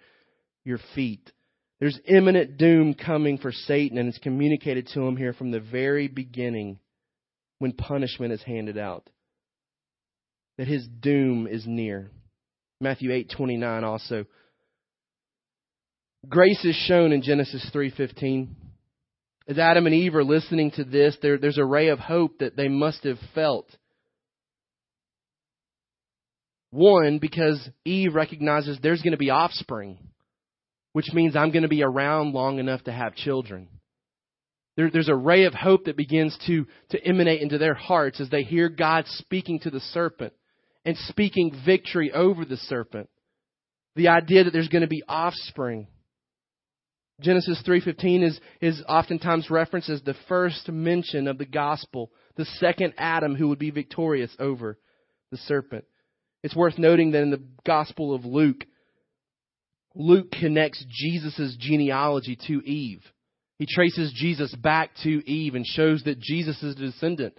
your 0.65 0.79
feet. 0.95 1.33
There's 1.81 1.99
imminent 2.07 2.59
doom 2.59 2.95
coming 2.95 3.39
for 3.39 3.53
Satan, 3.53 3.99
and 3.99 4.09
it's 4.09 4.19
communicated 4.19 4.89
to 4.89 5.03
him 5.03 5.17
here 5.17 5.33
from 5.33 5.51
the 5.51 5.61
very 5.61 6.09
beginning 6.09 6.79
when 7.59 7.73
punishment 7.73 8.33
is 8.33 8.43
handed 8.43 8.79
out. 8.79 9.09
That 10.57 10.67
his 10.67 10.87
doom 10.87 11.47
is 11.47 11.67
near. 11.67 12.11
Matthew 12.81 13.11
8:29 13.11 13.85
also. 13.85 14.27
Grace 16.29 16.65
is 16.65 16.75
shown 16.75 17.13
in 17.13 17.23
Genesis 17.23 17.69
3:15. 17.73 18.57
As 19.47 19.59
Adam 19.59 19.87
and 19.87 19.95
Eve 19.95 20.15
are 20.17 20.25
listening 20.25 20.73
to 20.73 20.85
this, 20.85 21.17
there, 21.23 21.39
there's 21.39 21.59
a 21.59 21.65
ray 21.65 21.89
of 21.89 22.01
hope 22.01 22.41
that 22.41 22.57
they 22.57 22.69
must 22.69 23.05
have 23.05 23.19
felt. 23.35 23.75
One, 26.71 27.19
because 27.19 27.67
Eve 27.85 28.15
recognizes 28.15 28.79
there's 28.83 29.03
going 29.03 29.13
to 29.13 29.19
be 29.19 29.31
offspring, 29.31 29.99
which 30.93 31.13
means 31.13 31.35
I'm 31.35 31.51
going 31.51 31.63
to 31.63 31.69
be 31.69 31.83
around 31.83 32.35
long 32.35 32.59
enough 32.59 32.85
to 32.85 32.93
have 32.93 33.15
children. 33.15 33.69
There, 34.77 34.91
there's 34.91 35.09
a 35.09 35.15
ray 35.15 35.45
of 35.45 35.55
hope 35.55 35.87
that 35.87 35.97
begins 35.97 36.39
to, 36.47 36.67
to 36.91 37.05
emanate 37.05 37.41
into 37.41 37.59
their 37.59 37.75
hearts 37.75 38.21
as 38.21 38.31
they 38.31 38.43
hear 38.43 38.69
God 38.69 39.07
speaking 39.09 39.61
to 39.61 39.71
the 39.71 39.81
serpent 39.81 40.35
and 40.85 40.97
speaking 41.09 41.53
victory 41.65 42.13
over 42.13 42.45
the 42.45 42.57
serpent. 42.57 43.09
The 43.97 44.09
idea 44.09 44.45
that 44.45 44.53
there's 44.53 44.69
going 44.69 44.83
to 44.83 44.89
be 44.89 45.03
offspring. 45.09 45.89
Genesis 47.21 47.61
3:15 47.67 48.23
is 48.23 48.41
is 48.61 48.81
oftentimes 48.89 49.51
referenced 49.51 49.89
as 49.89 50.03
the 50.03 50.15
first 50.29 50.69
mention 50.69 51.27
of 51.27 51.39
the 51.39 51.47
gospel, 51.47 52.13
the 52.37 52.45
second 52.45 52.95
Adam 52.97 53.35
who 53.35 53.49
would 53.49 53.59
be 53.59 53.73
victorious 53.73 54.31
over 54.39 54.79
the 55.33 55.37
serpent. 55.39 55.85
It's 56.43 56.57
worth 56.57 56.79
noting 56.79 57.13
that 57.13 57.23
in 57.23 57.31
the 57.31 57.43
Gospel 57.67 58.15
of 58.15 58.25
Luke, 58.25 58.65
Luke 59.95 60.31
connects 60.31 60.85
Jesus' 60.89 61.57
genealogy 61.59 62.39
to 62.47 62.65
Eve. 62.65 63.03
He 63.59 63.67
traces 63.69 64.13
Jesus 64.15 64.55
back 64.55 64.91
to 65.03 65.29
Eve 65.29 65.55
and 65.55 65.67
shows 65.67 66.05
that 66.05 66.21
Jesus 66.21 66.63
is 66.63 66.77
a 66.77 66.79
descendant 66.79 67.35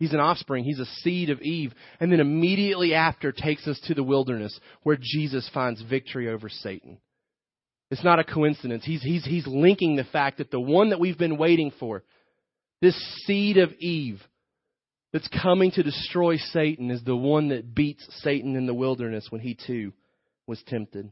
He's 0.00 0.14
an 0.14 0.18
offspring. 0.18 0.64
He's 0.64 0.80
a 0.80 0.86
seed 0.86 1.28
of 1.28 1.42
Eve. 1.42 1.74
And 2.00 2.10
then 2.10 2.20
immediately 2.20 2.94
after 2.94 3.32
takes 3.32 3.68
us 3.68 3.78
to 3.84 3.94
the 3.94 4.02
wilderness 4.02 4.58
where 4.82 4.96
Jesus 4.98 5.48
finds 5.52 5.82
victory 5.82 6.30
over 6.30 6.48
Satan. 6.48 6.98
It's 7.90 8.02
not 8.02 8.18
a 8.18 8.24
coincidence. 8.24 8.82
He's, 8.82 9.02
he's, 9.02 9.26
he's 9.26 9.46
linking 9.46 9.96
the 9.96 10.04
fact 10.04 10.38
that 10.38 10.50
the 10.50 10.60
one 10.60 10.88
that 10.88 11.00
we've 11.00 11.18
been 11.18 11.36
waiting 11.36 11.70
for, 11.78 12.02
this 12.80 12.96
seed 13.26 13.58
of 13.58 13.74
Eve 13.74 14.22
that's 15.12 15.28
coming 15.42 15.70
to 15.72 15.82
destroy 15.82 16.36
Satan, 16.36 16.90
is 16.90 17.02
the 17.02 17.16
one 17.16 17.48
that 17.48 17.74
beats 17.74 18.06
Satan 18.22 18.56
in 18.56 18.66
the 18.66 18.74
wilderness 18.74 19.26
when 19.30 19.40
he 19.40 19.56
too 19.66 19.92
was 20.46 20.62
tempted. 20.66 21.10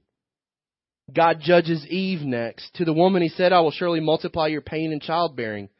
God 1.12 1.38
judges 1.40 1.86
Eve 1.86 2.20
next. 2.20 2.74
To 2.74 2.84
the 2.84 2.92
woman 2.92 3.22
he 3.22 3.28
said, 3.30 3.52
I 3.52 3.60
will 3.60 3.70
surely 3.70 4.00
multiply 4.00 4.48
your 4.48 4.60
pain 4.60 4.92
in 4.92 5.00
childbearing. 5.00 5.70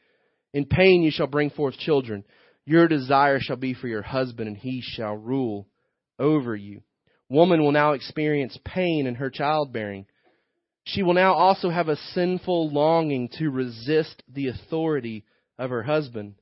In 0.53 0.65
pain 0.65 1.03
you 1.03 1.11
shall 1.11 1.27
bring 1.27 1.51
forth 1.51 1.77
children. 1.77 2.23
Your 2.65 2.87
desire 2.87 3.39
shall 3.39 3.55
be 3.55 3.73
for 3.73 3.87
your 3.87 4.01
husband, 4.01 4.47
and 4.47 4.57
he 4.57 4.81
shall 4.83 5.15
rule 5.15 5.67
over 6.17 6.55
you. 6.55 6.81
Woman 7.29 7.63
will 7.63 7.71
now 7.71 7.93
experience 7.93 8.57
pain 8.65 9.05
in 9.05 9.15
her 9.15 9.29
childbearing. 9.29 10.07
She 10.83 11.03
will 11.03 11.13
now 11.13 11.33
also 11.33 11.69
have 11.69 11.89
a 11.89 11.95
sinful 11.95 12.71
longing 12.71 13.29
to 13.37 13.51
resist 13.51 14.23
the 14.27 14.47
authority 14.47 15.25
of 15.59 15.69
her 15.69 15.83
husband. 15.83 16.35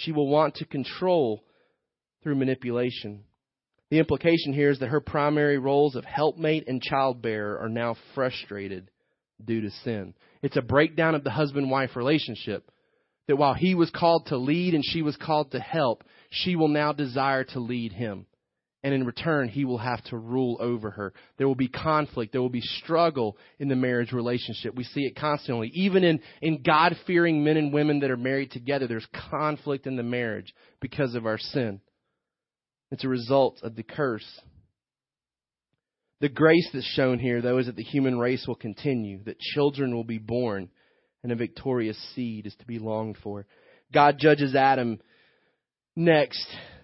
She 0.00 0.12
will 0.12 0.28
want 0.28 0.56
to 0.56 0.64
control 0.64 1.44
through 2.22 2.36
manipulation. 2.36 3.24
The 3.90 3.98
implication 3.98 4.52
here 4.52 4.70
is 4.70 4.78
that 4.78 4.88
her 4.88 5.00
primary 5.00 5.58
roles 5.58 5.96
of 5.96 6.04
helpmate 6.04 6.68
and 6.68 6.80
childbearer 6.80 7.58
are 7.58 7.68
now 7.68 7.96
frustrated 8.14 8.90
due 9.44 9.62
to 9.62 9.70
sin. 9.84 10.14
It's 10.42 10.56
a 10.56 10.62
breakdown 10.62 11.14
of 11.14 11.24
the 11.24 11.30
husband 11.30 11.70
wife 11.70 11.96
relationship. 11.96 12.70
That 13.26 13.36
while 13.36 13.54
he 13.54 13.74
was 13.74 13.90
called 13.90 14.26
to 14.26 14.36
lead 14.36 14.74
and 14.74 14.84
she 14.84 15.02
was 15.02 15.16
called 15.16 15.52
to 15.52 15.60
help, 15.60 16.04
she 16.30 16.56
will 16.56 16.68
now 16.68 16.92
desire 16.92 17.44
to 17.44 17.60
lead 17.60 17.92
him. 17.92 18.26
And 18.82 18.94
in 18.94 19.04
return, 19.04 19.48
he 19.48 19.66
will 19.66 19.78
have 19.78 20.02
to 20.04 20.16
rule 20.16 20.56
over 20.58 20.90
her. 20.90 21.12
There 21.36 21.46
will 21.46 21.54
be 21.54 21.68
conflict. 21.68 22.32
There 22.32 22.40
will 22.40 22.48
be 22.48 22.62
struggle 22.62 23.36
in 23.58 23.68
the 23.68 23.76
marriage 23.76 24.12
relationship. 24.12 24.74
We 24.74 24.84
see 24.84 25.02
it 25.02 25.16
constantly. 25.16 25.70
Even 25.74 26.02
in, 26.02 26.20
in 26.40 26.62
God 26.62 26.96
fearing 27.06 27.44
men 27.44 27.58
and 27.58 27.74
women 27.74 28.00
that 28.00 28.10
are 28.10 28.16
married 28.16 28.52
together, 28.52 28.86
there's 28.86 29.06
conflict 29.30 29.86
in 29.86 29.96
the 29.96 30.02
marriage 30.02 30.54
because 30.80 31.14
of 31.14 31.26
our 31.26 31.36
sin. 31.36 31.80
It's 32.90 33.04
a 33.04 33.08
result 33.08 33.60
of 33.62 33.76
the 33.76 33.82
curse. 33.82 34.40
The 36.20 36.28
grace 36.28 36.68
that's 36.72 36.86
shown 36.86 37.18
here, 37.18 37.40
though, 37.40 37.58
is 37.58 37.66
that 37.66 37.76
the 37.76 37.82
human 37.82 38.18
race 38.18 38.44
will 38.46 38.54
continue, 38.54 39.22
that 39.24 39.38
children 39.38 39.94
will 39.94 40.04
be 40.04 40.18
born, 40.18 40.68
and 41.22 41.32
a 41.32 41.36
victorious 41.36 41.98
seed 42.14 42.46
is 42.46 42.54
to 42.56 42.66
be 42.66 42.78
longed 42.78 43.16
for. 43.22 43.46
God 43.92 44.16
judges 44.18 44.54
Adam 44.54 45.00
next. 45.96 46.46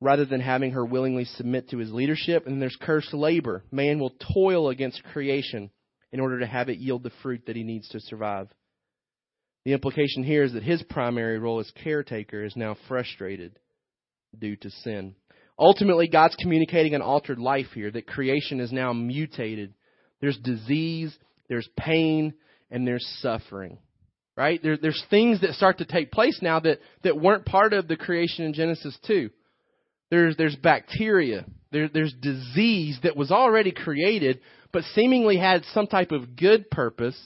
rather 0.00 0.24
than 0.24 0.40
having 0.40 0.72
her 0.72 0.84
willingly 0.84 1.24
submit 1.24 1.70
to 1.70 1.78
his 1.78 1.92
leadership. 1.92 2.46
And 2.46 2.60
there's 2.60 2.76
cursed 2.80 3.14
labor. 3.14 3.64
Man 3.70 3.98
will 3.98 4.14
toil 4.34 4.68
against 4.68 5.02
creation 5.04 5.70
in 6.12 6.20
order 6.20 6.40
to 6.40 6.46
have 6.46 6.68
it 6.68 6.78
yield 6.78 7.02
the 7.02 7.12
fruit 7.22 7.42
that 7.46 7.56
he 7.56 7.62
needs 7.62 7.88
to 7.90 8.00
survive. 8.00 8.48
The 9.64 9.72
implication 9.72 10.22
here 10.22 10.44
is 10.44 10.52
that 10.52 10.62
his 10.62 10.82
primary 10.84 11.38
role 11.38 11.60
as 11.60 11.70
caretaker 11.82 12.44
is 12.44 12.54
now 12.54 12.76
frustrated 12.86 13.58
due 14.38 14.56
to 14.56 14.70
sin. 14.70 15.16
Ultimately, 15.58 16.08
God's 16.08 16.36
communicating 16.36 16.94
an 16.94 17.02
altered 17.02 17.38
life 17.38 17.66
here, 17.74 17.90
that 17.90 18.06
creation 18.06 18.60
is 18.60 18.70
now 18.70 18.92
mutated. 18.92 19.74
There's 20.20 20.38
disease, 20.38 21.16
there's 21.48 21.68
pain, 21.76 22.34
and 22.70 22.86
there's 22.86 23.06
suffering. 23.20 23.78
Right? 24.36 24.62
There, 24.62 24.76
there's 24.76 25.02
things 25.08 25.40
that 25.40 25.54
start 25.54 25.78
to 25.78 25.86
take 25.86 26.12
place 26.12 26.38
now 26.42 26.60
that, 26.60 26.78
that 27.04 27.18
weren't 27.18 27.46
part 27.46 27.72
of 27.72 27.88
the 27.88 27.96
creation 27.96 28.44
in 28.44 28.52
Genesis 28.52 28.96
2. 29.06 29.30
There's, 30.10 30.36
there's 30.36 30.56
bacteria. 30.56 31.44
There, 31.72 31.88
there's 31.88 32.14
disease 32.20 32.98
that 33.02 33.16
was 33.16 33.30
already 33.30 33.72
created, 33.72 34.40
but 34.72 34.84
seemingly 34.94 35.36
had 35.36 35.64
some 35.72 35.86
type 35.86 36.12
of 36.12 36.36
good 36.36 36.70
purpose. 36.70 37.18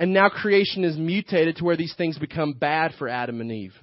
And 0.00 0.12
now 0.12 0.28
creation 0.28 0.84
is 0.84 0.96
mutated 0.96 1.56
to 1.56 1.64
where 1.64 1.76
these 1.76 1.94
things 1.96 2.18
become 2.18 2.52
bad 2.52 2.92
for 2.98 3.08
Adam 3.08 3.40
and 3.40 3.50
Eve. 3.50 3.74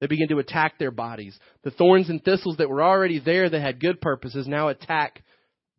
They 0.00 0.06
begin 0.06 0.28
to 0.28 0.38
attack 0.38 0.78
their 0.78 0.90
bodies. 0.90 1.38
The 1.62 1.70
thorns 1.70 2.10
and 2.10 2.22
thistles 2.22 2.58
that 2.58 2.68
were 2.68 2.82
already 2.82 3.18
there 3.18 3.48
that 3.48 3.60
had 3.60 3.80
good 3.80 4.00
purposes 4.00 4.46
now 4.46 4.68
attack 4.68 5.22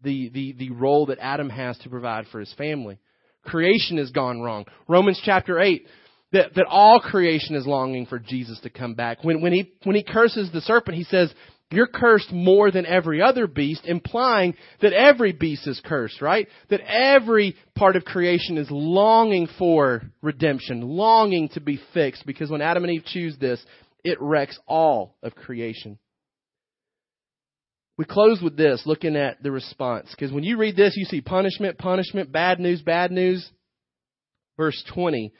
the, 0.01 0.29
the, 0.29 0.55
the 0.57 0.69
role 0.71 1.07
that 1.07 1.19
Adam 1.21 1.49
has 1.49 1.77
to 1.79 1.89
provide 1.89 2.25
for 2.31 2.39
his 2.39 2.53
family. 2.53 2.99
Creation 3.43 3.97
has 3.97 4.11
gone 4.11 4.41
wrong. 4.41 4.65
Romans 4.88 5.21
chapter 5.23 5.59
8, 5.59 5.85
that, 6.34 6.55
that 6.55 6.65
all 6.65 6.99
creation 6.99 7.55
is 7.55 7.65
longing 7.65 8.05
for 8.05 8.19
Jesus 8.19 8.59
to 8.61 8.69
come 8.69 8.93
back. 8.93 9.23
When, 9.23 9.41
when, 9.41 9.53
he, 9.53 9.71
when 9.84 9.95
he 9.95 10.03
curses 10.03 10.51
the 10.51 10.61
serpent, 10.61 10.97
he 10.97 11.03
says, 11.03 11.34
you're 11.69 11.88
cursed 11.88 12.32
more 12.32 12.71
than 12.71 12.86
every 12.86 13.21
other 13.21 13.45
beast, 13.45 13.82
implying 13.86 14.55
that 14.82 14.93
every 14.93 15.34
beast 15.34 15.67
is 15.67 15.82
cursed, 15.84 16.21
right? 16.21 16.47
That 16.69 16.80
every 16.82 17.55
part 17.75 17.97
of 17.97 18.05
creation 18.05 18.57
is 18.57 18.71
longing 18.71 19.49
for 19.57 20.03
redemption, 20.21 20.82
longing 20.82 21.49
to 21.49 21.59
be 21.59 21.80
fixed, 21.93 22.25
because 22.25 22.49
when 22.49 22.61
Adam 22.61 22.84
and 22.84 22.93
Eve 22.93 23.05
choose 23.05 23.38
this, 23.38 23.61
it 24.03 24.21
wrecks 24.21 24.57
all 24.65 25.17
of 25.21 25.36
creation. 25.36 25.99
We 27.97 28.05
close 28.05 28.41
with 28.41 28.55
this, 28.55 28.84
looking 28.86 29.15
at 29.15 29.41
the 29.41 29.51
response. 29.51 30.07
Because 30.11 30.32
when 30.32 30.43
you 30.43 30.57
read 30.57 30.78
this, 30.78 30.95
you 30.95 31.05
see 31.05 31.19
punishment, 31.19 31.78
punishment, 31.78 32.32
bad 32.32 32.59
news, 32.59 32.82
bad 32.82 33.11
news. 33.11 33.49
Verse 34.55 34.82
20, 34.93 35.34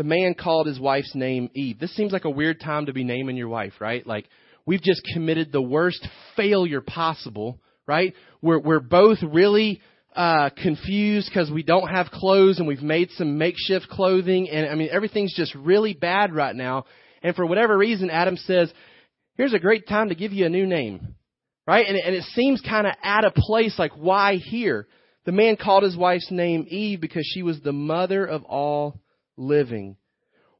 the 0.00 0.04
man 0.04 0.32
called 0.32 0.66
his 0.66 0.80
wife's 0.80 1.14
name 1.14 1.50
Eve. 1.54 1.78
This 1.78 1.94
seems 1.94 2.10
like 2.10 2.24
a 2.24 2.30
weird 2.30 2.58
time 2.58 2.86
to 2.86 2.92
be 2.94 3.04
naming 3.04 3.36
your 3.36 3.50
wife, 3.50 3.74
right? 3.80 4.06
Like, 4.06 4.26
we've 4.64 4.80
just 4.80 5.02
committed 5.12 5.52
the 5.52 5.60
worst 5.60 6.08
failure 6.38 6.80
possible, 6.80 7.60
right? 7.86 8.14
We're, 8.40 8.60
we're 8.60 8.80
both 8.80 9.18
really 9.22 9.82
uh, 10.16 10.48
confused 10.56 11.28
because 11.28 11.50
we 11.50 11.62
don't 11.62 11.88
have 11.88 12.06
clothes 12.06 12.58
and 12.58 12.66
we've 12.66 12.80
made 12.80 13.10
some 13.10 13.36
makeshift 13.36 13.88
clothing. 13.90 14.48
And 14.48 14.70
I 14.70 14.74
mean, 14.74 14.88
everything's 14.90 15.36
just 15.36 15.54
really 15.54 15.92
bad 15.92 16.34
right 16.34 16.56
now. 16.56 16.86
And 17.22 17.36
for 17.36 17.44
whatever 17.44 17.76
reason, 17.76 18.08
Adam 18.08 18.38
says, 18.38 18.72
here's 19.34 19.52
a 19.52 19.58
great 19.58 19.86
time 19.86 20.08
to 20.08 20.14
give 20.14 20.32
you 20.32 20.46
a 20.46 20.48
new 20.48 20.64
name. 20.66 21.14
Right? 21.66 21.84
And, 21.86 21.98
and 21.98 22.14
it 22.14 22.24
seems 22.34 22.62
kind 22.62 22.86
of 22.86 22.94
out 23.04 23.26
of 23.26 23.34
place, 23.34 23.78
like 23.78 23.92
why 23.98 24.36
here? 24.36 24.86
The 25.26 25.32
man 25.32 25.58
called 25.62 25.82
his 25.82 25.94
wife's 25.94 26.30
name 26.30 26.64
Eve 26.70 27.02
because 27.02 27.30
she 27.34 27.42
was 27.42 27.60
the 27.60 27.74
mother 27.74 28.24
of 28.24 28.44
all 28.44 28.98
living. 29.36 29.96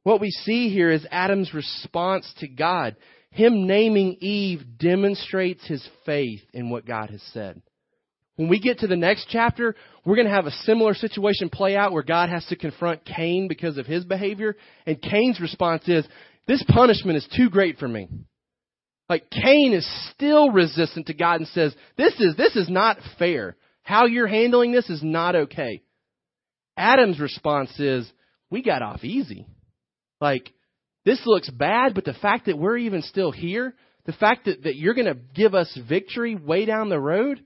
What 0.03 0.21
we 0.21 0.31
see 0.31 0.69
here 0.69 0.91
is 0.91 1.05
Adam's 1.11 1.53
response 1.53 2.31
to 2.39 2.47
God. 2.47 2.95
Him 3.29 3.67
naming 3.67 4.17
Eve 4.19 4.63
demonstrates 4.77 5.65
his 5.65 5.87
faith 6.05 6.41
in 6.53 6.69
what 6.69 6.85
God 6.85 7.11
has 7.11 7.21
said. 7.33 7.61
When 8.35 8.49
we 8.49 8.59
get 8.59 8.79
to 8.79 8.87
the 8.87 8.95
next 8.95 9.27
chapter, 9.29 9.75
we're 10.03 10.15
going 10.15 10.27
to 10.27 10.33
have 10.33 10.47
a 10.47 10.51
similar 10.51 10.95
situation 10.95 11.49
play 11.49 11.75
out 11.75 11.91
where 11.91 12.01
God 12.01 12.29
has 12.29 12.45
to 12.47 12.55
confront 12.55 13.05
Cain 13.05 13.47
because 13.47 13.77
of 13.77 13.85
his 13.85 14.03
behavior. 14.03 14.55
And 14.85 15.01
Cain's 15.01 15.39
response 15.39 15.87
is, 15.87 16.07
this 16.47 16.63
punishment 16.67 17.17
is 17.17 17.27
too 17.35 17.49
great 17.49 17.77
for 17.77 17.87
me. 17.87 18.09
Like 19.07 19.29
Cain 19.29 19.73
is 19.73 19.87
still 20.11 20.49
resistant 20.49 21.07
to 21.07 21.13
God 21.13 21.41
and 21.41 21.47
says, 21.49 21.75
this 21.97 22.13
is, 22.19 22.35
this 22.35 22.55
is 22.55 22.69
not 22.69 22.97
fair. 23.19 23.57
How 23.83 24.05
you're 24.05 24.27
handling 24.27 24.71
this 24.71 24.89
is 24.89 25.03
not 25.03 25.35
okay. 25.35 25.83
Adam's 26.77 27.19
response 27.19 27.77
is, 27.79 28.11
we 28.51 28.61
got 28.61 28.83
off 28.83 29.03
easy. 29.03 29.47
Like, 30.19 30.51
this 31.05 31.21
looks 31.25 31.49
bad, 31.49 31.95
but 31.95 32.05
the 32.05 32.13
fact 32.13 32.45
that 32.45 32.59
we're 32.59 32.77
even 32.77 33.01
still 33.01 33.31
here, 33.31 33.73
the 34.05 34.13
fact 34.13 34.45
that, 34.45 34.63
that 34.63 34.75
you're 34.75 34.93
going 34.93 35.07
to 35.07 35.17
give 35.33 35.55
us 35.55 35.75
victory 35.89 36.35
way 36.35 36.65
down 36.65 36.89
the 36.89 36.99
road, 36.99 37.43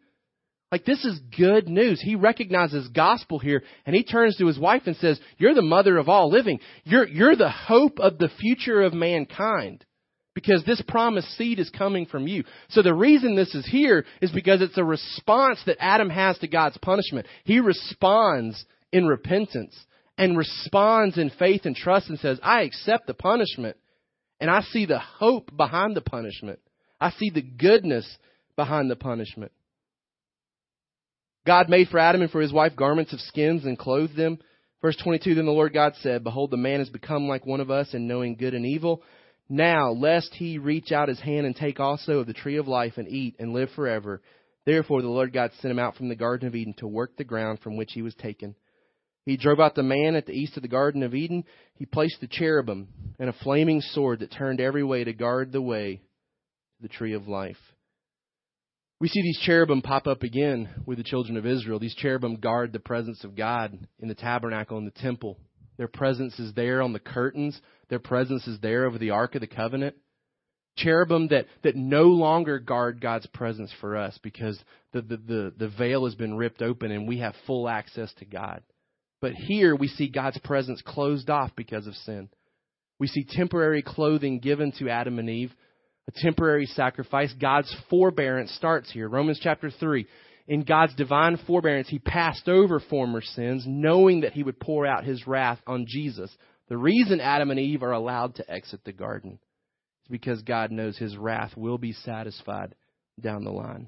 like 0.72 0.84
this 0.84 1.06
is 1.06 1.20
good 1.38 1.70
news. 1.70 2.02
He 2.02 2.16
recognizes 2.16 2.90
gospel 2.90 3.40
here 3.40 3.64
and 3.86 3.96
he 3.96 4.04
turns 4.04 4.36
to 4.38 4.48
his 4.48 4.60
wife 4.60 4.82
and 4.88 4.96
says, 4.98 5.20
You're 5.38 5.54
the 5.54 5.62
mother 5.62 5.98
of 5.98 6.10
all 6.10 6.30
living. 6.30 6.60
You're, 6.84 7.08
you're 7.08 7.36
the 7.36 7.50
hope 7.50 8.00
of 8.00 8.18
the 8.18 8.30
future 8.40 8.82
of 8.82 8.94
mankind. 8.94 9.86
Because 10.34 10.66
this 10.66 10.82
promised 10.86 11.30
seed 11.38 11.60
is 11.60 11.70
coming 11.70 12.08
from 12.08 12.28
you. 12.28 12.44
So 12.70 12.82
the 12.82 12.94
reason 12.94 13.38
this 13.38 13.56
is 13.56 13.66
here 13.66 14.04
is 14.22 14.34
because 14.34 14.62
it's 14.62 14.78
a 14.78 14.84
response 14.84 15.62
that 15.66 15.78
Adam 15.80 16.10
has 16.10 16.38
to 16.40 16.48
God's 16.50 16.78
punishment. 16.80 17.26
He 17.46 17.62
responds 17.62 18.66
in 18.92 19.06
repentance 19.06 19.74
and 20.18 20.38
responds 20.38 21.18
in 21.18 21.30
faith 21.32 21.62
and 21.66 21.76
trust 21.76 22.10
and 22.10 22.20
says, 22.20 22.40
I 22.42 22.62
accept 22.62 23.08
the 23.08 23.14
punishment 23.14 23.78
and 24.40 24.50
I 24.50 24.62
see 24.62 24.86
the 24.86 25.00
hope 25.00 25.56
behind 25.56 25.96
the 25.96 26.02
punishment. 26.02 26.60
I 27.00 27.12
see 27.12 27.30
the 27.30 27.42
goodness 27.42 28.18
behind 28.56 28.90
the 28.90 28.96
punishment. 28.96 29.52
God 31.46 31.70
made 31.70 31.90
for 31.90 32.00
Adam 32.00 32.22
and 32.22 32.32
for 32.32 32.42
his 32.42 32.54
wife 32.54 32.76
garments 32.76 33.14
of 33.14 33.20
skins 33.20 33.66
and 33.66 33.78
clothed 33.78 34.16
them. 34.16 34.40
Verse 34.82 34.98
22 35.04 35.36
Then 35.36 35.46
the 35.46 35.52
Lord 35.52 35.74
God 35.74 35.94
said, 36.02 36.24
Behold, 36.24 36.52
the 36.52 36.58
man 36.58 36.80
has 36.80 36.90
become 36.90 37.28
like 37.28 37.46
one 37.46 37.60
of 37.60 37.70
us 37.70 37.94
in 37.94 38.08
knowing 38.08 38.36
good 38.36 38.54
and 38.54 38.66
evil. 38.66 39.04
Now, 39.48 39.92
lest 39.92 40.34
he 40.34 40.58
reach 40.58 40.92
out 40.92 41.08
his 41.08 41.20
hand 41.20 41.46
and 41.46 41.56
take 41.56 41.80
also 41.80 42.20
of 42.20 42.28
the 42.28 42.34
tree 42.34 42.58
of 42.58 42.68
life 42.68 42.94
and 42.98 43.08
eat 43.08 43.36
and 43.38 43.54
live 43.54 43.70
forever. 43.76 44.22
Therefore, 44.66 45.04
the 45.04 45.08
Lord 45.08 45.32
God 45.32 45.52
sent 45.60 45.72
him 45.72 45.78
out 45.78 45.96
from 45.96 46.10
the 46.10 46.16
Garden 46.16 46.48
of 46.48 46.56
Eden 46.56 46.74
to 46.80 46.88
work 46.88 47.16
the 47.16 47.24
ground 47.24 47.60
from 47.60 47.78
which 47.78 47.92
he 47.94 48.02
was 48.02 48.16
taken. 48.16 48.56
He 49.26 49.38
drove 49.38 49.60
out 49.60 49.74
the 49.74 49.84
man 49.84 50.16
at 50.16 50.28
the 50.28 50.34
east 50.34 50.56
of 50.56 50.62
the 50.62 50.70
Garden 50.70 51.02
of 51.02 51.16
Eden. 51.16 51.46
He 51.76 51.86
placed 51.86 52.22
the 52.22 52.28
cherubim 52.28 52.88
and 53.20 53.30
a 53.30 53.34
flaming 53.44 53.82
sword 53.82 54.20
that 54.20 54.32
turned 54.32 54.62
every 54.62 54.84
way 54.84 55.04
to 55.04 55.14
guard 55.14 55.52
the 55.52 55.62
way 55.62 55.96
to 55.96 56.82
the 56.84 56.90
tree 56.90 57.14
of 57.14 57.28
life. 57.28 57.58
We 59.00 59.10
see 59.10 59.22
these 59.22 59.40
cherubim 59.44 59.82
pop 59.82 60.08
up 60.08 60.24
again 60.24 60.70
with 60.86 61.00
the 61.00 61.04
children 61.04 61.38
of 61.38 61.46
Israel. 61.46 61.80
These 61.80 61.96
cherubim 61.96 62.38
guard 62.38 62.72
the 62.72 62.80
presence 62.80 63.24
of 63.24 63.36
God 63.36 63.78
in 64.00 64.08
the 64.08 64.16
tabernacle 64.16 64.78
and 64.78 64.88
the 64.88 65.02
temple. 65.02 65.38
Their 65.78 65.88
presence 65.90 66.40
is 66.40 66.54
there 66.54 66.82
on 66.82 66.94
the 66.94 67.00
curtains. 67.00 67.60
Their 67.90 68.00
presence 68.00 68.48
is 68.48 68.60
there 68.62 68.86
over 68.86 68.98
the 68.98 69.10
Ark 69.10 69.36
of 69.36 69.42
the 69.42 69.48
Covenant. 69.48 69.96
Cherubim 70.78 71.30
that, 71.30 71.48
that 71.64 71.76
no 71.76 72.04
longer 72.04 72.60
guard 72.60 73.02
God's 73.02 73.28
presence 73.28 73.72
for 73.82 73.98
us 73.98 74.18
because 74.22 74.60
the, 74.94 75.02
the, 75.02 75.18
the, 75.18 75.54
the 75.58 75.70
veil 75.70 76.06
has 76.06 76.16
been 76.16 76.38
ripped 76.38 76.62
open 76.62 76.92
and 76.92 77.08
we 77.08 77.20
have 77.20 77.34
full 77.48 77.68
access 77.68 78.14
to 78.20 78.26
God. 78.26 78.62
But 79.22 79.34
here 79.34 79.76
we 79.76 79.88
see 79.88 80.10
God's 80.10 80.38
presence 80.40 80.82
closed 80.86 81.30
off 81.30 81.52
because 81.56 81.88
of 81.88 81.96
sin. 81.96 82.30
We 83.00 83.08
see 83.08 83.26
temporary 83.28 83.82
clothing 83.82 84.40
given 84.40 84.72
to 84.80 84.90
Adam 84.90 85.20
and 85.20 85.30
Eve, 85.30 85.54
a 86.08 86.12
temporary 86.16 86.66
sacrifice. 86.66 87.34
God's 87.40 87.74
forbearance 87.90 88.52
starts 88.52 88.92
here. 88.92 89.10
Romans 89.10 89.40
chapter 89.42 89.70
3. 89.70 90.06
In 90.48 90.64
God's 90.64 90.96
divine 90.96 91.38
forbearance, 91.48 91.90
He 91.90 92.00
passed 92.00 92.48
over 92.48 92.80
former 92.80 93.22
sins, 93.22 93.64
knowing 93.68 94.22
that 94.22 94.34
He 94.34 94.44
would 94.44 94.60
pour 94.60 94.86
out 94.86 95.04
His 95.04 95.26
wrath 95.26 95.60
on 95.66 95.86
Jesus. 95.88 96.32
The 96.70 96.78
reason 96.78 97.20
Adam 97.20 97.52
and 97.52 97.60
Eve 97.60 97.84
are 97.84 97.92
allowed 97.92 98.36
to 98.36 98.52
exit 98.52 98.82
the 98.86 98.94
garden 98.94 99.40
is 100.04 100.12
because 100.12 100.42
God 100.44 100.72
knows 100.72 100.98
His 100.98 101.18
wrath 101.18 101.58
will 101.58 101.78
be 101.78 101.94
satisfied 101.94 102.76
down 103.20 103.44
the 103.44 103.52
line. 103.52 103.88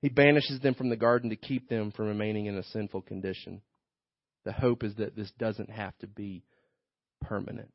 He 0.00 0.08
banishes 0.08 0.60
them 0.60 0.74
from 0.74 0.88
the 0.88 0.96
garden 0.96 1.30
to 1.30 1.36
keep 1.36 1.68
them 1.68 1.92
from 1.92 2.06
remaining 2.06 2.46
in 2.46 2.56
a 2.56 2.62
sinful 2.64 3.02
condition. 3.02 3.62
The 4.44 4.52
hope 4.52 4.82
is 4.82 4.94
that 4.96 5.16
this 5.16 5.30
doesn't 5.38 5.70
have 5.70 5.96
to 5.98 6.06
be 6.06 6.44
permanent. 7.20 7.70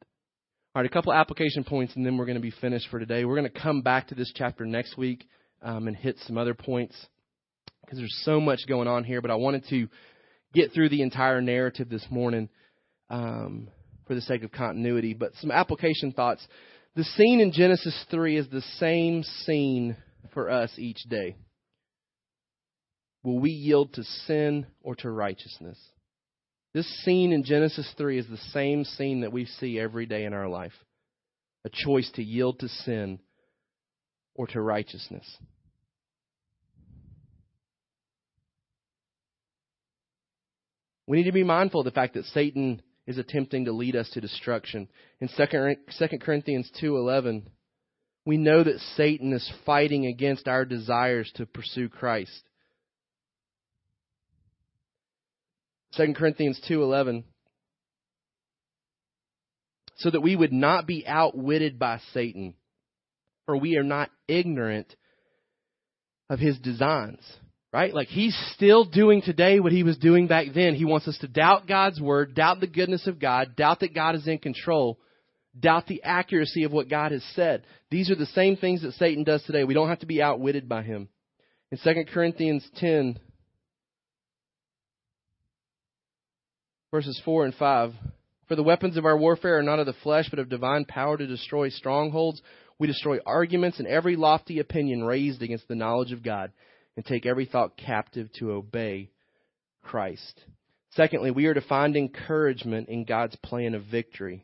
All 0.76 0.82
right, 0.82 0.90
a 0.90 0.94
couple 0.94 1.14
application 1.14 1.64
points, 1.64 1.96
and 1.96 2.06
then 2.06 2.18
we're 2.18 2.26
going 2.26 2.36
to 2.36 2.42
be 2.42 2.52
finished 2.52 2.88
for 2.90 3.00
today. 3.00 3.26
We're 3.26 3.38
going 3.38 3.52
to 3.52 3.60
come 3.60 3.82
back 3.82 4.10
to 4.10 4.16
this 4.16 4.32
chapter 4.36 4.66
next 4.66 4.98
week 4.98 5.26
um, 5.62 5.88
and 5.88 5.96
hit 5.96 6.18
some 6.26 6.38
other 6.38 6.54
points 6.54 6.96
because 7.82 7.98
there's 7.98 8.22
so 8.24 8.40
much 8.40 8.68
going 8.68 8.88
on 8.88 9.04
here. 9.04 9.22
But 9.22 9.32
I 9.32 9.36
wanted 9.36 9.66
to 9.70 9.88
get 10.54 10.74
through 10.74 10.90
the 10.90 11.02
entire 11.02 11.42
narrative 11.42 11.90
this 11.90 12.06
morning 12.10 12.50
um, 13.10 13.70
for 14.06 14.14
the 14.14 14.22
sake 14.22 14.44
of 14.44 14.52
continuity. 14.52 15.14
But 15.14 15.32
some 15.40 15.52
application 15.52 16.12
thoughts. 16.12 16.46
The 16.96 17.04
scene 17.04 17.40
in 17.40 17.52
Genesis 17.52 18.06
3 18.12 18.38
is 18.38 18.50
the 18.50 18.64
same 18.80 19.24
scene 19.24 19.96
for 20.34 20.50
us 20.50 20.72
each 20.78 21.04
day. 21.10 21.36
Will 23.24 23.40
we 23.40 23.52
yield 23.52 23.94
to 23.94 24.04
sin 24.04 24.68
or 24.82 24.96
to 24.98 25.10
righteousness? 25.10 25.78
This 26.78 27.04
scene 27.04 27.32
in 27.32 27.44
Genesis 27.44 27.92
3 27.98 28.20
is 28.20 28.28
the 28.28 28.38
same 28.54 28.84
scene 28.84 29.22
that 29.22 29.34
we 29.34 29.46
see 29.46 29.80
every 29.80 30.06
day 30.06 30.26
in 30.26 30.34
our 30.34 30.48
life 30.48 30.74
a 31.66 31.70
choice 31.74 32.08
to 32.12 32.24
yield 32.24 32.60
to 32.60 32.68
sin 32.68 33.18
or 34.36 34.46
to 34.46 34.62
righteousness. 34.62 35.26
We 41.08 41.18
need 41.18 41.24
to 41.24 41.32
be 41.32 41.44
mindful 41.44 41.82
of 41.82 41.86
the 41.86 41.90
fact 41.90 42.14
that 42.14 42.26
Satan 42.26 42.84
is 43.08 43.18
attempting 43.18 43.66
to 43.66 43.72
lead 43.72 43.96
us 43.96 44.12
to 44.12 44.22
destruction. 44.22 44.88
In 45.20 45.30
2 45.30 46.20
Corinthians 46.20 46.70
2:11, 46.80 47.48
we 48.24 48.38
know 48.38 48.64
that 48.64 48.80
Satan 48.96 49.34
is 49.34 49.52
fighting 49.66 50.06
against 50.06 50.48
our 50.48 50.64
desires 50.64 51.32
to 51.38 51.48
pursue 51.48 51.90
Christ. 51.90 52.47
2 55.98 56.14
Corinthians 56.14 56.60
2:11 56.70 57.24
so 59.98 60.12
that 60.12 60.22
we 60.22 60.36
would 60.36 60.54
not 60.54 60.86
be 60.86 61.06
outwitted 61.08 61.80
by 61.80 62.00
Satan 62.14 62.54
for 63.46 63.58
we 63.58 63.78
are 63.78 63.84
not 63.84 64.12
ignorant 64.28 64.96
of 66.30 66.40
his 66.40 66.58
designs 66.60 67.22
right? 67.74 67.94
Like 67.94 68.08
he's 68.08 68.36
still 68.56 68.86
doing 68.86 69.22
today 69.22 69.60
what 69.60 69.72
he 69.72 69.84
was 69.84 69.98
doing 69.98 70.28
back 70.28 70.48
then. 70.56 70.74
He 70.74 70.86
wants 70.86 71.08
us 71.08 71.18
to 71.20 71.28
doubt 71.28 71.68
God's 71.68 72.00
word 72.00 72.34
doubt 72.34 72.60
the 72.60 72.68
goodness 72.68 73.08
of 73.08 73.20
God 73.20 73.56
doubt 73.56 73.82
that 73.82 73.94
God 73.94 74.16
is 74.16 74.28
in 74.28 74.38
control 74.38 75.00
doubt 75.60 75.88
the 75.88 76.04
accuracy 76.04 76.64
of 76.64 76.72
what 76.72 76.90
God 76.90 77.12
has 77.12 77.24
said. 77.36 77.64
These 77.90 78.10
are 78.12 78.16
the 78.16 78.26
same 78.28 78.58
things 78.58 78.82
that 78.84 78.94
Satan 78.94 79.24
does 79.24 79.44
today. 79.44 79.64
We 79.64 79.74
don't 79.74 79.90
have 79.90 80.00
to 80.00 80.06
be 80.06 80.22
outwitted 80.22 80.70
by 80.70 80.84
him. 80.84 81.10
In 81.72 81.78
2 81.84 82.06
Corinthians 82.14 82.68
10 82.76 83.20
verses 86.98 87.22
4 87.24 87.46
and 87.46 87.54
5. 87.54 87.94
For 88.48 88.56
the 88.56 88.64
weapons 88.64 88.98
of 88.98 89.06
our 89.06 89.16
warfare 89.16 89.60
are 89.60 89.62
not 89.62 89.78
of 89.78 89.86
the 89.86 89.94
flesh, 90.02 90.26
but 90.32 90.40
of 90.40 90.50
divine 90.50 90.84
power 90.84 91.16
to 91.16 91.28
destroy 91.28 91.70
strongholds. 91.70 92.42
We 92.80 92.88
destroy 92.88 93.20
arguments 93.24 93.78
and 93.78 93.88
every 93.88 94.16
lofty 94.16 94.58
opinion 94.58 95.04
raised 95.04 95.44
against 95.44 95.68
the 95.68 95.76
knowledge 95.76 96.12
of 96.12 96.24
God, 96.24 96.52
and 96.96 97.06
take 97.06 97.28
every 97.28 97.46
thought 97.46 97.78
captive 97.78 98.30
to 98.40 98.54
obey 98.54 99.12
Christ. 99.84 100.42
Secondly, 100.90 101.30
we 101.30 101.46
are 101.46 101.54
to 101.54 101.62
find 101.62 101.96
encouragement 101.96 102.90
in 102.90 103.06
God's 103.06 103.36
plan 103.36 103.76
of 103.76 103.84
victory 103.84 104.44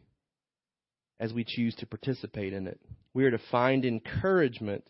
as 1.20 1.34
we 1.34 1.44
choose 1.48 1.74
to 1.78 1.88
participate 1.88 2.54
in 2.54 2.68
it. 2.68 2.80
We 3.16 3.26
are 3.26 3.32
to 3.32 3.42
find 3.50 3.84
encouragement 3.84 4.84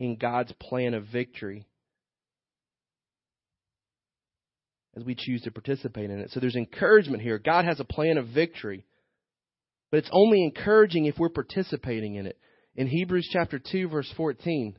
in 0.00 0.16
God's 0.16 0.50
plan 0.58 0.94
of 0.94 1.06
victory 1.06 1.64
as 4.96 5.04
we 5.04 5.14
choose 5.14 5.42
to 5.42 5.50
participate 5.50 6.10
in 6.10 6.20
it. 6.20 6.30
So 6.30 6.40
there's 6.40 6.56
encouragement 6.56 7.22
here. 7.22 7.38
God 7.38 7.64
has 7.64 7.80
a 7.80 7.84
plan 7.84 8.18
of 8.18 8.28
victory. 8.28 8.84
But 9.90 9.98
it's 9.98 10.10
only 10.12 10.42
encouraging 10.42 11.06
if 11.06 11.18
we're 11.18 11.28
participating 11.28 12.14
in 12.14 12.26
it. 12.26 12.38
In 12.74 12.86
Hebrews 12.86 13.28
chapter 13.30 13.58
2 13.58 13.88
verse 13.88 14.10
14, 14.16 14.76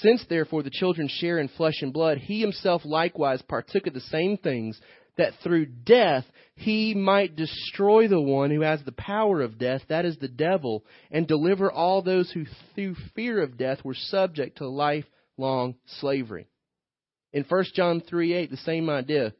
Since 0.00 0.24
therefore 0.28 0.62
the 0.62 0.70
children 0.70 1.08
share 1.08 1.38
in 1.38 1.48
flesh 1.48 1.82
and 1.82 1.92
blood, 1.92 2.18
he 2.18 2.40
himself 2.40 2.82
likewise 2.84 3.42
partook 3.42 3.86
of 3.86 3.94
the 3.94 4.00
same 4.00 4.36
things, 4.36 4.80
that 5.18 5.34
through 5.42 5.66
death 5.66 6.24
he 6.54 6.94
might 6.94 7.36
destroy 7.36 8.08
the 8.08 8.20
one 8.20 8.50
who 8.50 8.62
has 8.62 8.82
the 8.84 8.92
power 8.92 9.42
of 9.42 9.58
death, 9.58 9.82
that 9.88 10.04
is 10.04 10.16
the 10.18 10.28
devil, 10.28 10.84
and 11.10 11.28
deliver 11.28 11.70
all 11.70 12.02
those 12.02 12.30
who 12.32 12.46
through 12.74 12.96
fear 13.14 13.40
of 13.42 13.56
death 13.56 13.84
were 13.84 13.94
subject 13.94 14.58
to 14.58 14.68
lifelong 14.68 15.76
slavery. 16.00 16.48
In 17.32 17.44
1 17.44 17.64
John 17.74 18.00
3 18.00 18.32
8, 18.32 18.50
the 18.50 18.56
same 18.56 18.90
idea. 18.90 19.34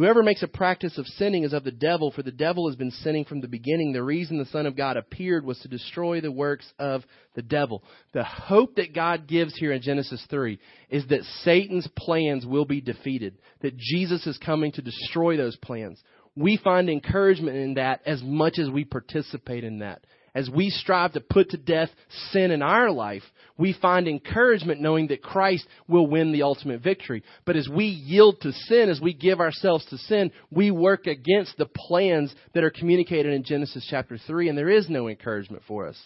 Whoever 0.00 0.22
makes 0.22 0.42
a 0.42 0.48
practice 0.48 0.96
of 0.96 1.06
sinning 1.06 1.44
is 1.44 1.52
of 1.52 1.62
the 1.62 1.70
devil, 1.70 2.10
for 2.10 2.22
the 2.22 2.32
devil 2.32 2.66
has 2.70 2.74
been 2.74 2.90
sinning 2.90 3.26
from 3.26 3.42
the 3.42 3.48
beginning. 3.48 3.92
The 3.92 4.02
reason 4.02 4.38
the 4.38 4.46
Son 4.46 4.64
of 4.64 4.74
God 4.74 4.96
appeared 4.96 5.44
was 5.44 5.58
to 5.58 5.68
destroy 5.68 6.22
the 6.22 6.32
works 6.32 6.64
of 6.78 7.02
the 7.34 7.42
devil. 7.42 7.84
The 8.14 8.24
hope 8.24 8.76
that 8.76 8.94
God 8.94 9.28
gives 9.28 9.54
here 9.54 9.72
in 9.72 9.82
Genesis 9.82 10.26
3 10.30 10.58
is 10.88 11.06
that 11.08 11.24
Satan's 11.42 11.86
plans 11.98 12.46
will 12.46 12.64
be 12.64 12.80
defeated, 12.80 13.36
that 13.60 13.76
Jesus 13.76 14.26
is 14.26 14.38
coming 14.38 14.72
to 14.72 14.80
destroy 14.80 15.36
those 15.36 15.56
plans. 15.56 16.02
We 16.34 16.56
find 16.56 16.88
encouragement 16.88 17.58
in 17.58 17.74
that 17.74 18.00
as 18.06 18.22
much 18.22 18.58
as 18.58 18.70
we 18.70 18.86
participate 18.86 19.64
in 19.64 19.80
that 19.80 20.06
as 20.34 20.48
we 20.48 20.70
strive 20.70 21.12
to 21.12 21.20
put 21.20 21.50
to 21.50 21.56
death 21.56 21.90
sin 22.30 22.50
in 22.50 22.62
our 22.62 22.90
life, 22.90 23.22
we 23.58 23.72
find 23.72 24.08
encouragement 24.08 24.80
knowing 24.80 25.08
that 25.08 25.22
Christ 25.22 25.66
will 25.88 26.06
win 26.06 26.32
the 26.32 26.42
ultimate 26.42 26.82
victory. 26.82 27.22
But 27.44 27.56
as 27.56 27.68
we 27.68 27.86
yield 27.86 28.40
to 28.40 28.52
sin, 28.52 28.88
as 28.88 29.00
we 29.00 29.12
give 29.12 29.40
ourselves 29.40 29.84
to 29.86 29.98
sin, 29.98 30.32
we 30.50 30.70
work 30.70 31.06
against 31.06 31.56
the 31.58 31.66
plans 31.66 32.34
that 32.54 32.64
are 32.64 32.70
communicated 32.70 33.32
in 33.32 33.44
Genesis 33.44 33.86
chapter 33.90 34.18
3, 34.18 34.48
and 34.48 34.56
there 34.56 34.70
is 34.70 34.88
no 34.88 35.08
encouragement 35.08 35.62
for 35.66 35.86
us. 35.86 35.96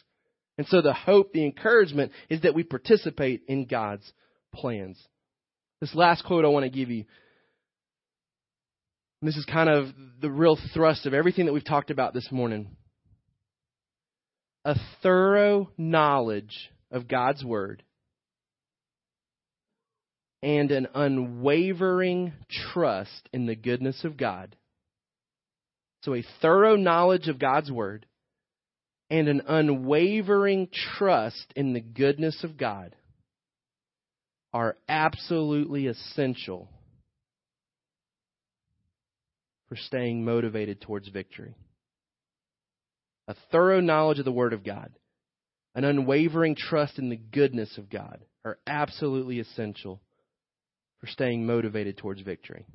And 0.57 0.67
so 0.69 0.83
the 0.83 0.93
hope, 0.93 1.33
the 1.33 1.45
encouragement 1.45 2.13
is 2.29 2.43
that 2.43 2.55
we 2.55 2.63
participate 2.63 3.43
in 3.49 3.67
God's 3.67 4.11
plans. 4.55 5.01
This 5.81 5.95
last 5.95 6.25
quote 6.25 6.45
I 6.45 6.49
want 6.49 6.65
to 6.65 6.71
give 6.71 6.91
you. 6.91 7.05
This 9.21 9.37
is 9.37 9.45
kind 9.47 9.71
of 9.71 9.89
the 10.21 10.31
real 10.31 10.59
thrust 10.75 11.07
of 11.07 11.15
everything 11.15 11.47
that 11.47 11.53
we've 11.53 11.65
talked 11.65 11.91
about 11.91 12.15
this 12.15 12.29
morning 12.31 12.77
a 14.65 14.77
thorough 15.03 15.71
knowledge 15.77 16.71
of 16.91 17.09
God's 17.09 17.45
Word 17.45 17.83
and 20.43 20.71
an 20.71 20.89
unwavering 20.95 22.33
trust 22.73 23.29
in 23.33 23.47
the 23.47 23.57
goodness 23.57 24.05
of 24.05 24.17
God. 24.17 24.57
So, 26.03 26.15
a 26.15 26.25
thorough 26.43 26.77
knowledge 26.77 27.29
of 27.29 27.39
God's 27.39 27.71
Word 27.71 28.07
and 29.11 29.29
an 29.29 29.43
unwavering 29.47 30.69
trust 30.99 31.53
in 31.57 31.73
the 31.73 31.81
goodness 31.81 32.43
of 32.45 32.57
God 32.57 32.95
are 34.53 34.77
absolutely 34.89 35.87
essential 35.87 36.69
for 39.69 39.77
staying 39.77 40.25
motivated 40.25 40.81
towards 40.81 41.09
victory. 41.09 41.55
A 43.27 43.35
thorough 43.51 43.81
knowledge 43.81 44.19
of 44.19 44.25
the 44.25 44.33
Word 44.33 44.53
of 44.53 44.65
God, 44.65 44.93
an 45.75 45.85
unwavering 45.85 46.57
trust 46.57 46.99
in 46.99 47.09
the 47.09 47.17
goodness 47.17 47.79
of 47.79 47.91
God 47.91 48.21
are 48.45 48.59
absolutely 48.67 49.41
essential 49.41 50.01
for 51.01 51.07
staying 51.07 51.47
motivated 51.47 51.97
towards 51.97 52.21
victory. 52.21 52.67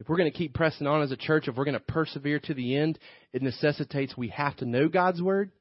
If 0.00 0.08
we're 0.08 0.16
going 0.16 0.32
to 0.32 0.38
keep 0.38 0.54
pressing 0.54 0.86
on 0.86 1.02
as 1.02 1.12
a 1.12 1.16
church, 1.16 1.46
if 1.46 1.56
we're 1.56 1.64
going 1.64 1.74
to 1.74 1.80
persevere 1.80 2.40
to 2.40 2.54
the 2.54 2.76
end, 2.76 2.98
it 3.32 3.42
necessitates 3.42 4.16
we 4.16 4.28
have 4.28 4.56
to 4.56 4.64
know 4.64 4.88
God's 4.88 5.20
Word 5.20 5.52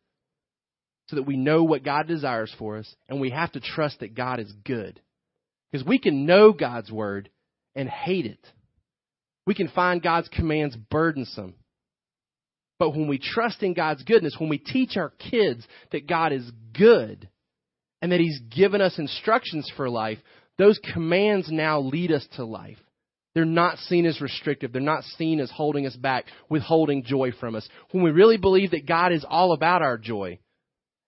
so 1.07 1.17
that 1.17 1.27
we 1.27 1.37
know 1.37 1.63
what 1.63 1.83
God 1.83 2.07
desires 2.07 2.53
for 2.57 2.77
us, 2.77 2.95
and 3.09 3.19
we 3.19 3.31
have 3.31 3.51
to 3.53 3.59
trust 3.59 3.99
that 3.99 4.15
God 4.15 4.39
is 4.39 4.51
good. 4.63 5.01
Because 5.71 5.85
we 5.85 5.99
can 5.99 6.25
know 6.25 6.53
God's 6.53 6.91
Word 6.91 7.29
and 7.75 7.89
hate 7.89 8.25
it. 8.25 8.45
We 9.45 9.55
can 9.55 9.67
find 9.69 10.01
God's 10.01 10.29
commands 10.29 10.75
burdensome. 10.75 11.55
But 12.79 12.91
when 12.91 13.07
we 13.07 13.19
trust 13.19 13.61
in 13.61 13.73
God's 13.73 14.03
goodness, 14.03 14.37
when 14.39 14.49
we 14.49 14.57
teach 14.57 14.95
our 14.95 15.09
kids 15.09 15.67
that 15.91 16.07
God 16.07 16.31
is 16.31 16.49
good 16.73 17.27
and 18.01 18.11
that 18.11 18.21
He's 18.21 18.39
given 18.49 18.79
us 18.79 18.97
instructions 18.97 19.71
for 19.75 19.89
life, 19.89 20.17
those 20.57 20.79
commands 20.93 21.49
now 21.51 21.81
lead 21.81 22.11
us 22.11 22.25
to 22.37 22.45
life. 22.45 22.77
They're 23.35 23.45
not 23.45 23.77
seen 23.77 24.05
as 24.05 24.21
restrictive. 24.21 24.71
They're 24.71 24.81
not 24.81 25.03
seen 25.03 25.39
as 25.39 25.51
holding 25.51 25.85
us 25.85 25.95
back, 25.95 26.25
withholding 26.49 27.03
joy 27.03 27.31
from 27.37 27.55
us. 27.55 27.67
When 27.91 28.03
we 28.03 28.11
really 28.11 28.37
believe 28.37 28.71
that 28.71 28.87
God 28.87 29.11
is 29.11 29.25
all 29.27 29.53
about 29.53 29.81
our 29.81 29.97
joy 29.97 30.39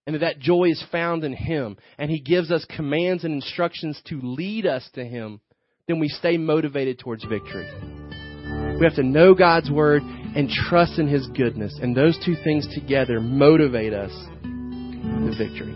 and 0.05 0.15
that 0.15 0.19
that 0.19 0.39
joy 0.39 0.65
is 0.69 0.83
found 0.91 1.23
in 1.23 1.33
Him 1.33 1.77
and 1.97 2.11
He 2.11 2.19
gives 2.19 2.51
us 2.51 2.65
commands 2.75 3.23
and 3.23 3.33
instructions 3.33 3.99
to 4.07 4.19
lead 4.21 4.65
us 4.65 4.87
to 4.93 5.05
Him, 5.05 5.39
then 5.87 5.99
we 5.99 6.09
stay 6.09 6.37
motivated 6.37 6.99
towards 6.99 7.23
victory. 7.23 7.67
We 8.77 8.85
have 8.85 8.95
to 8.95 9.03
know 9.03 9.33
God's 9.33 9.69
Word 9.71 10.01
and 10.35 10.49
trust 10.49 10.99
in 10.99 11.07
His 11.07 11.27
goodness. 11.27 11.77
And 11.81 11.95
those 11.95 12.19
two 12.25 12.35
things 12.43 12.67
together 12.73 13.19
motivate 13.19 13.93
us 13.93 14.11
to 14.43 15.35
victory. 15.37 15.75